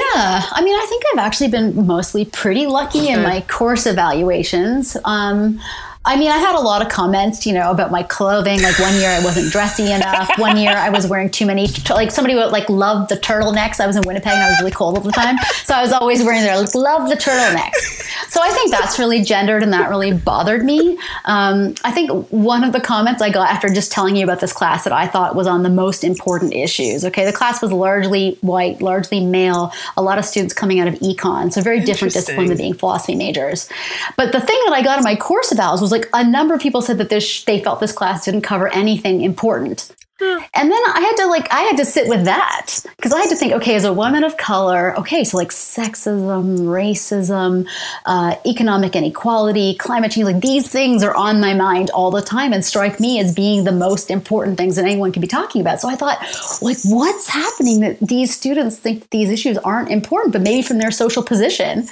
I 0.52 0.62
mean, 0.64 0.76
I 0.76 0.86
think 0.88 1.04
I've 1.12 1.20
actually 1.20 1.50
been 1.50 1.88
mostly 1.88 2.26
pretty 2.26 2.68
lucky 2.68 3.08
in 3.08 3.24
my 3.24 3.42
course 3.42 3.88
evaluations. 3.88 4.96
Um, 5.04 5.60
I 6.06 6.16
mean, 6.18 6.32
I 6.32 6.38
had 6.38 6.56
a 6.56 6.62
lot 6.62 6.82
of 6.82 6.88
comments, 6.88 7.46
you 7.46 7.52
know, 7.52 7.72
about 7.72 7.92
my 7.92 8.04
clothing. 8.04 8.62
Like 8.62 8.80
one 8.80 8.94
year 8.96 9.10
I 9.10 9.22
wasn't 9.22 9.52
dressy 9.52 9.92
enough. 9.92 10.30
One 10.38 10.56
year 10.56 10.72
I 10.72 10.90
was 10.90 11.06
wearing 11.08 11.30
too 11.30 11.46
many. 11.46 11.68
Like 11.90 12.10
somebody 12.10 12.36
would 12.36 12.52
like 12.52 12.70
love 12.70 13.10
the 13.10 13.16
turtlenecks. 13.16 13.82
I 13.82 13.88
was 13.88 13.98
in 13.98 14.04
Winnipeg 14.04 14.32
and 14.32 14.42
I 14.42 14.50
was 14.50 14.60
really 14.60 14.72
cold 14.72 14.98
all 14.98 15.04
the 15.04 15.12
time, 15.12 15.38
so 15.66 15.74
I 15.74 15.82
was 15.82 15.92
always 15.92 16.24
wearing 16.24 16.42
their 16.42 16.58
like 16.58 16.74
love 16.74 17.10
the 17.10 17.16
turtlenecks. 17.16 18.06
So 18.30 18.42
I 18.42 18.50
think 18.52 18.72
that's 18.72 18.98
really 19.00 19.24
gendered 19.24 19.64
and 19.64 19.74
that 19.74 19.90
really 19.90 20.14
bothered 20.14 20.64
me. 20.64 20.98
Um, 21.26 21.76
I 21.84 21.92
think 21.92 22.30
one 22.32 22.64
of 22.64 22.74
the 22.74 22.80
comments 22.80 23.22
I 23.22 23.30
got 23.30 23.50
after 23.50 23.70
just 23.70 23.92
telling 23.92 24.16
you 24.16 24.24
about 24.24 24.40
this 24.40 24.54
class 24.54 24.84
that 24.86 24.94
I 24.94 25.08
thought 25.08 25.36
was 25.36 25.48
on 25.48 25.64
the 25.64 25.70
most 25.70 26.04
important 26.04 26.54
issues. 26.54 27.04
Okay, 27.06 27.26
the 27.26 27.34
class 27.34 27.62
was 27.62 27.72
largely 27.72 28.38
white, 28.42 28.82
largely 28.82 29.20
male, 29.24 29.74
a 29.98 30.02
lot 30.02 30.18
of 30.18 30.26
students 30.26 30.54
coming 30.54 30.80
out 30.80 30.88
of 30.88 30.94
econ, 30.96 31.52
so 31.52 31.62
very 31.62 31.80
different 31.82 32.14
discipline 32.14 32.48
than 32.48 32.58
being 32.58 32.74
philosophy 32.74 33.16
majors. 33.16 33.68
But 34.16 34.32
the 34.32 34.40
thing 34.40 34.60
that 34.66 34.74
I 34.74 34.82
got 34.82 35.00
in 35.00 35.04
my 35.04 35.16
course 35.16 35.52
evals 35.52 35.82
was 35.82 35.92
like 35.92 35.99
a 36.14 36.24
number 36.24 36.54
of 36.54 36.62
people 36.62 36.82
said 36.82 36.98
that 36.98 37.10
this 37.10 37.44
they 37.44 37.62
felt 37.62 37.80
this 37.80 37.92
class 37.92 38.26
didn't 38.26 38.42
cover 38.42 38.68
anything 38.70 39.22
important. 39.22 39.92
And 40.22 40.70
then 40.70 40.82
I 40.88 41.00
had 41.00 41.24
to 41.24 41.28
like 41.28 41.52
I 41.52 41.62
had 41.62 41.78
to 41.78 41.86
sit 41.86 42.10
with 42.10 42.26
that 42.26 42.82
because 42.98 43.14
I 43.14 43.22
had 43.22 43.30
to 43.30 43.38
think, 43.38 43.54
okay, 43.54 43.76
as 43.76 43.86
a 43.86 43.94
woman 43.94 44.26
of 44.26 44.36
color, 44.36 44.98
okay, 45.00 45.24
so 45.24 45.38
like 45.38 45.50
sexism, 45.50 46.60
racism, 46.60 47.68
uh, 48.06 48.36
economic 48.46 48.98
inequality, 48.98 49.76
climate 49.76 50.12
change, 50.12 50.26
like 50.26 50.42
these 50.42 50.68
things 50.68 51.04
are 51.04 51.16
on 51.16 51.40
my 51.40 51.54
mind 51.54 51.90
all 51.92 52.12
the 52.12 52.22
time 52.22 52.52
and 52.52 52.66
strike 52.66 53.00
me 53.00 53.20
as 53.22 53.34
being 53.34 53.64
the 53.64 53.72
most 53.72 54.12
important 54.12 54.58
things 54.58 54.76
that 54.76 54.84
anyone 54.84 55.14
could 55.14 55.22
be 55.22 55.28
talking 55.28 55.62
about. 55.62 55.80
So 55.80 55.88
I 55.88 55.96
thought, 55.96 56.20
like, 56.62 56.78
what's 56.84 57.30
happening 57.30 57.80
that 57.80 58.00
these 58.02 58.36
students 58.36 58.78
think 58.78 59.10
these 59.12 59.30
issues 59.30 59.58
aren't 59.60 59.90
important, 59.90 60.34
but 60.34 60.42
maybe 60.42 60.62
from 60.62 60.80
their 60.80 60.92
social 60.92 61.24
position, 61.24 61.88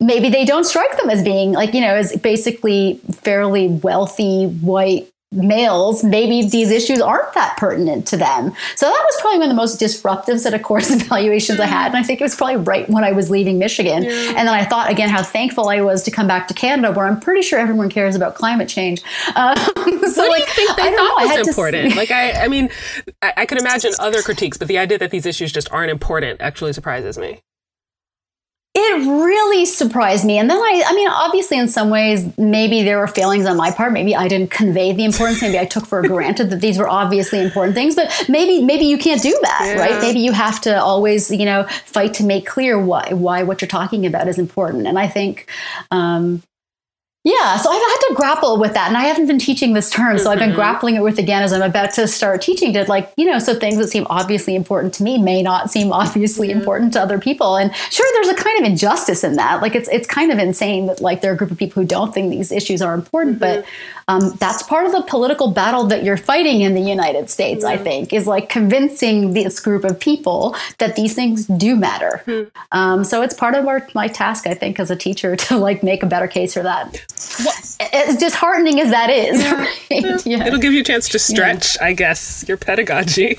maybe 0.00 0.28
they 0.28 0.44
don't 0.44 0.64
strike 0.64 0.96
them 0.98 1.08
as 1.10 1.22
being 1.22 1.52
like 1.52 1.72
you 1.74 1.80
know 1.80 1.94
as 1.94 2.14
basically 2.16 3.00
fairly 3.22 3.68
wealthy 3.68 4.46
white 4.46 5.08
males 5.32 6.04
maybe 6.04 6.48
these 6.48 6.70
issues 6.70 7.00
aren't 7.00 7.34
that 7.34 7.56
pertinent 7.58 8.06
to 8.06 8.16
them. 8.16 8.52
So 8.76 8.86
that 8.86 9.02
was 9.04 9.20
probably 9.20 9.40
one 9.40 9.48
of 9.48 9.50
the 9.50 9.56
most 9.60 9.78
disruptive 9.80 10.38
set 10.40 10.54
of 10.54 10.62
course 10.62 10.88
evaluations 10.94 11.58
i 11.58 11.66
had. 11.66 11.88
And 11.88 11.96
i 11.96 12.02
think 12.04 12.20
it 12.20 12.24
was 12.24 12.36
probably 12.36 12.56
right 12.56 12.88
when 12.88 13.02
i 13.02 13.10
was 13.10 13.28
leaving 13.28 13.58
michigan. 13.58 14.04
And 14.04 14.36
then 14.36 14.48
i 14.48 14.64
thought 14.64 14.88
again 14.88 15.08
how 15.08 15.22
thankful 15.24 15.68
i 15.68 15.80
was 15.80 16.04
to 16.04 16.12
come 16.12 16.28
back 16.28 16.46
to 16.48 16.54
canada 16.54 16.92
where 16.92 17.06
i'm 17.06 17.18
pretty 17.18 17.42
sure 17.42 17.58
everyone 17.58 17.90
cares 17.90 18.14
about 18.14 18.34
climate 18.36 18.68
change. 18.68 19.02
Um, 19.34 19.56
so 19.56 20.26
what 20.28 20.36
do 20.36 20.40
you 20.40 20.46
think 20.46 20.76
they 20.76 20.82
I 20.84 20.90
don't 20.90 20.96
know, 20.96 21.08
thought 21.08 21.36
was 21.38 21.44
to- 21.44 21.50
important? 21.50 21.96
like, 21.96 22.10
I, 22.10 22.44
I 22.44 22.48
mean, 22.48 22.70
I, 23.20 23.32
I 23.38 23.46
can 23.46 23.58
imagine 23.58 23.92
other 23.98 24.22
critiques, 24.22 24.56
but 24.56 24.68
the 24.68 24.78
idea 24.78 24.98
that 24.98 25.10
these 25.10 25.26
issues 25.26 25.52
just 25.52 25.70
aren't 25.72 25.90
important 25.90 26.40
actually 26.40 26.72
surprises 26.72 27.18
me. 27.18 27.40
It 28.78 29.06
really 29.08 29.64
surprised 29.64 30.24
me. 30.24 30.38
And 30.38 30.50
then 30.50 30.58
i 30.58 30.82
i 30.86 30.94
mean 30.94 31.08
obviously 31.08 31.58
in 31.58 31.68
some 31.68 31.88
ways 31.90 32.26
maybe 32.36 32.82
there 32.82 32.98
were 32.98 33.06
failings 33.06 33.46
on 33.46 33.56
my 33.56 33.70
part. 33.70 33.92
Maybe 33.92 34.14
i 34.14 34.28
didn't 34.28 34.50
convey 34.50 34.92
the 34.92 35.04
importance. 35.04 35.40
Maybe 35.42 35.58
i 35.58 35.64
took 35.64 35.86
for 35.86 36.02
granted 36.14 36.50
that 36.50 36.60
these 36.60 36.78
were 36.78 36.88
obviously 36.88 37.40
important 37.42 37.74
things 37.74 37.94
but 37.94 38.06
maybe 38.28 38.62
maybe 38.64 38.84
you 38.84 38.98
can't 38.98 39.22
do 39.22 39.36
that 39.42 39.62
Yeah. 39.66 39.80
right? 39.82 40.00
Maybe 40.02 40.20
you 40.20 40.32
have 40.32 40.60
to 40.62 40.78
always 40.80 41.30
you 41.30 41.46
know 41.46 41.64
fight 41.86 42.14
to 42.14 42.24
make 42.24 42.46
clear 42.46 42.78
why 42.78 43.12
why 43.12 43.42
what 43.42 43.60
you're 43.60 43.68
talking 43.68 44.04
about 44.06 44.28
is 44.28 44.38
important. 44.38 44.86
And 44.86 44.98
i 44.98 45.08
think 45.08 45.50
um 45.90 46.42
yeah, 47.26 47.56
so 47.56 47.68
I've 47.72 47.82
had 47.82 47.98
to 48.08 48.14
grapple 48.14 48.56
with 48.56 48.74
that, 48.74 48.86
and 48.86 48.96
I 48.96 49.02
haven't 49.02 49.26
been 49.26 49.40
teaching 49.40 49.72
this 49.72 49.90
term, 49.90 50.16
so 50.16 50.30
I've 50.30 50.38
been 50.38 50.54
grappling 50.54 50.94
it 50.94 51.02
with 51.02 51.18
again 51.18 51.42
as 51.42 51.52
I'm 51.52 51.60
about 51.60 51.92
to 51.94 52.06
start 52.06 52.40
teaching. 52.40 52.72
it. 52.76 52.88
like, 52.88 53.12
you 53.16 53.24
know, 53.24 53.40
so 53.40 53.52
things 53.52 53.78
that 53.78 53.88
seem 53.88 54.06
obviously 54.08 54.54
important 54.54 54.94
to 54.94 55.02
me 55.02 55.18
may 55.18 55.42
not 55.42 55.68
seem 55.68 55.92
obviously 55.92 56.52
important 56.52 56.92
to 56.92 57.02
other 57.02 57.18
people, 57.18 57.56
and 57.56 57.74
sure, 57.90 58.06
there's 58.14 58.28
a 58.28 58.40
kind 58.40 58.60
of 58.60 58.70
injustice 58.70 59.24
in 59.24 59.34
that. 59.34 59.60
Like, 59.60 59.74
it's 59.74 59.88
it's 59.88 60.06
kind 60.06 60.30
of 60.30 60.38
insane 60.38 60.86
that 60.86 61.00
like 61.00 61.20
there 61.20 61.32
are 61.32 61.34
a 61.34 61.36
group 61.36 61.50
of 61.50 61.58
people 61.58 61.82
who 61.82 61.88
don't 61.88 62.14
think 62.14 62.30
these 62.30 62.52
issues 62.52 62.80
are 62.80 62.94
important, 62.94 63.40
but 63.40 63.64
um, 64.06 64.32
that's 64.38 64.62
part 64.62 64.86
of 64.86 64.92
the 64.92 65.02
political 65.02 65.50
battle 65.50 65.82
that 65.86 66.04
you're 66.04 66.16
fighting 66.16 66.60
in 66.60 66.74
the 66.74 66.80
United 66.80 67.28
States. 67.28 67.64
I 67.64 67.76
think 67.76 68.12
is 68.12 68.28
like 68.28 68.48
convincing 68.48 69.32
this 69.32 69.58
group 69.58 69.82
of 69.82 69.98
people 69.98 70.54
that 70.78 70.94
these 70.94 71.16
things 71.16 71.46
do 71.46 71.74
matter. 71.74 72.22
Um, 72.70 73.02
so 73.02 73.22
it's 73.22 73.34
part 73.34 73.56
of 73.56 73.66
our, 73.66 73.84
my 73.96 74.06
task, 74.06 74.46
I 74.46 74.54
think, 74.54 74.78
as 74.78 74.92
a 74.92 74.96
teacher 74.96 75.34
to 75.46 75.56
like 75.56 75.82
make 75.82 76.04
a 76.04 76.06
better 76.06 76.28
case 76.28 76.54
for 76.54 76.62
that 76.62 77.04
as 77.92 78.16
disheartening 78.16 78.80
as 78.80 78.90
that 78.90 79.10
is. 79.10 79.42
right? 79.52 80.26
Yeah. 80.26 80.46
It'll 80.46 80.58
give 80.60 80.72
you 80.72 80.80
a 80.80 80.84
chance 80.84 81.08
to 81.10 81.18
stretch, 81.18 81.76
I 81.80 81.92
guess, 81.92 82.44
your 82.48 82.56
pedagogy. 82.56 83.38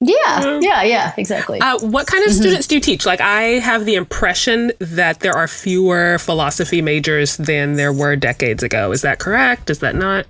yeah, 0.00 0.58
yeah, 0.60 0.82
yeah, 0.82 1.14
exactly. 1.16 1.60
Uh, 1.60 1.78
what 1.78 2.06
kind 2.06 2.22
Mm-hmm. 2.22 2.30
of 2.30 2.36
students 2.36 2.66
do 2.66 2.74
you 2.74 2.80
teach? 2.80 3.06
Like, 3.06 3.20
I 3.20 3.42
have 3.60 3.84
the 3.86 3.94
impression 3.94 4.72
that 4.78 5.20
there 5.20 5.32
are 5.34 5.48
fewer 5.48 6.18
philosophy 6.18 6.82
majors 6.82 7.36
than 7.38 7.74
there 7.74 7.92
were 7.92 8.16
decades 8.16 8.62
ago. 8.62 8.92
Is 8.92 9.02
that 9.02 9.18
correct? 9.18 9.70
Is 9.70 9.78
that 9.80 9.94
not? 9.94 10.26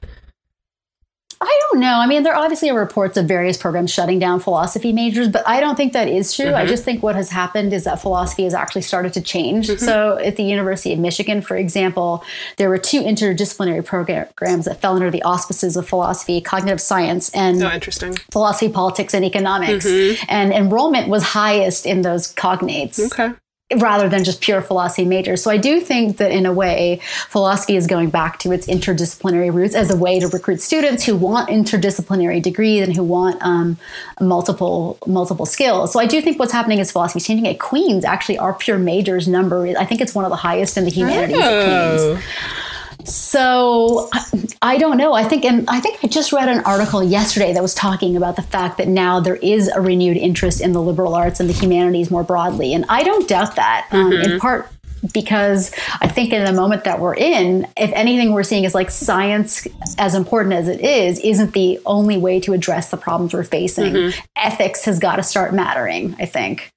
I 1.41 1.61
don't 1.71 1.81
know. 1.81 1.95
I 1.95 2.07
mean, 2.07 2.25
there 2.25 2.35
obviously 2.35 2.69
are 2.71 2.79
reports 2.79 3.17
of 3.17 3.27
various 3.27 3.57
programs 3.57 3.93
shutting 3.93 4.19
down 4.19 4.41
philosophy 4.41 4.93
majors, 4.93 5.29
but 5.29 5.47
I 5.47 5.61
don't 5.61 5.77
think 5.77 5.93
that 5.93 6.09
is 6.09 6.33
true. 6.33 6.47
I 6.47 6.61
mm-hmm. 6.61 6.69
just 6.69 6.85
think 6.85 7.03
what 7.03 7.15
has 7.15 7.31
happened 7.31 7.73
is 7.73 7.85
that 7.85 8.01
philosophy 8.03 8.45
has 8.45 8.55
actually 8.55 8.83
started 8.83 9.13
to 9.13 9.21
change. 9.21 9.69
Mm-hmm. 9.69 9.85
So, 9.85 10.19
at 10.19 10.37
the 10.37 10.43
University 10.43 10.93
of 10.93 10.99
Michigan, 10.99 11.41
for 11.41 11.57
example, 11.57 12.25
there 12.57 12.69
were 12.69 12.79
two 12.79 13.03
interdisciplinary 13.03 13.85
programs 13.85 14.65
that 14.65 14.81
fell 14.81 14.97
under 14.97 15.11
the 15.11 15.23
auspices 15.23 15.77
of 15.77 15.89
philosophy, 15.89 16.41
cognitive 16.41 16.81
science, 16.81 17.31
and 17.31 17.63
Oh, 17.63 17.71
interesting. 17.71 18.17
philosophy, 18.33 18.73
politics, 18.73 19.15
and 19.15 19.25
economics. 19.25 19.87
Mm-hmm. 19.87 20.25
And 20.29 20.53
enrollment 20.53 21.09
was 21.09 21.23
highest 21.23 21.87
in 21.87 22.03
those 22.03 22.35
cognates. 22.35 22.99
Okay. 23.13 23.35
Rather 23.77 24.09
than 24.09 24.25
just 24.25 24.41
pure 24.41 24.63
philosophy 24.63 25.05
majors. 25.05 25.43
So 25.43 25.51
I 25.51 25.59
do 25.59 25.81
think 25.81 26.17
that 26.17 26.31
in 26.31 26.47
a 26.47 26.53
way, 26.53 27.01
philosophy 27.29 27.77
is 27.77 27.87
going 27.87 28.09
back 28.09 28.39
to 28.41 28.53
its 28.53 28.67
interdisciplinary 28.67 29.53
roots 29.53 29.75
as 29.75 29.91
a 29.91 29.97
way 29.97 30.19
to 30.21 30.29
recruit 30.29 30.63
students 30.63 31.05
who 31.05 31.15
want 31.15 31.51
interdisciplinary 31.51 32.41
degrees 32.41 32.87
and 32.87 32.97
who 32.97 33.05
want 33.05 33.43
um, 33.43 33.77
multiple 34.21 34.99
multiple 35.07 35.45
skills. 35.45 35.93
So 35.93 36.01
I 36.01 36.07
do 36.07 36.23
think 36.23 36.39
what's 36.39 36.53
happening 36.53 36.79
is 36.79 36.91
philosophy 36.91 37.19
is 37.19 37.27
changing. 37.27 37.47
At 37.47 37.59
Queens, 37.59 38.05
actually, 38.05 38.39
our 38.39 38.55
pure 38.55 38.79
majors 38.79 39.29
number 39.29 39.67
I 39.79 39.85
think 39.85 40.01
it's 40.01 40.15
one 40.15 40.25
of 40.25 40.31
the 40.31 40.37
highest 40.37 40.77
in 40.77 40.85
the 40.85 40.91
humanities 40.91 41.39
at 41.39 41.97
Queens. 41.99 42.25
So 43.09 44.09
I- 44.13 44.25
I 44.61 44.77
don't 44.79 44.97
know. 44.97 45.13
I 45.13 45.23
think, 45.25 45.45
and 45.45 45.69
I 45.71 45.81
think 45.81 45.99
I 46.03 46.09
just 46.09 46.33
read 46.33 46.49
an 46.49 46.61
article 46.65 47.03
yesterday 47.03 47.53
that 47.53 47.63
was 47.63 47.75
talking 47.75 48.17
about 48.17 48.37
the 48.37 48.43
fact 48.43 48.77
that 48.79 48.89
now 48.89 49.21
there 49.21 49.37
is 49.37 49.69
a 49.69 49.81
renewed 49.81 50.17
interest 50.17 50.61
in 50.61 50.73
the 50.73 50.83
liberal 50.83 51.15
arts 51.15 51.39
and 51.41 51.49
the 51.49 51.53
humanities 51.55 52.11
more 52.11 52.25
broadly, 52.25 52.75
and 52.75 52.85
I 52.89 53.03
don't 53.05 53.29
doubt 53.29 53.55
that. 53.57 53.87
Um, 53.93 54.13
in 54.13 54.41
part 54.41 54.69
because 55.13 55.73
I 56.01 56.09
think 56.09 56.33
in 56.33 56.45
the 56.45 56.53
moment 56.53 56.85
that 56.85 57.01
we're 57.01 57.15
in, 57.15 57.67
if 57.77 57.91
anything 57.93 58.33
we're 58.33 58.43
seeing 58.43 58.65
is 58.65 58.75
like 58.75 58.91
science, 58.91 59.67
as 59.99 60.15
important 60.15 60.55
as 60.55 60.69
it 60.69 60.81
is, 60.81 61.19
isn't 61.21 61.53
the 61.53 61.81
only 61.87 62.17
way 62.17 62.41
to 62.41 62.53
address 62.53 62.91
the 62.91 62.97
problems 62.97 63.35
we're 63.35 63.45
facing. 63.45 63.93
Mm-hmm. 63.93 64.21
Ethics 64.37 64.85
has 64.85 64.99
got 64.99 65.17
to 65.17 65.23
start 65.23 65.55
mattering, 65.55 66.17
I 66.19 66.27
think, 66.27 66.73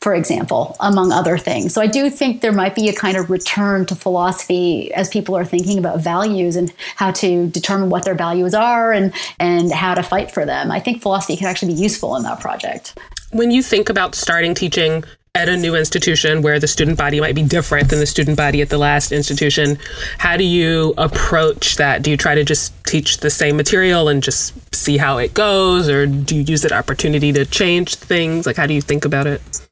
for 0.00 0.14
example, 0.14 0.76
among 0.80 1.12
other 1.12 1.38
things. 1.38 1.74
So 1.74 1.80
I 1.80 1.86
do 1.86 2.10
think 2.10 2.40
there 2.40 2.52
might 2.52 2.74
be 2.74 2.88
a 2.88 2.94
kind 2.94 3.16
of 3.16 3.30
return 3.30 3.86
to 3.86 3.94
philosophy 3.94 4.92
as 4.94 5.08
people 5.08 5.36
are 5.36 5.44
thinking 5.44 5.78
about 5.78 6.00
values 6.00 6.56
and 6.56 6.72
how 6.96 7.10
to 7.12 7.48
determine 7.48 7.90
what 7.90 8.04
their 8.04 8.14
values 8.14 8.54
are 8.54 8.92
and, 8.92 9.12
and 9.38 9.72
how 9.72 9.94
to 9.94 10.02
fight 10.02 10.30
for 10.30 10.44
them. 10.44 10.70
I 10.70 10.80
think 10.80 11.02
philosophy 11.02 11.36
can 11.36 11.46
actually 11.46 11.74
be 11.74 11.80
useful 11.80 12.16
in 12.16 12.22
that 12.22 12.40
project. 12.40 12.98
when 13.32 13.50
you 13.50 13.62
think 13.62 13.88
about 13.88 14.14
starting 14.14 14.54
teaching 14.54 15.04
at 15.36 15.50
a 15.50 15.56
new 15.56 15.76
institution 15.76 16.40
where 16.40 16.58
the 16.58 16.66
student 16.66 16.96
body 16.96 17.20
might 17.20 17.34
be 17.34 17.42
different 17.42 17.90
than 17.90 18.00
the 18.00 18.06
student 18.06 18.38
body 18.38 18.62
at 18.62 18.70
the 18.70 18.78
last 18.78 19.12
institution, 19.12 19.78
how 20.16 20.34
do 20.34 20.44
you 20.44 20.94
approach 20.96 21.76
that? 21.76 22.02
Do 22.02 22.10
you 22.10 22.16
try 22.16 22.34
to 22.34 22.42
just 22.42 22.72
teach 22.86 23.18
the 23.18 23.28
same 23.28 23.54
material 23.54 24.08
and 24.08 24.22
just 24.22 24.54
see 24.74 24.96
how 24.96 25.18
it 25.18 25.34
goes, 25.34 25.90
or 25.90 26.06
do 26.06 26.34
you 26.34 26.40
use 26.42 26.62
that 26.62 26.72
opportunity 26.72 27.34
to 27.34 27.44
change 27.44 27.96
things? 27.96 28.46
Like, 28.46 28.56
how 28.56 28.66
do 28.66 28.72
you 28.72 28.80
think 28.80 29.04
about 29.04 29.26
it? 29.26 29.65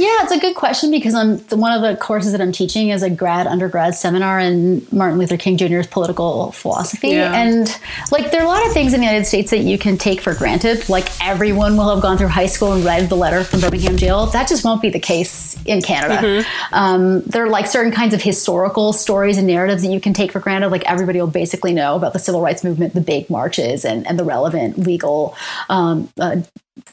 Yeah, 0.00 0.22
it's 0.22 0.32
a 0.32 0.38
good 0.38 0.54
question 0.54 0.90
because 0.90 1.14
I'm 1.14 1.40
one 1.50 1.72
of 1.72 1.82
the 1.82 1.94
courses 1.94 2.32
that 2.32 2.40
I'm 2.40 2.52
teaching 2.52 2.88
is 2.88 3.02
a 3.02 3.10
grad 3.10 3.46
undergrad 3.46 3.94
seminar 3.94 4.40
in 4.40 4.86
Martin 4.90 5.18
Luther 5.18 5.36
King 5.36 5.58
Jr.'s 5.58 5.86
political 5.86 6.52
philosophy. 6.52 7.08
Yeah. 7.08 7.34
And 7.34 7.68
like 8.10 8.30
there 8.30 8.40
are 8.40 8.44
a 8.46 8.48
lot 8.48 8.66
of 8.66 8.72
things 8.72 8.94
in 8.94 9.00
the 9.00 9.06
United 9.06 9.26
States 9.26 9.50
that 9.50 9.58
you 9.58 9.76
can 9.76 9.98
take 9.98 10.22
for 10.22 10.34
granted. 10.34 10.88
Like 10.88 11.06
everyone 11.22 11.76
will 11.76 11.92
have 11.92 12.02
gone 12.02 12.16
through 12.16 12.28
high 12.28 12.46
school 12.46 12.72
and 12.72 12.82
read 12.82 13.10
the 13.10 13.14
letter 13.14 13.44
from 13.44 13.60
Birmingham 13.60 13.98
jail. 13.98 14.24
That 14.24 14.48
just 14.48 14.64
won't 14.64 14.80
be 14.80 14.88
the 14.88 15.00
case 15.00 15.62
in 15.66 15.82
Canada. 15.82 16.46
Um, 16.72 17.20
there 17.22 17.44
are 17.44 17.50
like 17.50 17.66
certain 17.66 17.92
kinds 17.92 18.14
of 18.14 18.22
historical 18.22 18.94
stories 18.94 19.36
and 19.36 19.46
narratives 19.46 19.82
that 19.82 19.92
you 19.92 20.00
can 20.00 20.14
take 20.14 20.32
for 20.32 20.40
granted. 20.40 20.70
Like 20.70 20.90
everybody 20.90 21.20
will 21.20 21.26
basically 21.26 21.74
know 21.74 21.96
about 21.96 22.14
the 22.14 22.18
civil 22.18 22.40
rights 22.40 22.64
movement, 22.64 22.94
the 22.94 23.02
big 23.02 23.28
marches, 23.28 23.84
and, 23.84 24.06
and 24.06 24.18
the 24.18 24.24
relevant 24.24 24.78
legal 24.78 25.36
um, 25.68 26.08
uh, 26.18 26.36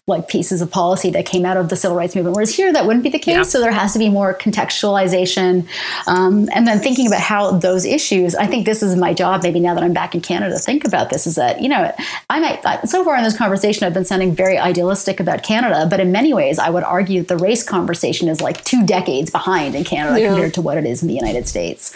like 0.07 0.27
pieces 0.27 0.61
of 0.61 0.69
policy 0.71 1.09
that 1.11 1.25
came 1.25 1.45
out 1.45 1.55
of 1.55 1.69
the 1.69 1.75
civil 1.75 1.95
rights 1.95 2.15
movement. 2.15 2.35
Whereas 2.35 2.53
here, 2.53 2.73
that 2.73 2.85
wouldn't 2.85 3.03
be 3.03 3.09
the 3.09 3.19
case. 3.19 3.35
Yeah. 3.35 3.43
So 3.43 3.59
there 3.61 3.71
has 3.71 3.93
to 3.93 3.99
be 3.99 4.09
more 4.09 4.33
contextualization. 4.33 5.67
Um, 6.07 6.49
and 6.53 6.67
then 6.67 6.79
thinking 6.79 7.07
about 7.07 7.21
how 7.21 7.51
those 7.51 7.85
issues, 7.85 8.35
I 8.35 8.47
think 8.47 8.65
this 8.65 8.81
is 8.81 8.95
my 8.95 9.13
job, 9.13 9.43
maybe 9.43 9.59
now 9.59 9.73
that 9.75 9.83
I'm 9.83 9.93
back 9.93 10.15
in 10.15 10.21
Canada, 10.21 10.57
think 10.57 10.85
about 10.85 11.09
this 11.09 11.27
is 11.27 11.35
that, 11.35 11.61
you 11.61 11.69
know, 11.69 11.93
I 12.29 12.39
might, 12.39 12.65
I- 12.65 12.81
so 12.83 13.03
far 13.03 13.15
in 13.17 13.23
this 13.23 13.37
conversation, 13.37 13.85
I've 13.85 13.93
been 13.93 14.05
sounding 14.05 14.33
very 14.35 14.57
idealistic 14.57 15.19
about 15.19 15.43
Canada, 15.43 15.87
but 15.89 15.99
in 15.99 16.11
many 16.11 16.33
ways, 16.33 16.59
I 16.59 16.69
would 16.69 16.83
argue 16.83 17.21
that 17.21 17.27
the 17.27 17.37
race 17.37 17.63
conversation 17.63 18.27
is 18.29 18.41
like 18.41 18.63
two 18.65 18.85
decades 18.85 19.29
behind 19.29 19.75
in 19.75 19.83
Canada 19.83 20.19
Yeah. 20.19 20.29
compared 20.29 20.53
to 20.55 20.61
what 20.61 20.77
it 20.77 20.85
is 20.85 21.01
in 21.01 21.07
the 21.07 21.13
United 21.15 21.47
States. 21.47 21.93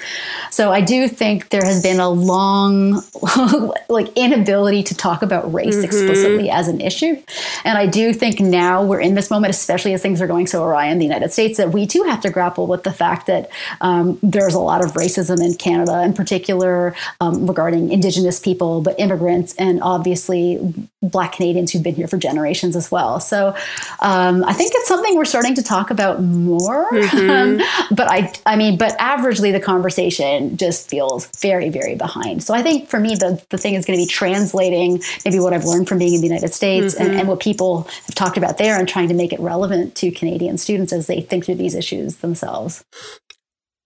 So 0.49 0.71
I 0.71 0.81
do 0.81 1.07
think 1.07 1.49
there 1.49 1.65
has 1.65 1.81
been 1.81 1.99
a 1.99 2.09
long, 2.09 3.01
like, 3.89 4.07
inability 4.15 4.83
to 4.83 4.95
talk 4.95 5.21
about 5.23 5.51
race 5.53 5.77
explicitly 5.83 6.49
as 6.49 6.67
an 6.67 6.79
issue. 6.81 7.21
And 7.65 7.70
And 7.71 7.77
I 7.77 7.85
do 7.85 8.13
think 8.13 8.41
now 8.41 8.83
we're 8.83 8.99
in 8.99 9.15
this 9.15 9.31
moment, 9.31 9.51
especially 9.51 9.93
as 9.93 10.01
things 10.01 10.21
are 10.21 10.27
going 10.27 10.45
so 10.45 10.61
awry 10.61 10.87
in 10.87 10.97
the 10.97 11.05
United 11.05 11.31
States, 11.31 11.55
that 11.55 11.71
we 11.71 11.87
too 11.87 12.03
have 12.03 12.19
to 12.23 12.29
grapple 12.29 12.67
with 12.67 12.83
the 12.83 12.91
fact 12.91 13.27
that 13.27 13.49
um, 13.79 14.19
there's 14.21 14.53
a 14.53 14.59
lot 14.59 14.83
of 14.83 14.91
racism 14.91 15.41
in 15.41 15.53
Canada, 15.53 16.03
in 16.03 16.11
particular 16.11 16.93
um, 17.21 17.47
regarding 17.47 17.89
Indigenous 17.89 18.41
people, 18.41 18.81
but 18.81 18.99
immigrants, 18.99 19.55
and 19.55 19.81
obviously 19.81 20.59
Black 21.01 21.31
Canadians 21.31 21.71
who've 21.71 21.81
been 21.81 21.95
here 21.95 22.09
for 22.09 22.17
generations 22.17 22.75
as 22.75 22.91
well. 22.91 23.21
So 23.21 23.55
um, 24.01 24.43
I 24.43 24.51
think 24.51 24.73
it's 24.75 24.89
something 24.89 25.15
we're 25.15 25.23
starting 25.23 25.55
to 25.55 25.63
talk 25.63 25.91
about 25.91 26.21
more. 26.21 26.93
Um, 27.15 27.61
but 27.91 28.11
I, 28.11 28.33
I 28.45 28.57
mean, 28.57 28.77
but 28.77 28.97
averagely 28.97 29.53
the 29.53 29.61
conversation 29.61 30.57
just 30.57 30.89
feels 30.89 31.27
very, 31.39 31.69
very 31.69 31.95
behind. 31.95 32.43
So 32.43 32.53
I 32.53 32.63
think 32.63 32.89
for 32.89 32.99
me, 32.99 33.15
the, 33.15 33.41
the 33.47 33.57
thing 33.57 33.75
is 33.75 33.85
going 33.85 33.97
to 33.97 34.03
be 34.03 34.09
translating 34.09 35.01
maybe 35.23 35.39
what 35.39 35.53
I've 35.53 35.63
learned 35.63 35.87
from 35.87 35.99
being 35.99 36.15
in 36.15 36.19
the 36.19 36.27
United 36.27 36.53
States 36.53 36.95
and, 36.95 37.15
and 37.15 37.27
what 37.27 37.39
people 37.39 37.60
have 37.83 38.15
talked 38.15 38.37
about 38.37 38.57
there 38.57 38.77
and 38.77 38.87
trying 38.87 39.07
to 39.09 39.13
make 39.13 39.33
it 39.33 39.39
relevant 39.39 39.95
to 39.95 40.11
Canadian 40.11 40.57
students 40.57 40.93
as 40.93 41.07
they 41.07 41.21
think 41.21 41.45
through 41.45 41.55
these 41.55 41.75
issues 41.75 42.17
themselves. 42.17 42.83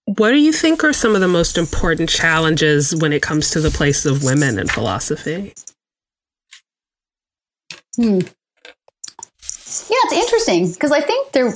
What 0.05 0.31
do 0.31 0.37
you 0.37 0.53
think 0.53 0.83
are 0.83 0.93
some 0.93 1.15
of 1.15 1.21
the 1.21 1.27
most 1.27 1.57
important 1.57 2.09
challenges 2.09 2.95
when 2.95 3.11
it 3.11 3.21
comes 3.21 3.49
to 3.51 3.59
the 3.59 3.71
place 3.71 4.05
of 4.05 4.23
women 4.23 4.59
in 4.59 4.67
philosophy? 4.67 5.53
Hmm. 7.95 8.19
Yeah, 9.87 10.01
it's 10.03 10.13
interesting 10.13 10.71
because 10.71 10.91
I 10.91 11.01
think 11.01 11.31
there 11.31 11.51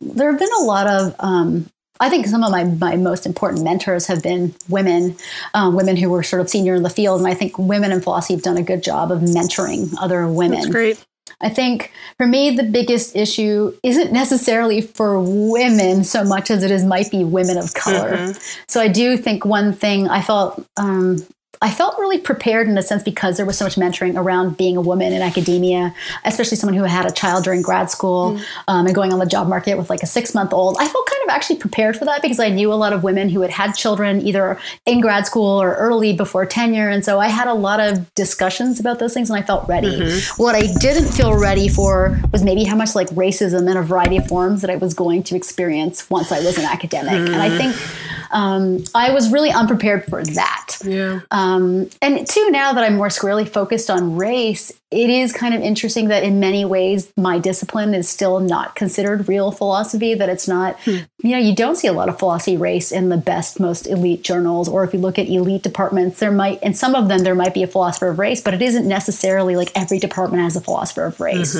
there 0.00 0.30
have 0.30 0.38
been 0.38 0.52
a 0.60 0.64
lot 0.64 0.86
of. 0.86 1.14
Um, 1.18 1.70
I 2.00 2.10
think 2.10 2.26
some 2.26 2.42
of 2.42 2.50
my, 2.50 2.64
my 2.64 2.96
most 2.96 3.24
important 3.24 3.62
mentors 3.62 4.08
have 4.08 4.20
been 4.20 4.52
women, 4.68 5.16
um, 5.54 5.76
women 5.76 5.96
who 5.96 6.10
were 6.10 6.24
sort 6.24 6.42
of 6.42 6.50
senior 6.50 6.74
in 6.74 6.82
the 6.82 6.90
field, 6.90 7.20
and 7.20 7.28
I 7.28 7.34
think 7.34 7.56
women 7.56 7.92
in 7.92 8.00
philosophy 8.00 8.34
have 8.34 8.42
done 8.42 8.56
a 8.56 8.64
good 8.64 8.82
job 8.82 9.12
of 9.12 9.20
mentoring 9.20 9.94
other 10.00 10.26
women. 10.26 10.58
That's 10.58 10.72
great. 10.72 11.04
I 11.40 11.48
think 11.48 11.92
for 12.16 12.26
me, 12.26 12.56
the 12.56 12.62
biggest 12.62 13.16
issue 13.16 13.76
isn't 13.82 14.12
necessarily 14.12 14.80
for 14.80 15.20
women 15.20 16.04
so 16.04 16.24
much 16.24 16.50
as 16.50 16.62
it 16.62 16.70
is 16.70 16.84
might 16.84 17.10
be 17.10 17.24
women 17.24 17.58
of 17.58 17.74
color. 17.74 18.32
So 18.66 18.80
I 18.80 18.88
do 18.88 19.16
think 19.16 19.44
one 19.44 19.72
thing 19.72 20.08
I 20.08 20.22
felt 20.22 20.64
um, 20.76 21.18
I 21.62 21.70
felt 21.70 21.98
really 21.98 22.18
prepared 22.18 22.68
in 22.68 22.76
a 22.76 22.82
sense 22.82 23.02
because 23.02 23.36
there 23.36 23.46
was 23.46 23.58
so 23.58 23.64
much 23.64 23.76
mentoring 23.76 24.16
around 24.16 24.56
being 24.56 24.76
a 24.76 24.80
woman 24.80 25.12
in 25.12 25.22
academia, 25.22 25.94
especially 26.24 26.56
someone 26.56 26.76
who 26.76 26.84
had 26.84 27.06
a 27.06 27.10
child 27.10 27.44
during 27.44 27.62
grad 27.62 27.90
school 27.90 28.32
mm-hmm. 28.32 28.44
um, 28.68 28.86
and 28.86 28.94
going 28.94 29.12
on 29.12 29.18
the 29.18 29.26
job 29.26 29.48
market 29.48 29.76
with 29.76 29.90
like 29.90 30.02
a 30.02 30.06
six 30.06 30.34
month 30.34 30.52
old. 30.52 30.76
I 30.78 30.86
felt 30.86 31.06
kind 31.06 31.22
of 31.24 31.34
actually 31.34 31.56
prepared 31.56 31.96
for 31.96 32.04
that 32.04 32.22
because 32.22 32.40
I 32.40 32.48
knew 32.48 32.72
a 32.72 32.74
lot 32.74 32.92
of 32.92 33.02
women 33.02 33.28
who 33.28 33.40
had 33.40 33.50
had 33.50 33.72
children 33.72 34.20
either 34.26 34.58
in 34.86 35.00
grad 35.00 35.26
school 35.26 35.60
or 35.60 35.74
early 35.74 36.12
before 36.12 36.46
tenure. 36.46 36.88
And 36.88 37.04
so 37.04 37.20
I 37.20 37.28
had 37.28 37.48
a 37.48 37.54
lot 37.54 37.80
of 37.80 38.12
discussions 38.14 38.80
about 38.80 38.98
those 38.98 39.14
things 39.14 39.30
and 39.30 39.38
I 39.38 39.42
felt 39.42 39.68
ready. 39.68 40.00
Mm-hmm. 40.00 40.42
What 40.42 40.54
I 40.54 40.72
didn't 40.80 41.12
feel 41.12 41.38
ready 41.38 41.68
for 41.68 42.18
was 42.32 42.42
maybe 42.42 42.64
how 42.64 42.76
much 42.76 42.94
like 42.94 43.08
racism 43.08 43.70
in 43.70 43.76
a 43.76 43.82
variety 43.82 44.16
of 44.16 44.26
forms 44.26 44.60
that 44.62 44.70
I 44.70 44.76
was 44.76 44.94
going 44.94 45.22
to 45.24 45.36
experience 45.36 46.08
once 46.10 46.32
I 46.32 46.40
was 46.40 46.58
an 46.58 46.64
academic. 46.64 47.12
And 47.12 47.36
I 47.36 47.48
mm. 47.48 47.56
think 47.56 48.13
um, 48.34 48.82
I 48.94 49.12
was 49.12 49.30
really 49.30 49.50
unprepared 49.50 50.04
for 50.06 50.22
that. 50.24 50.76
Yeah. 50.84 51.20
Um, 51.30 51.88
and 52.02 52.26
two, 52.26 52.50
now 52.50 52.72
that 52.72 52.82
I'm 52.82 52.96
more 52.96 53.08
squarely 53.08 53.44
focused 53.44 53.88
on 53.88 54.16
race, 54.16 54.72
it 54.90 55.08
is 55.08 55.32
kind 55.32 55.54
of 55.54 55.62
interesting 55.62 56.08
that 56.08 56.24
in 56.24 56.40
many 56.40 56.64
ways 56.64 57.12
my 57.16 57.38
discipline 57.38 57.94
is 57.94 58.08
still 58.08 58.40
not 58.40 58.74
considered 58.74 59.28
real 59.28 59.52
philosophy, 59.52 60.14
that 60.14 60.28
it's 60.28 60.48
not, 60.48 60.76
you 60.84 61.06
know, 61.22 61.38
you 61.38 61.54
don't 61.54 61.76
see 61.76 61.86
a 61.86 61.92
lot 61.92 62.08
of 62.08 62.18
philosophy 62.18 62.56
race 62.56 62.90
in 62.90 63.08
the 63.08 63.16
best, 63.16 63.60
most 63.60 63.86
elite 63.86 64.24
journals. 64.24 64.68
Or 64.68 64.82
if 64.82 64.92
you 64.92 64.98
look 64.98 65.18
at 65.18 65.28
elite 65.28 65.62
departments, 65.62 66.18
there 66.18 66.32
might, 66.32 66.60
in 66.62 66.74
some 66.74 66.96
of 66.96 67.08
them, 67.08 67.20
there 67.20 67.36
might 67.36 67.54
be 67.54 67.62
a 67.62 67.68
philosopher 67.68 68.08
of 68.08 68.18
race, 68.18 68.40
but 68.40 68.52
it 68.52 68.62
isn't 68.62 68.86
necessarily 68.86 69.54
like 69.54 69.70
every 69.76 70.00
department 70.00 70.42
has 70.42 70.56
a 70.56 70.60
philosopher 70.60 71.04
of 71.04 71.20
race 71.20 71.56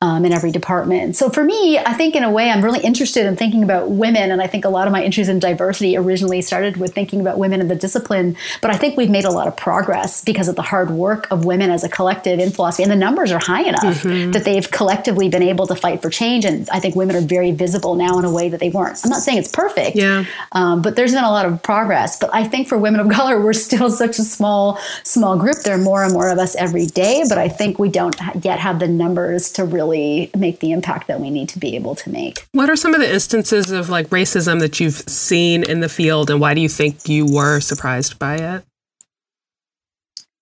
um, 0.00 0.24
in 0.24 0.32
every 0.32 0.52
department. 0.52 1.16
So 1.16 1.28
for 1.28 1.42
me, 1.42 1.76
I 1.78 1.92
think 1.92 2.14
in 2.14 2.22
a 2.22 2.30
way, 2.30 2.50
I'm 2.50 2.64
really 2.64 2.80
interested 2.80 3.26
in 3.26 3.34
thinking 3.34 3.64
about 3.64 3.90
women. 3.90 4.30
And 4.30 4.40
I 4.40 4.46
think 4.46 4.64
a 4.64 4.68
lot 4.68 4.86
of 4.86 4.92
my 4.92 5.02
interest 5.02 5.28
in 5.28 5.40
diversity 5.40 5.96
originally 5.96 6.40
started 6.40 6.76
with 6.76 6.94
thinking 6.94 7.20
about 7.20 7.36
women 7.38 7.60
in 7.60 7.66
the 7.66 7.74
discipline. 7.74 8.36
But 8.62 8.70
I 8.70 8.76
think 8.76 8.96
we've 8.96 9.10
made 9.10 9.24
a 9.24 9.30
lot 9.32 9.48
of 9.48 9.56
progress 9.56 10.22
because 10.22 10.46
of 10.46 10.54
the 10.54 10.62
hard 10.62 10.90
work 10.90 11.26
of 11.32 11.44
women 11.44 11.70
as 11.70 11.82
a 11.82 11.88
collective 11.88 12.38
in 12.38 12.50
philosophy. 12.50 12.84
And 12.84 12.92
the 12.92 12.96
numbers 12.96 13.32
are 13.32 13.40
high 13.40 13.62
enough 13.62 14.02
that 14.04 14.42
they've 14.44 14.70
collectively 14.70 15.28
been 15.28 15.42
able 15.42 15.66
to 15.66 15.74
fight 15.74 16.00
for 16.00 16.10
change. 16.10 16.44
And 16.44 16.68
I 16.70 16.78
think 16.78 16.94
women 16.94 17.16
are 17.16 17.20
very 17.20 17.50
visible 17.50 17.96
now 17.96 18.20
in 18.20 18.24
a 18.24 18.30
way 18.32 18.48
that 18.50 18.60
they 18.60 18.70
weren't. 18.70 19.00
I'm 19.04 19.10
not 19.10 19.22
saying 19.22 19.38
it's 19.38 19.50
perfect, 19.50 19.96
Yeah. 19.96 20.24
um, 20.52 20.80
but 20.80 20.94
there's 20.94 21.12
been 21.12 21.24
a 21.24 21.30
lot 21.30 21.44
of 21.46 21.60
progress. 21.62 22.16
But 22.20 22.30
I 22.32 22.44
think 22.44 22.68
for 22.68 22.78
women 22.78 23.00
of 23.00 23.08
color, 23.18 23.40
we're 23.40 23.52
still 23.52 23.90
such 23.90 24.20
a 24.20 24.22
small, 24.22 24.78
small 25.02 25.36
group. 25.36 25.56
There 25.64 25.74
are 25.74 25.78
more 25.82 26.04
and 26.04 26.12
more 26.12 26.28
of 26.28 26.38
us 26.38 26.54
every 26.54 26.86
day, 26.86 27.24
but 27.28 27.38
I 27.38 27.48
think 27.48 27.80
we 27.80 27.88
don't 27.88 28.14
yet 28.44 28.60
have 28.60 28.78
the 28.78 28.86
numbers 28.86 29.50
to 29.52 29.64
really 29.64 29.87
make 29.88 30.60
the 30.60 30.72
impact 30.72 31.08
that 31.08 31.20
we 31.20 31.30
need 31.30 31.48
to 31.50 31.58
be 31.58 31.76
able 31.76 31.94
to 31.96 32.10
make. 32.10 32.46
What 32.52 32.70
are 32.70 32.76
some 32.76 32.94
of 32.94 33.00
the 33.00 33.12
instances 33.12 33.70
of 33.70 33.88
like 33.88 34.08
racism 34.08 34.60
that 34.60 34.80
you've 34.80 34.96
seen 35.08 35.64
in 35.64 35.80
the 35.80 35.88
field, 35.88 36.30
and 36.30 36.40
why 36.40 36.54
do 36.54 36.60
you 36.60 36.68
think 36.68 37.08
you 37.08 37.26
were 37.26 37.60
surprised 37.60 38.18
by 38.18 38.36
it? 38.36 38.64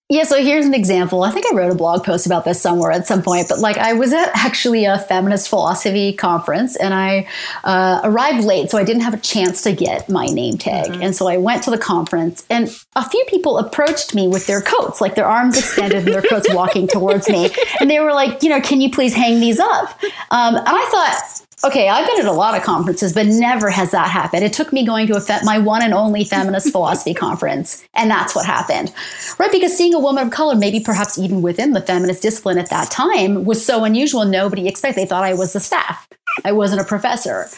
Yeah, 0.08 0.22
so 0.22 0.40
here's 0.40 0.66
an 0.66 0.74
example. 0.74 1.24
I 1.24 1.32
think 1.32 1.46
I 1.52 1.56
wrote 1.56 1.72
a 1.72 1.74
blog 1.74 2.04
post 2.04 2.26
about 2.26 2.44
this 2.44 2.60
somewhere 2.60 2.92
at 2.92 3.08
some 3.08 3.22
point, 3.22 3.48
but 3.48 3.58
like 3.58 3.76
I 3.76 3.94
was 3.94 4.12
at 4.12 4.30
actually 4.36 4.84
a 4.84 5.00
feminist 5.00 5.48
philosophy 5.48 6.12
conference 6.12 6.76
and 6.76 6.94
I 6.94 7.26
uh, 7.64 8.02
arrived 8.04 8.44
late, 8.44 8.70
so 8.70 8.78
I 8.78 8.84
didn't 8.84 9.02
have 9.02 9.14
a 9.14 9.18
chance 9.18 9.62
to 9.62 9.72
get 9.72 10.08
my 10.08 10.26
name 10.26 10.58
tag. 10.58 10.96
And 11.02 11.16
so 11.16 11.26
I 11.26 11.38
went 11.38 11.64
to 11.64 11.72
the 11.72 11.78
conference 11.78 12.46
and 12.48 12.68
a 12.94 13.08
few 13.08 13.24
people 13.26 13.58
approached 13.58 14.14
me 14.14 14.28
with 14.28 14.46
their 14.46 14.60
coats, 14.60 15.00
like 15.00 15.16
their 15.16 15.26
arms 15.26 15.58
extended 15.58 16.04
and 16.04 16.14
their 16.14 16.22
coats 16.22 16.46
walking 16.54 16.86
towards 16.86 17.28
me. 17.28 17.50
And 17.80 17.90
they 17.90 17.98
were 17.98 18.12
like, 18.12 18.44
you 18.44 18.48
know, 18.48 18.60
can 18.60 18.80
you 18.80 18.92
please 18.92 19.12
hang 19.12 19.40
these 19.40 19.58
up? 19.58 20.00
Um, 20.30 20.54
and 20.54 20.68
I 20.68 20.88
thought, 20.88 21.45
Okay, 21.64 21.88
I've 21.88 22.06
been 22.06 22.20
at 22.20 22.26
a 22.26 22.32
lot 22.32 22.54
of 22.54 22.62
conferences, 22.62 23.14
but 23.14 23.26
never 23.26 23.70
has 23.70 23.90
that 23.92 24.10
happened. 24.10 24.44
It 24.44 24.52
took 24.52 24.74
me 24.74 24.84
going 24.84 25.06
to 25.06 25.16
a 25.16 25.20
fe- 25.20 25.40
my 25.42 25.58
one 25.58 25.80
and 25.82 25.94
only 25.94 26.22
feminist 26.22 26.68
philosophy 26.72 27.14
conference, 27.14 27.82
and 27.94 28.10
that's 28.10 28.34
what 28.34 28.44
happened, 28.44 28.92
right? 29.38 29.50
Because 29.50 29.74
seeing 29.74 29.94
a 29.94 29.98
woman 29.98 30.26
of 30.26 30.32
color, 30.32 30.54
maybe 30.54 30.80
perhaps 30.80 31.18
even 31.18 31.40
within 31.40 31.72
the 31.72 31.80
feminist 31.80 32.20
discipline 32.20 32.58
at 32.58 32.68
that 32.68 32.90
time, 32.90 33.44
was 33.44 33.64
so 33.64 33.84
unusual. 33.84 34.26
Nobody 34.26 34.68
expected. 34.68 35.00
They 35.00 35.06
thought 35.06 35.24
I 35.24 35.32
was 35.32 35.54
the 35.54 35.60
staff. 35.60 36.06
I 36.44 36.52
wasn't 36.52 36.82
a 36.82 36.84
professor. 36.84 37.48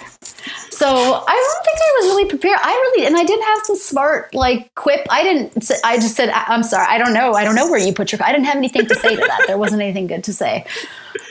So 0.71 0.87
I 0.87 0.95
don't 0.95 1.65
think 1.65 1.79
I 1.79 1.97
was 1.99 2.07
really 2.07 2.29
prepared. 2.29 2.61
I 2.63 2.71
really, 2.71 3.05
and 3.07 3.17
I 3.17 3.25
didn't 3.25 3.45
have 3.45 3.59
some 3.65 3.77
smart 3.77 4.33
like 4.33 4.73
quip. 4.77 5.05
I 5.11 5.25
didn't. 5.25 5.71
I 5.85 5.97
just 5.97 6.15
said, 6.15 6.31
"I'm 6.31 6.63
sorry. 6.63 6.87
I 6.89 6.99
don't 6.99 7.13
know. 7.13 7.33
I 7.33 7.43
don't 7.43 7.57
know 7.57 7.69
where 7.69 7.81
you 7.81 7.93
put 7.93 8.13
your." 8.13 8.23
I 8.23 8.31
didn't 8.31 8.47
have 8.47 8.57
anything 8.57 8.87
to 8.87 8.95
say 8.95 9.17
to 9.17 9.21
that. 9.21 9.45
There 9.49 9.59
wasn't 9.59 9.83
anything 9.83 10.07
good 10.07 10.23
to 10.25 10.33
say. 10.33 10.65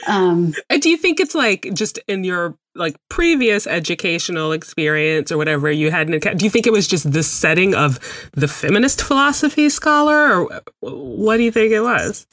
Um, 0.08 0.54
And 0.70 0.80
do 0.80 0.88
you 0.88 0.96
think 0.96 1.20
it's 1.20 1.34
like 1.34 1.68
just 1.74 1.98
in 2.08 2.24
your 2.24 2.56
like 2.74 2.96
previous 3.10 3.66
educational 3.66 4.52
experience 4.52 5.30
or 5.30 5.36
whatever 5.36 5.70
you 5.70 5.90
had? 5.90 6.08
In, 6.08 6.18
do 6.20 6.44
you 6.44 6.50
think 6.50 6.66
it 6.66 6.72
was 6.72 6.88
just 6.88 7.12
the 7.12 7.22
setting 7.22 7.74
of 7.74 8.00
the 8.32 8.48
feminist 8.48 9.02
philosophy 9.02 9.68
scholar, 9.68 10.32
or 10.32 10.62
what 10.80 11.36
do 11.36 11.42
you 11.42 11.52
think 11.52 11.72
it 11.72 11.80
was? 11.80 12.26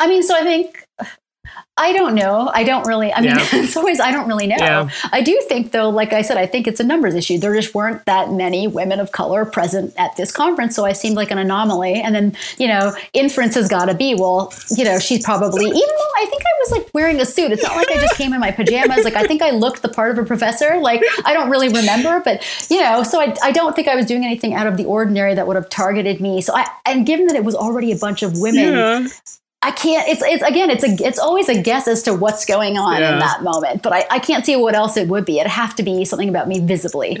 I 0.00 0.06
mean, 0.06 0.22
so 0.22 0.34
I 0.34 0.42
think 0.42 0.87
I 1.78 1.92
don't 1.92 2.14
know. 2.14 2.50
I 2.52 2.64
don't 2.64 2.86
really. 2.86 3.12
I 3.12 3.20
mean, 3.20 3.30
Yeah. 3.30 3.46
it's 3.52 3.76
always 3.76 4.00
I 4.00 4.10
don't 4.10 4.28
really 4.28 4.46
know. 4.46 4.56
Yeah. 4.58 4.90
I 5.12 5.22
do 5.22 5.40
think 5.48 5.72
though, 5.72 5.88
like 5.88 6.12
I 6.12 6.22
said, 6.22 6.36
I 6.36 6.46
think 6.46 6.66
it's 6.66 6.80
a 6.80 6.84
numbers 6.84 7.14
issue. 7.14 7.38
There 7.38 7.54
just 7.54 7.74
weren't 7.74 8.04
that 8.06 8.32
many 8.32 8.66
women 8.66 9.00
of 9.00 9.12
color 9.12 9.44
present 9.44 9.94
at 9.96 10.16
this 10.16 10.32
conference, 10.32 10.74
so 10.74 10.84
I 10.84 10.92
seemed 10.92 11.16
like 11.16 11.30
an 11.30 11.38
anomaly. 11.38 11.94
And 11.94 12.14
then 12.14 12.36
you 12.58 12.68
know, 12.68 12.94
inference 13.12 13.54
has 13.54 13.68
got 13.68 13.86
to 13.86 13.94
be, 13.94 14.14
well, 14.14 14.52
you 14.76 14.84
know, 14.84 14.98
she's 14.98 15.24
probably 15.24 15.64
even 15.66 15.74
though 15.74 16.12
I 16.16 16.26
think 16.28 16.42
I 16.42 16.54
was 16.60 16.70
like 16.72 16.90
wearing 16.94 17.20
a 17.20 17.24
suit. 17.24 17.52
It's 17.52 17.62
not 17.62 17.76
like 17.76 17.90
I 17.90 17.94
just 18.00 18.16
came 18.16 18.32
in 18.32 18.40
my 18.40 18.50
pajamas. 18.50 19.04
Like 19.04 19.14
I 19.14 19.24
think 19.26 19.42
I 19.42 19.50
looked 19.50 19.82
the 19.82 19.88
part 19.88 20.10
of 20.10 20.18
a 20.18 20.26
professor. 20.26 20.78
Like 20.80 21.02
I 21.24 21.32
don't 21.32 21.50
really 21.50 21.68
remember, 21.68 22.20
but 22.20 22.44
you 22.68 22.82
know, 22.82 23.02
so 23.02 23.20
I, 23.20 23.34
I 23.42 23.52
don't 23.52 23.74
think 23.76 23.88
I 23.88 23.94
was 23.94 24.06
doing 24.06 24.24
anything 24.24 24.54
out 24.54 24.66
of 24.66 24.76
the 24.76 24.84
ordinary 24.84 25.34
that 25.34 25.46
would 25.46 25.56
have 25.56 25.68
targeted 25.68 26.20
me. 26.20 26.40
So 26.42 26.54
I 26.54 26.66
and 26.84 27.06
given 27.06 27.26
that 27.26 27.36
it 27.36 27.44
was 27.44 27.54
already 27.54 27.92
a 27.92 27.96
bunch 27.96 28.22
of 28.22 28.38
women. 28.38 28.74
Yeah. 28.74 29.06
I 29.60 29.72
can't. 29.72 30.08
It's 30.08 30.22
it's 30.22 30.42
again. 30.44 30.70
It's 30.70 30.84
a. 30.84 31.04
It's 31.04 31.18
always 31.18 31.48
a 31.48 31.60
guess 31.60 31.88
as 31.88 32.04
to 32.04 32.14
what's 32.14 32.44
going 32.44 32.78
on 32.78 33.00
Yeah. 33.00 33.14
in 33.14 33.18
that 33.18 33.42
moment. 33.42 33.82
But 33.82 33.92
I, 33.92 34.06
I 34.08 34.18
can't 34.20 34.46
see 34.46 34.54
what 34.54 34.76
else 34.76 34.96
it 34.96 35.08
would 35.08 35.24
be. 35.24 35.40
It'd 35.40 35.50
have 35.50 35.74
to 35.76 35.82
be 35.82 36.04
something 36.04 36.28
about 36.28 36.46
me 36.46 36.60
visibly. 36.60 37.18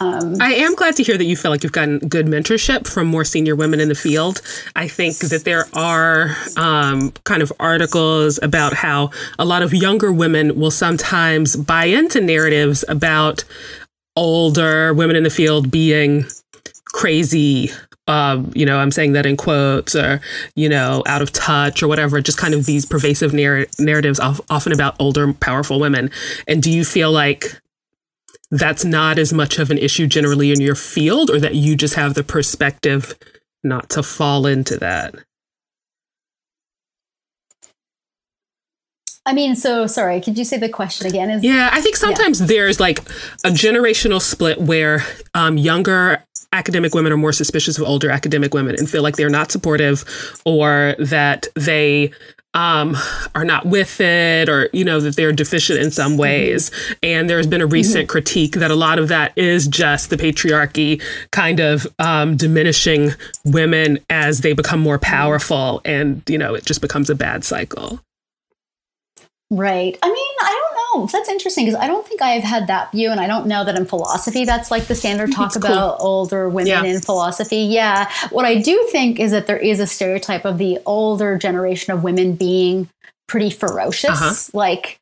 Um, 0.00 0.36
I 0.40 0.54
am 0.54 0.74
glad 0.74 0.96
to 0.96 1.02
hear 1.02 1.18
that 1.18 1.24
you 1.24 1.36
feel 1.36 1.50
like 1.50 1.62
you've 1.62 1.72
gotten 1.72 1.98
good 1.98 2.24
mentorship 2.26 2.88
from 2.88 3.08
more 3.08 3.24
senior 3.26 3.54
women 3.54 3.78
in 3.78 3.88
the 3.90 3.94
field. 3.94 4.40
I 4.74 4.88
think 4.88 5.18
that 5.18 5.44
there 5.44 5.66
are 5.74 6.34
um, 6.56 7.12
kind 7.24 7.42
of 7.42 7.52
articles 7.60 8.38
about 8.42 8.72
how 8.72 9.10
a 9.38 9.44
lot 9.44 9.62
of 9.62 9.74
younger 9.74 10.10
women 10.12 10.58
will 10.58 10.70
sometimes 10.70 11.56
buy 11.56 11.84
into 11.84 12.22
narratives 12.22 12.86
about 12.88 13.44
older 14.16 14.94
women 14.94 15.14
in 15.14 15.24
the 15.24 15.30
field 15.30 15.70
being 15.70 16.24
crazy. 16.86 17.70
Um, 18.10 18.50
you 18.56 18.66
know, 18.66 18.78
I'm 18.78 18.90
saying 18.90 19.12
that 19.12 19.24
in 19.24 19.36
quotes, 19.36 19.94
or 19.94 20.20
you 20.56 20.68
know, 20.68 21.04
out 21.06 21.22
of 21.22 21.32
touch, 21.32 21.80
or 21.80 21.86
whatever. 21.86 22.20
Just 22.20 22.38
kind 22.38 22.54
of 22.54 22.66
these 22.66 22.84
pervasive 22.84 23.32
narr- 23.32 23.66
narratives, 23.78 24.18
of, 24.18 24.40
often 24.50 24.72
about 24.72 24.96
older, 24.98 25.32
powerful 25.32 25.78
women. 25.78 26.10
And 26.48 26.60
do 26.60 26.72
you 26.72 26.84
feel 26.84 27.12
like 27.12 27.60
that's 28.50 28.84
not 28.84 29.16
as 29.16 29.32
much 29.32 29.60
of 29.60 29.70
an 29.70 29.78
issue 29.78 30.08
generally 30.08 30.50
in 30.50 30.60
your 30.60 30.74
field, 30.74 31.30
or 31.30 31.38
that 31.38 31.54
you 31.54 31.76
just 31.76 31.94
have 31.94 32.14
the 32.14 32.24
perspective 32.24 33.16
not 33.62 33.88
to 33.90 34.02
fall 34.02 34.44
into 34.44 34.76
that? 34.78 35.14
I 39.24 39.32
mean, 39.32 39.54
so 39.54 39.86
sorry. 39.86 40.20
Could 40.20 40.36
you 40.36 40.44
say 40.44 40.56
the 40.56 40.68
question 40.68 41.06
again? 41.06 41.30
Is 41.30 41.44
Yeah, 41.44 41.70
I 41.72 41.80
think 41.80 41.94
sometimes 41.94 42.40
there's 42.40 42.80
like 42.80 42.98
a 43.44 43.50
generational 43.50 44.20
split 44.20 44.58
where 44.60 45.04
um, 45.34 45.56
younger 45.56 46.24
academic 46.52 46.94
women 46.94 47.12
are 47.12 47.16
more 47.16 47.32
suspicious 47.32 47.78
of 47.78 47.84
older 47.84 48.10
academic 48.10 48.54
women 48.54 48.74
and 48.76 48.88
feel 48.90 49.02
like 49.02 49.16
they're 49.16 49.30
not 49.30 49.52
supportive 49.52 50.04
or 50.44 50.96
that 50.98 51.46
they 51.54 52.10
um, 52.54 52.96
are 53.34 53.44
not 53.44 53.66
with 53.66 54.00
it 54.00 54.48
or, 54.48 54.68
you 54.72 54.84
know, 54.84 54.98
that 55.00 55.14
they're 55.14 55.32
deficient 55.32 55.78
in 55.78 55.90
some 55.90 56.16
ways. 56.16 56.70
And 57.02 57.30
there's 57.30 57.46
been 57.46 57.60
a 57.60 57.66
recent 57.66 58.08
critique 58.08 58.54
that 58.54 58.70
a 58.70 58.74
lot 58.74 58.98
of 58.98 59.08
that 59.08 59.32
is 59.36 59.68
just 59.68 60.10
the 60.10 60.16
patriarchy 60.16 61.00
kind 61.30 61.60
of 61.60 61.86
um, 61.98 62.36
diminishing 62.36 63.10
women 63.44 64.00
as 64.10 64.40
they 64.40 64.52
become 64.52 64.80
more 64.80 64.98
powerful 64.98 65.80
and, 65.84 66.22
you 66.28 66.38
know, 66.38 66.54
it 66.54 66.64
just 66.64 66.80
becomes 66.80 67.08
a 67.08 67.14
bad 67.14 67.44
cycle. 67.44 68.00
Right. 69.52 69.98
I 70.02 70.08
mean, 70.08 70.29
I. 70.94 71.06
That's 71.06 71.28
interesting 71.28 71.64
because 71.66 71.80
I 71.80 71.86
don't 71.86 72.06
think 72.06 72.22
I've 72.22 72.42
had 72.42 72.66
that 72.68 72.92
view, 72.92 73.10
and 73.10 73.20
I 73.20 73.26
don't 73.26 73.46
know 73.46 73.64
that 73.64 73.76
in 73.76 73.86
philosophy 73.86 74.44
that's 74.44 74.70
like 74.70 74.84
the 74.84 74.94
standard 74.94 75.32
talk 75.32 75.52
That's 75.52 75.64
cool. 75.64 75.72
about 75.74 75.96
older 76.00 76.48
women 76.48 76.66
Yeah. 76.68 76.84
in 76.84 77.00
philosophy. 77.00 77.58
Yeah. 77.58 78.10
What 78.30 78.44
I 78.44 78.56
do 78.60 78.88
think 78.90 79.18
is 79.20 79.30
that 79.32 79.46
there 79.46 79.56
is 79.58 79.80
a 79.80 79.86
stereotype 79.86 80.44
of 80.44 80.58
the 80.58 80.78
older 80.86 81.38
generation 81.38 81.92
of 81.92 82.02
women 82.02 82.34
being 82.34 82.88
pretty 83.26 83.50
ferocious. 83.50 84.10
Uh-huh. 84.10 84.34
Like, 84.52 84.98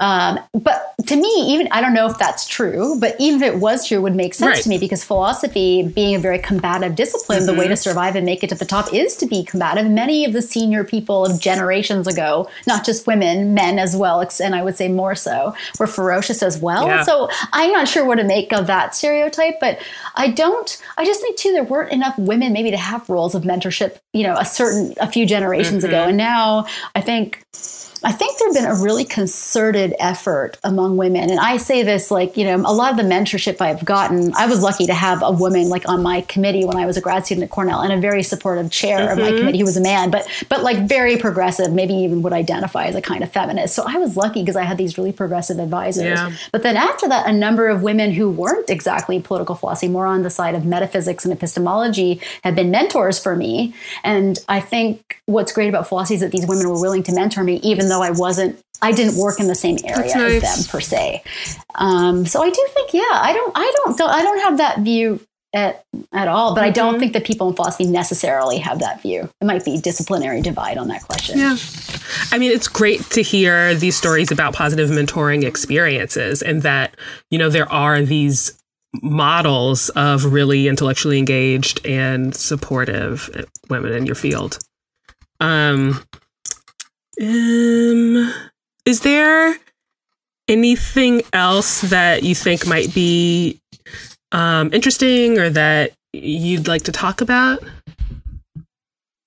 um, 0.00 0.40
but 0.54 0.94
to 1.06 1.16
me, 1.16 1.28
even 1.54 1.68
I 1.70 1.80
don't 1.80 1.94
know 1.94 2.06
if 2.08 2.18
that's 2.18 2.46
true, 2.48 2.98
but 3.00 3.14
even 3.20 3.42
if 3.42 3.54
it 3.54 3.58
was 3.60 3.86
true, 3.86 3.98
it 3.98 4.00
would 4.00 4.16
make 4.16 4.34
sense 4.34 4.56
Right. 4.56 4.62
to 4.62 4.68
me 4.68 4.78
because 4.78 5.04
philosophy, 5.04 5.82
being 5.86 6.14
a 6.14 6.18
very 6.18 6.38
combative 6.38 6.94
discipline, 6.96 7.46
the 7.46 7.52
way 7.54 7.60
Mm-hmm. 7.66 7.70
to 7.70 7.76
survive 7.76 8.16
and 8.16 8.26
make 8.26 8.42
it 8.42 8.48
to 8.48 8.54
the 8.54 8.64
top 8.64 8.92
is 8.92 9.14
to 9.16 9.26
be 9.26 9.44
combative. 9.44 9.86
Many 9.90 10.24
of 10.24 10.32
the 10.32 10.42
senior 10.42 10.82
people 10.84 11.24
of 11.26 11.40
generations 11.40 12.06
ago, 12.06 12.48
not 12.66 12.84
just 12.84 13.06
women, 13.06 13.54
men 13.54 13.78
as 13.78 13.94
well, 13.96 14.26
and 14.42 14.54
I 14.54 14.62
would 14.62 14.76
say 14.76 14.88
more 14.88 15.14
so, 15.14 15.54
were 15.78 15.86
ferocious 15.86 16.42
as 16.42 16.58
well. 16.58 16.86
Yeah. 16.86 17.02
So 17.02 17.28
I'm 17.52 17.70
not 17.72 17.86
sure 17.86 18.04
what 18.04 18.16
to 18.16 18.24
make 18.24 18.52
of 18.52 18.66
that 18.66 18.94
stereotype, 18.94 19.60
but 19.60 19.78
I 20.16 20.28
don't. 20.28 20.76
I 20.96 21.04
just 21.04 21.20
think 21.20 21.36
too 21.36 21.52
there 21.52 21.64
weren't 21.64 21.92
enough 21.92 22.16
women 22.18 22.52
maybe 22.52 22.70
to 22.70 22.76
have 22.76 23.08
roles 23.08 23.34
of 23.34 23.42
mentorship. 23.42 23.98
You 24.12 24.24
know, 24.24 24.34
a 24.36 24.44
certain 24.44 24.94
a 25.00 25.06
few 25.06 25.26
generations 25.26 25.84
ago, 25.84 26.04
and 26.08 26.16
now 26.16 26.66
I 26.94 27.00
think. 27.00 27.44
I 28.02 28.12
think 28.12 28.38
there's 28.38 28.54
been 28.54 28.64
a 28.64 28.74
really 28.74 29.04
concerted 29.04 29.94
effort 29.98 30.58
among 30.64 30.96
women. 30.96 31.30
And 31.30 31.38
I 31.38 31.56
say 31.58 31.82
this 31.82 32.10
like, 32.10 32.36
you 32.36 32.44
know, 32.44 32.56
a 32.56 32.72
lot 32.72 32.90
of 32.92 32.96
the 32.96 33.02
mentorship 33.02 33.60
I've 33.60 33.84
gotten, 33.84 34.32
I 34.34 34.46
was 34.46 34.62
lucky 34.62 34.86
to 34.86 34.94
have 34.94 35.22
a 35.22 35.30
woman 35.30 35.68
like 35.68 35.88
on 35.88 36.02
my 36.02 36.22
committee 36.22 36.64
when 36.64 36.76
I 36.76 36.86
was 36.86 36.96
a 36.96 37.00
grad 37.00 37.26
student 37.26 37.44
at 37.44 37.50
Cornell 37.50 37.80
and 37.80 37.92
a 37.92 38.00
very 38.00 38.22
supportive 38.22 38.70
chair 38.70 39.10
of 39.10 39.18
my 39.18 39.24
mm-hmm. 39.24 39.38
committee 39.38 39.58
who 39.58 39.64
was 39.64 39.76
a 39.76 39.82
man, 39.82 40.10
but 40.10 40.26
but 40.48 40.62
like 40.62 40.88
very 40.88 41.16
progressive, 41.16 41.72
maybe 41.72 41.94
even 41.94 42.22
would 42.22 42.32
identify 42.32 42.86
as 42.86 42.94
a 42.94 43.02
kind 43.02 43.22
of 43.22 43.30
feminist. 43.30 43.74
So 43.74 43.84
I 43.86 43.96
was 43.96 44.16
lucky 44.16 44.40
because 44.40 44.56
I 44.56 44.64
had 44.64 44.78
these 44.78 44.96
really 44.96 45.12
progressive 45.12 45.58
advisors. 45.58 46.04
Yeah. 46.04 46.32
But 46.52 46.62
then 46.62 46.76
after 46.76 47.08
that, 47.08 47.26
a 47.26 47.32
number 47.32 47.68
of 47.68 47.82
women 47.82 48.12
who 48.12 48.30
weren't 48.30 48.70
exactly 48.70 49.20
political 49.20 49.54
philosophy, 49.54 49.88
more 49.88 50.06
on 50.06 50.22
the 50.22 50.30
side 50.30 50.54
of 50.54 50.64
metaphysics 50.64 51.24
and 51.24 51.32
epistemology, 51.32 52.20
have 52.44 52.54
been 52.54 52.70
mentors 52.70 53.18
for 53.18 53.36
me. 53.36 53.74
And 54.04 54.38
I 54.48 54.60
think 54.60 55.20
what's 55.26 55.52
great 55.52 55.68
about 55.68 55.86
philosophy 55.86 56.14
is 56.14 56.20
that 56.22 56.32
these 56.32 56.46
women 56.46 56.68
were 56.68 56.80
willing 56.80 57.02
to 57.04 57.12
mentor 57.12 57.44
me, 57.44 57.56
even 57.56 57.89
though 57.90 58.02
I 58.02 58.10
wasn't. 58.10 58.58
I 58.82 58.92
didn't 58.92 59.16
work 59.18 59.38
in 59.40 59.46
the 59.46 59.54
same 59.54 59.76
area 59.84 60.10
That's 60.14 60.44
as 60.44 60.64
them 60.64 60.70
per 60.70 60.80
se. 60.80 61.22
Um, 61.74 62.24
so 62.24 62.42
I 62.42 62.48
do 62.48 62.66
think, 62.74 62.94
yeah, 62.94 63.02
I 63.12 63.34
don't, 63.34 63.52
I 63.54 63.72
don't, 63.76 64.00
I 64.00 64.22
don't 64.22 64.40
have 64.44 64.56
that 64.56 64.78
view 64.80 65.20
at 65.52 65.84
at 66.12 66.28
all. 66.28 66.54
But 66.54 66.64
I 66.64 66.70
don't 66.70 66.92
Mm-hmm. 66.92 67.00
think 67.00 67.12
that 67.12 67.24
people 67.24 67.50
in 67.50 67.56
philosophy 67.56 67.84
necessarily 67.86 68.56
have 68.58 68.78
that 68.78 69.02
view. 69.02 69.28
It 69.40 69.44
might 69.44 69.64
be 69.66 69.78
disciplinary 69.78 70.40
divide 70.40 70.78
on 70.78 70.88
that 70.88 71.02
question. 71.02 71.38
Yeah. 71.38 71.56
I 72.32 72.38
mean, 72.38 72.52
it's 72.52 72.68
great 72.68 73.02
to 73.10 73.22
hear 73.22 73.74
these 73.74 73.96
stories 73.96 74.30
about 74.30 74.54
positive 74.54 74.88
mentoring 74.88 75.44
experiences 75.44 76.40
and 76.40 76.62
that, 76.62 76.96
you 77.30 77.38
know, 77.38 77.50
there 77.50 77.70
are 77.70 78.00
these 78.02 78.56
models 79.02 79.88
of 79.90 80.32
really 80.32 80.68
intellectually 80.68 81.18
engaged 81.18 81.84
and 81.84 82.34
supportive 82.34 83.28
women 83.68 83.92
in 83.92 84.06
your 84.06 84.14
field. 84.16 84.58
Um, 85.38 86.02
um 87.20 88.32
is 88.86 89.00
there 89.00 89.56
anything 90.48 91.22
else 91.32 91.82
that 91.82 92.22
you 92.22 92.34
think 92.34 92.66
might 92.66 92.92
be 92.92 93.60
um, 94.32 94.72
interesting 94.72 95.38
or 95.38 95.50
that 95.50 95.92
you'd 96.12 96.66
like 96.66 96.82
to 96.82 96.92
talk 96.92 97.20
about? 97.20 97.62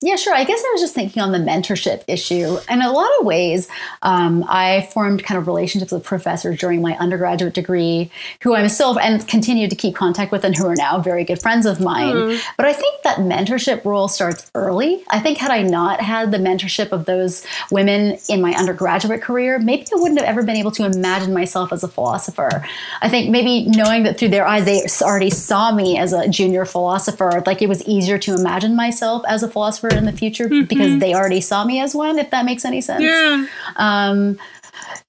Yeah, 0.02 0.16
sure. 0.16 0.34
I 0.34 0.44
guess 0.44 0.62
I 0.62 0.70
was 0.72 0.82
just 0.82 0.94
thinking 0.94 1.22
on 1.22 1.32
the 1.32 1.38
mentorship 1.38 2.02
issue. 2.06 2.58
In 2.68 2.82
a 2.82 2.92
lot 2.92 3.08
of 3.18 3.24
ways, 3.24 3.68
um, 4.02 4.44
I 4.48 4.86
formed 4.92 5.24
kind 5.24 5.38
of 5.38 5.46
relationships 5.46 5.92
with 5.92 6.04
professors 6.04 6.58
during 6.58 6.82
my 6.82 6.94
undergraduate 6.98 7.54
degree 7.54 8.10
who 8.42 8.54
I'm 8.54 8.68
still 8.68 8.98
and 8.98 9.26
continue 9.26 9.66
to 9.66 9.74
keep 9.74 9.94
contact 9.94 10.30
with 10.30 10.44
and 10.44 10.54
who 10.54 10.66
are 10.66 10.74
now 10.76 10.98
very 11.00 11.24
good 11.24 11.40
friends 11.40 11.64
of 11.64 11.80
mine. 11.80 12.38
But 12.58 12.66
I 12.66 12.74
think 12.74 13.02
that 13.02 13.18
mentorship 13.18 13.82
role 13.86 14.08
starts 14.08 14.50
early. 14.54 15.02
I 15.08 15.20
think 15.20 15.38
had 15.38 15.50
I 15.50 15.62
not 15.62 16.02
had 16.02 16.32
the 16.32 16.38
mentorship 16.38 16.92
of 16.92 17.06
those 17.06 17.46
women 17.70 18.18
in 18.28 18.42
my 18.42 18.52
undergraduate 18.52 19.22
career, 19.22 19.58
maybe 19.58 19.86
I 19.90 19.96
wouldn't 19.96 20.20
have 20.20 20.28
ever 20.28 20.42
been 20.42 20.56
able 20.56 20.72
to 20.72 20.84
imagine 20.84 21.32
myself 21.32 21.72
as 21.72 21.82
a 21.82 21.88
philosopher. 21.88 22.66
I 23.00 23.08
think 23.08 23.30
maybe 23.30 23.64
knowing 23.70 24.02
that 24.02 24.18
through 24.18 24.30
their 24.30 24.46
eyes, 24.46 24.66
they 24.66 24.84
already 25.00 25.30
saw 25.30 25.72
me 25.74 25.96
as 25.96 26.12
a 26.12 26.28
junior 26.28 26.66
philosopher, 26.66 27.42
like 27.46 27.62
it 27.62 27.70
was 27.70 27.82
easier 27.84 28.18
to 28.18 28.34
imagine 28.34 28.76
myself 28.76 29.22
as 29.26 29.42
a 29.42 29.48
philosopher 29.48 29.93
in 29.96 30.04
the 30.04 30.12
future 30.12 30.48
because 30.48 30.98
they 31.00 31.14
already 31.14 31.40
saw 31.40 31.64
me 31.64 31.80
as 31.80 31.94
one, 31.94 32.18
if 32.18 32.30
that 32.30 32.44
makes 32.44 32.64
any 32.64 32.80
sense. 32.80 33.02
Yeah. 33.02 33.46
Um, 33.76 34.38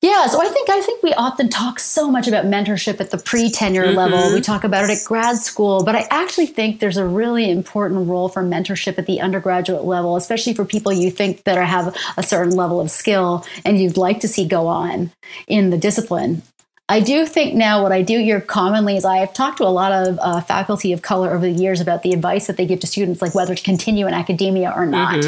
yeah, 0.02 0.28
so 0.28 0.42
I 0.42 0.48
think 0.50 0.70
I 0.70 0.82
think 0.82 1.02
we 1.02 1.14
often 1.14 1.50
talk 1.50 1.80
so 1.80 2.12
much 2.12 2.28
about 2.28 2.46
mentorship 2.46 3.00
at 3.00 3.12
the 3.12 3.18
pre-tenure 3.18 3.92
level. 3.92 4.34
We 4.34 4.42
talk 4.42 4.64
about 4.64 4.84
it 4.84 4.90
at 4.92 5.04
grad 5.06 5.38
school, 5.38 5.84
but 5.84 5.96
I 5.96 6.06
actually 6.12 6.46
think 6.48 6.80
there's 6.80 6.98
a 6.98 7.06
really 7.06 7.50
important 7.50 8.08
role 8.08 8.30
for 8.30 8.44
mentorship 8.44 8.98
at 8.98 9.06
the 9.06 9.22
undergraduate 9.22 9.84
level, 9.84 10.16
especially 10.16 10.54
for 10.54 10.66
people 10.66 10.94
you 10.94 11.10
think 11.10 11.44
that 11.46 11.58
have 11.58 11.96
a 12.18 12.24
certain 12.24 12.56
level 12.56 12.80
of 12.80 12.92
skill 12.92 13.46
and 13.64 13.80
you'd 13.80 13.98
like 13.98 14.20
to 14.20 14.28
see 14.28 14.46
go 14.48 14.68
on 14.68 15.12
in 15.48 15.72
the 15.72 15.78
discipline. 15.78 16.44
I 16.88 17.00
do 17.00 17.26
think 17.26 17.56
now 17.56 17.82
what 17.82 17.92
I 17.92 18.04
do 18.04 18.20
hear 18.20 18.40
commonly 18.40 18.96
is 18.96 19.06
I've 19.06 19.34
talked 19.34 19.58
to 19.58 19.64
a 19.64 19.74
lot 19.74 19.92
of 19.92 20.20
uh, 20.22 20.40
faculty 20.42 20.94
of 20.94 21.02
color 21.02 21.32
over 21.32 21.46
the 21.46 21.52
years 21.52 21.82
about 21.82 22.04
the 22.04 22.14
advice 22.14 22.46
that 22.46 22.58
they 22.58 22.68
give 22.68 22.80
to 22.82 22.88
students, 22.88 23.24
like 23.24 23.34
whether 23.34 23.56
to 23.56 23.64
continue 23.64 24.06
in 24.06 24.14
academia 24.14 24.72
or 24.76 24.86
not. 24.86 25.26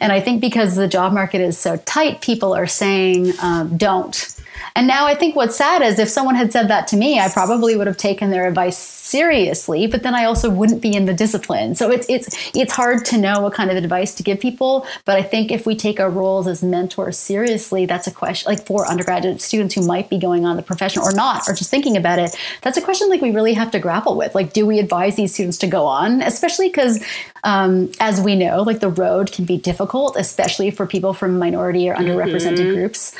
And 0.00 0.12
I 0.12 0.20
think 0.20 0.40
because 0.40 0.76
the 0.76 0.86
job 0.86 1.12
market 1.12 1.40
is 1.40 1.58
so 1.58 1.76
tight, 1.78 2.20
people 2.20 2.54
are 2.54 2.68
saying 2.68 3.32
um, 3.42 3.76
don't. 3.76 4.35
And 4.74 4.86
now 4.86 5.06
I 5.06 5.14
think 5.14 5.36
what's 5.36 5.56
sad 5.56 5.82
is 5.82 5.98
if 5.98 6.08
someone 6.08 6.34
had 6.34 6.52
said 6.52 6.68
that 6.68 6.86
to 6.88 6.96
me, 6.96 7.18
I 7.18 7.28
probably 7.28 7.76
would 7.76 7.86
have 7.86 7.96
taken 7.96 8.30
their 8.30 8.46
advice 8.46 8.76
seriously, 8.76 9.86
but 9.86 10.02
then 10.02 10.14
I 10.14 10.24
also 10.24 10.50
wouldn't 10.50 10.82
be 10.82 10.94
in 10.94 11.06
the 11.06 11.14
discipline. 11.14 11.74
So 11.74 11.90
it's 11.90 12.06
it's 12.08 12.50
it's 12.54 12.72
hard 12.72 13.04
to 13.06 13.18
know 13.18 13.40
what 13.40 13.54
kind 13.54 13.70
of 13.70 13.76
advice 13.76 14.14
to 14.16 14.22
give 14.22 14.40
people. 14.40 14.86
But 15.04 15.16
I 15.16 15.22
think 15.22 15.50
if 15.50 15.64
we 15.64 15.76
take 15.76 16.00
our 16.00 16.10
roles 16.10 16.46
as 16.46 16.62
mentors 16.62 17.16
seriously, 17.16 17.86
that's 17.86 18.06
a 18.06 18.10
question 18.10 18.50
like 18.50 18.66
for 18.66 18.86
undergraduate 18.86 19.40
students 19.40 19.74
who 19.74 19.86
might 19.86 20.10
be 20.10 20.18
going 20.18 20.44
on 20.44 20.56
the 20.56 20.62
profession 20.62 21.02
or 21.02 21.12
not, 21.12 21.48
or 21.48 21.54
just 21.54 21.70
thinking 21.70 21.96
about 21.96 22.18
it, 22.18 22.36
that's 22.62 22.76
a 22.76 22.82
question 22.82 23.08
like 23.08 23.22
we 23.22 23.30
really 23.30 23.54
have 23.54 23.70
to 23.70 23.78
grapple 23.78 24.16
with. 24.16 24.34
Like, 24.34 24.52
do 24.52 24.66
we 24.66 24.78
advise 24.78 25.16
these 25.16 25.32
students 25.32 25.56
to 25.58 25.66
go 25.66 25.86
on? 25.86 26.20
Especially 26.20 26.68
because 26.68 27.02
um, 27.44 27.90
as 28.00 28.20
we 28.20 28.34
know, 28.34 28.62
like 28.62 28.80
the 28.80 28.90
road 28.90 29.30
can 29.32 29.44
be 29.44 29.56
difficult, 29.56 30.16
especially 30.18 30.70
for 30.70 30.86
people 30.86 31.14
from 31.14 31.38
minority 31.38 31.88
or 31.88 31.94
underrepresented 31.94 32.74
groups 32.74 33.14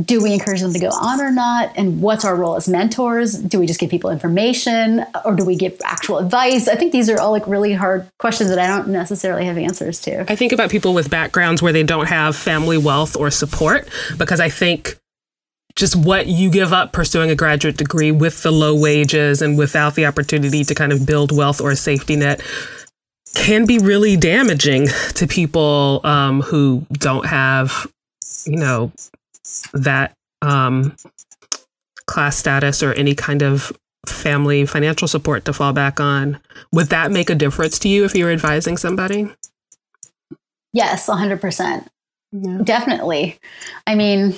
do 0.00 0.22
we 0.22 0.32
encourage 0.32 0.60
them 0.60 0.72
to 0.72 0.78
go 0.78 0.88
on 0.88 1.20
or 1.20 1.30
not? 1.30 1.72
And 1.76 2.02
what's 2.02 2.24
our 2.24 2.36
role 2.36 2.56
as 2.56 2.68
mentors? 2.68 3.34
Do 3.34 3.58
we 3.58 3.66
just 3.66 3.80
give 3.80 3.90
people 3.90 4.10
information 4.10 5.04
or 5.24 5.34
do 5.34 5.44
we 5.44 5.56
give 5.56 5.80
actual 5.84 6.18
advice? 6.18 6.68
I 6.68 6.74
think 6.74 6.92
these 6.92 7.08
are 7.08 7.18
all 7.18 7.30
like 7.30 7.46
really 7.46 7.72
hard 7.72 8.08
questions 8.18 8.50
that 8.50 8.58
i 8.58 8.66
don't 8.66 8.88
necessarily 8.88 9.46
have 9.46 9.56
answers 9.56 10.00
to. 10.02 10.30
I 10.30 10.36
think 10.36 10.52
about 10.52 10.70
people 10.70 10.92
with 10.92 11.10
backgrounds 11.10 11.62
where 11.62 11.72
they 11.72 11.82
don't 11.82 12.06
have 12.06 12.36
family 12.36 12.76
wealth 12.76 13.16
or 13.16 13.30
support 13.30 13.88
because 14.18 14.40
I 14.40 14.50
think 14.50 14.98
just 15.76 15.96
what 15.96 16.26
you 16.26 16.50
give 16.50 16.72
up 16.72 16.92
pursuing 16.92 17.30
a 17.30 17.34
graduate 17.34 17.76
degree 17.76 18.10
with 18.10 18.42
the 18.42 18.50
low 18.50 18.74
wages 18.74 19.42
and 19.42 19.58
without 19.58 19.94
the 19.94 20.06
opportunity 20.06 20.64
to 20.64 20.74
kind 20.74 20.92
of 20.92 21.06
build 21.06 21.36
wealth 21.36 21.60
or 21.60 21.70
a 21.70 21.76
safety 21.76 22.16
net 22.16 22.40
can 23.34 23.66
be 23.66 23.78
really 23.78 24.16
damaging 24.16 24.88
to 25.14 25.26
people 25.26 26.00
um, 26.04 26.40
who 26.40 26.86
don't 26.92 27.26
have, 27.26 27.86
you 28.46 28.56
know, 28.56 28.90
that 29.72 30.12
um, 30.42 30.94
class 32.06 32.36
status 32.36 32.82
or 32.82 32.92
any 32.94 33.14
kind 33.14 33.42
of 33.42 33.72
family 34.06 34.64
financial 34.66 35.08
support 35.08 35.44
to 35.44 35.52
fall 35.52 35.72
back 35.72 35.98
on. 35.98 36.40
Would 36.72 36.88
that 36.90 37.10
make 37.10 37.28
a 37.30 37.34
difference 37.34 37.78
to 37.80 37.88
you 37.88 38.04
if 38.04 38.14
you're 38.14 38.30
advising 38.30 38.76
somebody? 38.76 39.28
yes 40.72 41.06
100% 41.08 41.86
Yeah. 42.32 42.58
definitely 42.62 43.38
i 43.86 43.94
mean 43.94 44.34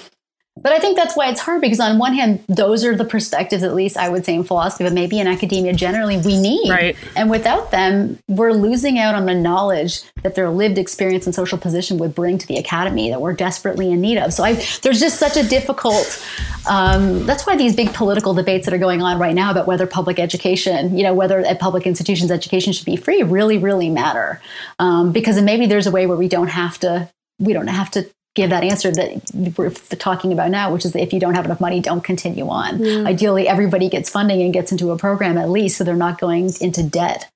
But 0.63 0.73
I 0.73 0.79
think 0.79 0.97
that's 0.97 1.17
why 1.17 1.29
it's 1.31 1.41
hard 1.41 1.61
because 1.61 1.81
on 1.81 1.99
one 1.99 2.15
hand, 2.15 2.43
those 2.49 2.85
are 2.85 2.95
the 2.95 3.05
perspectives, 3.05 3.63
at 3.63 3.75
least 3.75 3.97
I 3.97 4.09
would 4.09 4.25
say 4.25 4.35
in 4.35 4.45
philosophy, 4.45 4.85
but 4.85 4.93
maybe 4.93 5.19
in 5.19 5.27
academia 5.27 5.73
generally, 5.73 6.19
we 6.19 6.41
need. 6.41 6.69
Right. 6.69 6.97
And 7.17 7.31
without 7.31 7.71
them, 7.71 8.19
we're 8.29 8.53
losing 8.53 8.99
out 8.99 9.15
on 9.15 9.27
the 9.27 9.35
knowledge 9.35 10.03
that 10.23 10.35
their 10.35 10.51
lived 10.51 10.79
experience 10.79 11.27
and 11.27 11.35
social 11.35 11.59
position 11.59 11.99
would 11.99 12.15
bring 12.15 12.39
to 12.39 12.47
the 12.47 12.57
academy 12.57 13.11
that 13.11 13.21
we're 13.21 13.35
desperately 13.35 13.91
in 13.91 14.01
need 14.01 14.19
of. 14.19 14.33
So 14.33 14.45
I, 14.45 14.55
there's 14.83 15.01
just 15.01 15.19
such 15.19 15.37
a 15.37 15.47
difficult. 15.47 16.25
Um, 16.69 17.25
that's 17.25 17.47
why 17.47 17.57
these 17.57 17.77
big 17.77 17.93
political 17.95 18.35
debates 18.35 18.67
that 18.67 18.75
are 18.75 18.79
going 18.79 19.03
on 19.03 19.19
right 19.19 19.35
now 19.35 19.51
about 19.51 19.67
whether 19.67 19.87
public 19.87 20.19
education, 20.19 20.97
you 20.97 21.05
know, 21.05 21.15
whether 21.15 21.39
at 21.41 21.61
public 21.61 21.87
institutions 21.87 22.31
education 22.31 22.73
should 22.73 22.87
be 22.87 22.97
free, 22.97 23.23
really, 23.23 23.59
really 23.59 23.91
matter. 23.91 24.41
Um, 24.79 25.13
because 25.13 25.41
maybe 25.41 25.67
there's 25.67 25.87
a 25.87 25.91
way 25.91 26.07
where 26.07 26.17
we 26.17 26.29
don't 26.29 26.49
have 26.49 26.79
to. 26.81 27.09
We 27.41 27.53
don't 27.53 27.69
have 27.69 27.93
to 27.93 28.11
give 28.39 28.51
that 28.51 28.65
answer 28.65 28.91
that 28.93 29.21
we're 29.59 29.71
talking 29.99 30.33
about 30.33 30.51
now, 30.51 30.73
which 30.73 30.85
is 30.85 30.93
that 30.93 31.03
if 31.03 31.13
you 31.13 31.21
don't 31.21 31.35
have 31.35 31.45
enough 31.45 31.61
money, 31.61 31.81
don't 31.81 32.03
continue 32.03 32.49
on. 32.49 32.83
Ideally, 33.07 33.47
everybody 33.47 33.89
gets 33.91 34.09
funding 34.09 34.41
and 34.41 34.53
gets 34.53 34.73
into 34.73 34.91
a 34.91 34.97
program 34.97 35.37
at 35.37 35.51
least, 35.51 35.77
so 35.77 35.85
they're 35.85 35.97
not 35.97 36.19
going 36.19 36.51
into 36.61 36.83
debt 36.83 37.31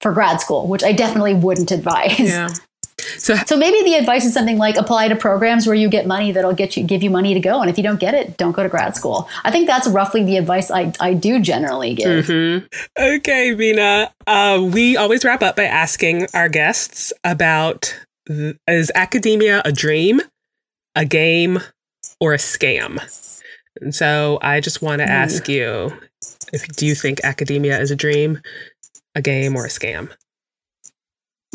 for 0.00 0.12
grad 0.12 0.40
school, 0.40 0.68
which 0.68 0.84
I 0.84 0.92
definitely 0.92 1.34
wouldn't 1.34 1.70
advise. 1.70 2.20
Yeah. 2.20 2.48
So 3.18 3.34
So 3.34 3.56
maybe 3.56 3.82
the 3.82 3.94
advice 3.94 4.24
is 4.24 4.32
something 4.32 4.58
like 4.58 4.76
apply 4.76 5.08
to 5.08 5.16
programs 5.16 5.66
where 5.66 5.74
you 5.74 5.88
get 5.88 6.06
money 6.06 6.32
that'll 6.32 6.54
get 6.54 6.76
you 6.76 6.84
give 6.84 7.02
you 7.02 7.10
money 7.10 7.34
to 7.34 7.40
go, 7.40 7.60
and 7.60 7.70
if 7.70 7.76
you 7.76 7.82
don't 7.82 8.00
get 8.00 8.14
it, 8.14 8.36
don't 8.36 8.52
go 8.52 8.62
to 8.62 8.68
grad 8.68 8.96
school. 8.96 9.28
I 9.44 9.50
think 9.50 9.66
that's 9.66 9.88
roughly 9.88 10.24
the 10.24 10.36
advice 10.36 10.70
I, 10.70 10.92
I 11.00 11.14
do 11.14 11.40
generally 11.40 11.94
give. 11.94 12.26
Okay, 12.98 13.54
Meena. 13.54 14.10
Uh, 14.26 14.68
we 14.72 14.96
always 14.96 15.24
wrap 15.24 15.42
up 15.42 15.56
by 15.56 15.64
asking 15.64 16.26
our 16.34 16.48
guests 16.48 17.12
about 17.24 17.82
th- 17.82 18.05
is 18.28 18.92
academia 18.94 19.62
a 19.64 19.72
dream, 19.72 20.20
a 20.94 21.04
game, 21.04 21.60
or 22.20 22.34
a 22.34 22.38
scam? 22.38 22.98
And 23.80 23.94
so 23.94 24.38
I 24.42 24.60
just 24.60 24.82
want 24.82 25.00
to 25.00 25.08
ask 25.08 25.48
you 25.48 25.92
if 26.52 26.66
do 26.76 26.86
you 26.86 26.94
think 26.94 27.20
academia 27.24 27.78
is 27.78 27.90
a 27.90 27.96
dream, 27.96 28.40
a 29.14 29.22
game, 29.22 29.56
or 29.56 29.66
a 29.66 29.68
scam? 29.68 30.10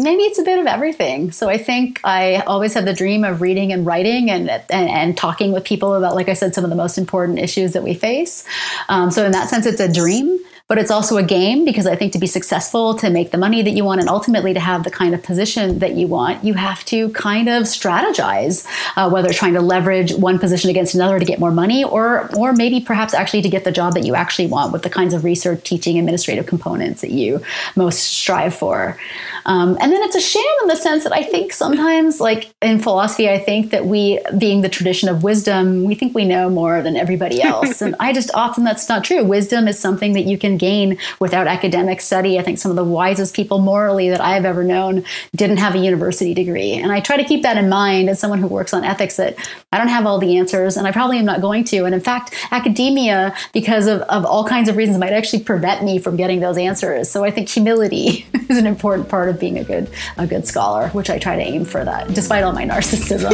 maybe 0.01 0.23
it's 0.23 0.39
a 0.39 0.43
bit 0.43 0.59
of 0.59 0.65
everything. 0.65 1.31
So 1.31 1.49
I 1.49 1.57
think 1.57 1.99
I 2.03 2.37
always 2.41 2.73
have 2.73 2.85
the 2.85 2.93
dream 2.93 3.23
of 3.23 3.41
reading 3.41 3.71
and 3.71 3.85
writing 3.85 4.29
and 4.29 4.49
and, 4.49 4.89
and 4.89 5.17
talking 5.17 5.51
with 5.51 5.63
people 5.63 5.93
about, 5.93 6.15
like 6.15 6.29
I 6.29 6.33
said, 6.33 6.53
some 6.53 6.63
of 6.63 6.69
the 6.69 6.75
most 6.75 6.97
important 6.97 7.39
issues 7.39 7.73
that 7.73 7.83
we 7.83 7.93
face. 7.93 8.45
Um, 8.89 9.11
so 9.11 9.25
in 9.25 9.31
that 9.31 9.49
sense, 9.49 9.65
it's 9.65 9.79
a 9.79 9.91
dream. 9.91 10.39
But 10.71 10.77
it's 10.77 10.89
also 10.89 11.17
a 11.17 11.23
game 11.23 11.65
because 11.65 11.85
I 11.85 11.97
think 11.97 12.13
to 12.13 12.17
be 12.17 12.27
successful, 12.27 12.95
to 12.95 13.09
make 13.09 13.31
the 13.31 13.37
money 13.37 13.61
that 13.61 13.71
you 13.71 13.83
want, 13.83 13.99
and 13.99 14.09
ultimately 14.09 14.53
to 14.53 14.59
have 14.61 14.85
the 14.85 14.89
kind 14.89 15.13
of 15.13 15.21
position 15.21 15.79
that 15.79 15.95
you 15.95 16.07
want, 16.07 16.45
you 16.45 16.53
have 16.53 16.85
to 16.85 17.09
kind 17.09 17.49
of 17.49 17.63
strategize, 17.63 18.65
uh, 18.95 19.09
whether 19.09 19.33
trying 19.33 19.55
to 19.55 19.59
leverage 19.59 20.13
one 20.13 20.39
position 20.39 20.69
against 20.69 20.95
another 20.95 21.19
to 21.19 21.25
get 21.25 21.41
more 21.41 21.51
money, 21.51 21.83
or 21.83 22.29
or 22.37 22.53
maybe 22.53 22.79
perhaps 22.79 23.13
actually 23.13 23.41
to 23.41 23.49
get 23.49 23.65
the 23.65 23.71
job 23.73 23.95
that 23.95 24.05
you 24.05 24.15
actually 24.15 24.47
want 24.47 24.71
with 24.71 24.83
the 24.83 24.89
kinds 24.89 25.13
of 25.13 25.25
research, 25.25 25.61
teaching, 25.65 25.99
administrative 25.99 26.45
components 26.45 27.01
that 27.01 27.11
you 27.11 27.41
most 27.75 27.99
strive 27.99 28.55
for. 28.55 28.97
Um, 29.45 29.77
and 29.81 29.91
then 29.91 30.01
it's 30.03 30.15
a 30.15 30.21
sham 30.21 30.43
in 30.61 30.67
the 30.67 30.75
sense 30.75 31.03
that 31.03 31.13
I 31.13 31.23
think 31.23 31.51
sometimes, 31.53 32.19
like 32.19 32.53
in 32.61 32.79
philosophy, 32.79 33.29
I 33.29 33.39
think 33.39 33.71
that 33.71 33.85
we, 33.85 34.19
being 34.37 34.61
the 34.61 34.69
tradition 34.69 35.09
of 35.09 35.23
wisdom, 35.23 35.83
we 35.83 35.95
think 35.95 36.13
we 36.13 36.25
know 36.25 36.49
more 36.49 36.81
than 36.81 36.95
everybody 36.95 37.41
else. 37.51 37.81
and 37.81 37.95
I 37.99 38.13
just 38.13 38.31
often 38.33 38.63
that's 38.63 38.87
not 38.87 39.03
true. 39.03 39.23
Wisdom 39.23 39.67
is 39.67 39.79
something 39.79 40.13
that 40.13 40.25
you 40.25 40.37
can 40.37 40.57
gain 40.61 40.97
without 41.19 41.47
academic 41.47 41.99
study. 41.99 42.39
I 42.39 42.43
think 42.43 42.59
some 42.59 42.71
of 42.71 42.77
the 42.77 42.85
wisest 42.85 43.35
people 43.35 43.59
morally 43.59 44.09
that 44.11 44.21
I 44.21 44.35
have 44.35 44.45
ever 44.45 44.63
known 44.63 45.03
didn't 45.35 45.57
have 45.57 45.75
a 45.75 45.79
university 45.79 46.33
degree. 46.33 46.73
And 46.73 46.91
I 46.91 47.01
try 47.01 47.17
to 47.17 47.25
keep 47.25 47.41
that 47.41 47.57
in 47.57 47.67
mind 47.67 48.09
as 48.09 48.19
someone 48.19 48.39
who 48.39 48.47
works 48.47 48.73
on 48.73 48.83
ethics 48.83 49.17
that 49.17 49.35
I 49.71 49.77
don't 49.79 49.87
have 49.87 50.05
all 50.05 50.19
the 50.19 50.37
answers 50.37 50.77
and 50.77 50.87
I 50.87 50.91
probably 50.91 51.17
am 51.17 51.25
not 51.25 51.41
going 51.41 51.63
to. 51.65 51.85
And 51.85 51.95
in 51.95 52.01
fact, 52.01 52.33
academia, 52.51 53.35
because 53.51 53.87
of, 53.87 54.01
of 54.01 54.23
all 54.23 54.45
kinds 54.45 54.69
of 54.69 54.77
reasons, 54.77 54.97
might 54.99 55.13
actually 55.13 55.43
prevent 55.43 55.83
me 55.83 55.97
from 55.97 56.15
getting 56.15 56.39
those 56.39 56.57
answers. 56.57 57.09
So 57.09 57.23
I 57.23 57.31
think 57.31 57.49
humility 57.49 58.25
is 58.49 58.57
an 58.57 58.67
important 58.67 59.09
part 59.09 59.27
of 59.29 59.39
being 59.39 59.57
a 59.57 59.63
good 59.63 59.89
a 60.17 60.27
good 60.27 60.45
scholar, 60.45 60.89
which 60.89 61.09
I 61.09 61.17
try 61.17 61.35
to 61.35 61.41
aim 61.41 61.65
for 61.65 61.83
that, 61.83 62.13
despite 62.13 62.43
all 62.43 62.53
my 62.53 62.65
narcissism. 62.65 63.33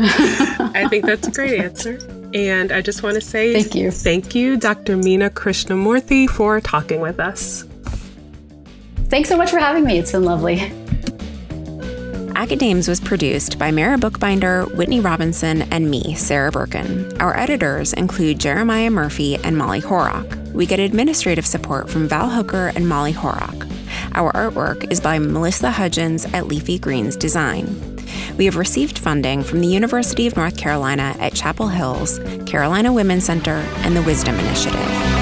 I 0.74 0.86
think 0.88 1.06
that's 1.06 1.26
a 1.26 1.30
great 1.30 1.60
answer. 1.60 1.98
And 2.34 2.72
I 2.72 2.82
just 2.82 3.02
want 3.02 3.14
to 3.14 3.20
say 3.20 3.52
Thank 3.52 3.74
you. 3.74 3.90
Thank 3.90 4.34
you, 4.34 4.56
Dr. 4.56 4.96
Meena 4.96 5.30
Krishnamurthy, 5.30 6.28
for 6.28 6.60
talking 6.60 7.00
with 7.00 7.20
us. 7.20 7.64
Thanks 9.08 9.28
so 9.28 9.36
much 9.36 9.50
for 9.50 9.58
having 9.58 9.84
me. 9.84 9.98
It's 9.98 10.12
been 10.12 10.24
lovely. 10.24 10.56
Acadames 12.38 12.88
was 12.88 13.00
produced 13.00 13.58
by 13.58 13.72
Mara 13.72 13.96
Buchbinder, 13.96 14.72
Whitney 14.76 15.00
Robinson, 15.00 15.62
and 15.72 15.90
me, 15.90 16.14
Sarah 16.14 16.52
Birken. 16.52 17.20
Our 17.20 17.36
editors 17.36 17.92
include 17.94 18.38
Jeremiah 18.38 18.90
Murphy 18.90 19.36
and 19.36 19.56
Molly 19.56 19.80
Horak. 19.80 20.52
We 20.52 20.64
get 20.64 20.78
administrative 20.78 21.46
support 21.46 21.90
from 21.90 22.06
Val 22.06 22.30
Hooker 22.30 22.70
and 22.76 22.88
Molly 22.88 23.12
Horak. 23.12 23.68
Our 24.14 24.32
artwork 24.34 24.90
is 24.92 25.00
by 25.00 25.18
Melissa 25.18 25.70
Hudgens 25.70 26.26
at 26.26 26.46
Leafy 26.46 26.78
Greens 26.78 27.16
Design. 27.16 27.97
We 28.36 28.44
have 28.44 28.56
received 28.56 28.98
funding 28.98 29.42
from 29.42 29.60
the 29.60 29.66
University 29.66 30.26
of 30.26 30.36
North 30.36 30.56
Carolina 30.56 31.16
at 31.18 31.34
Chapel 31.34 31.68
Hills, 31.68 32.18
Carolina 32.46 32.92
Women's 32.92 33.24
Center, 33.24 33.64
and 33.78 33.96
the 33.96 34.02
Wisdom 34.02 34.38
Initiative. 34.38 35.17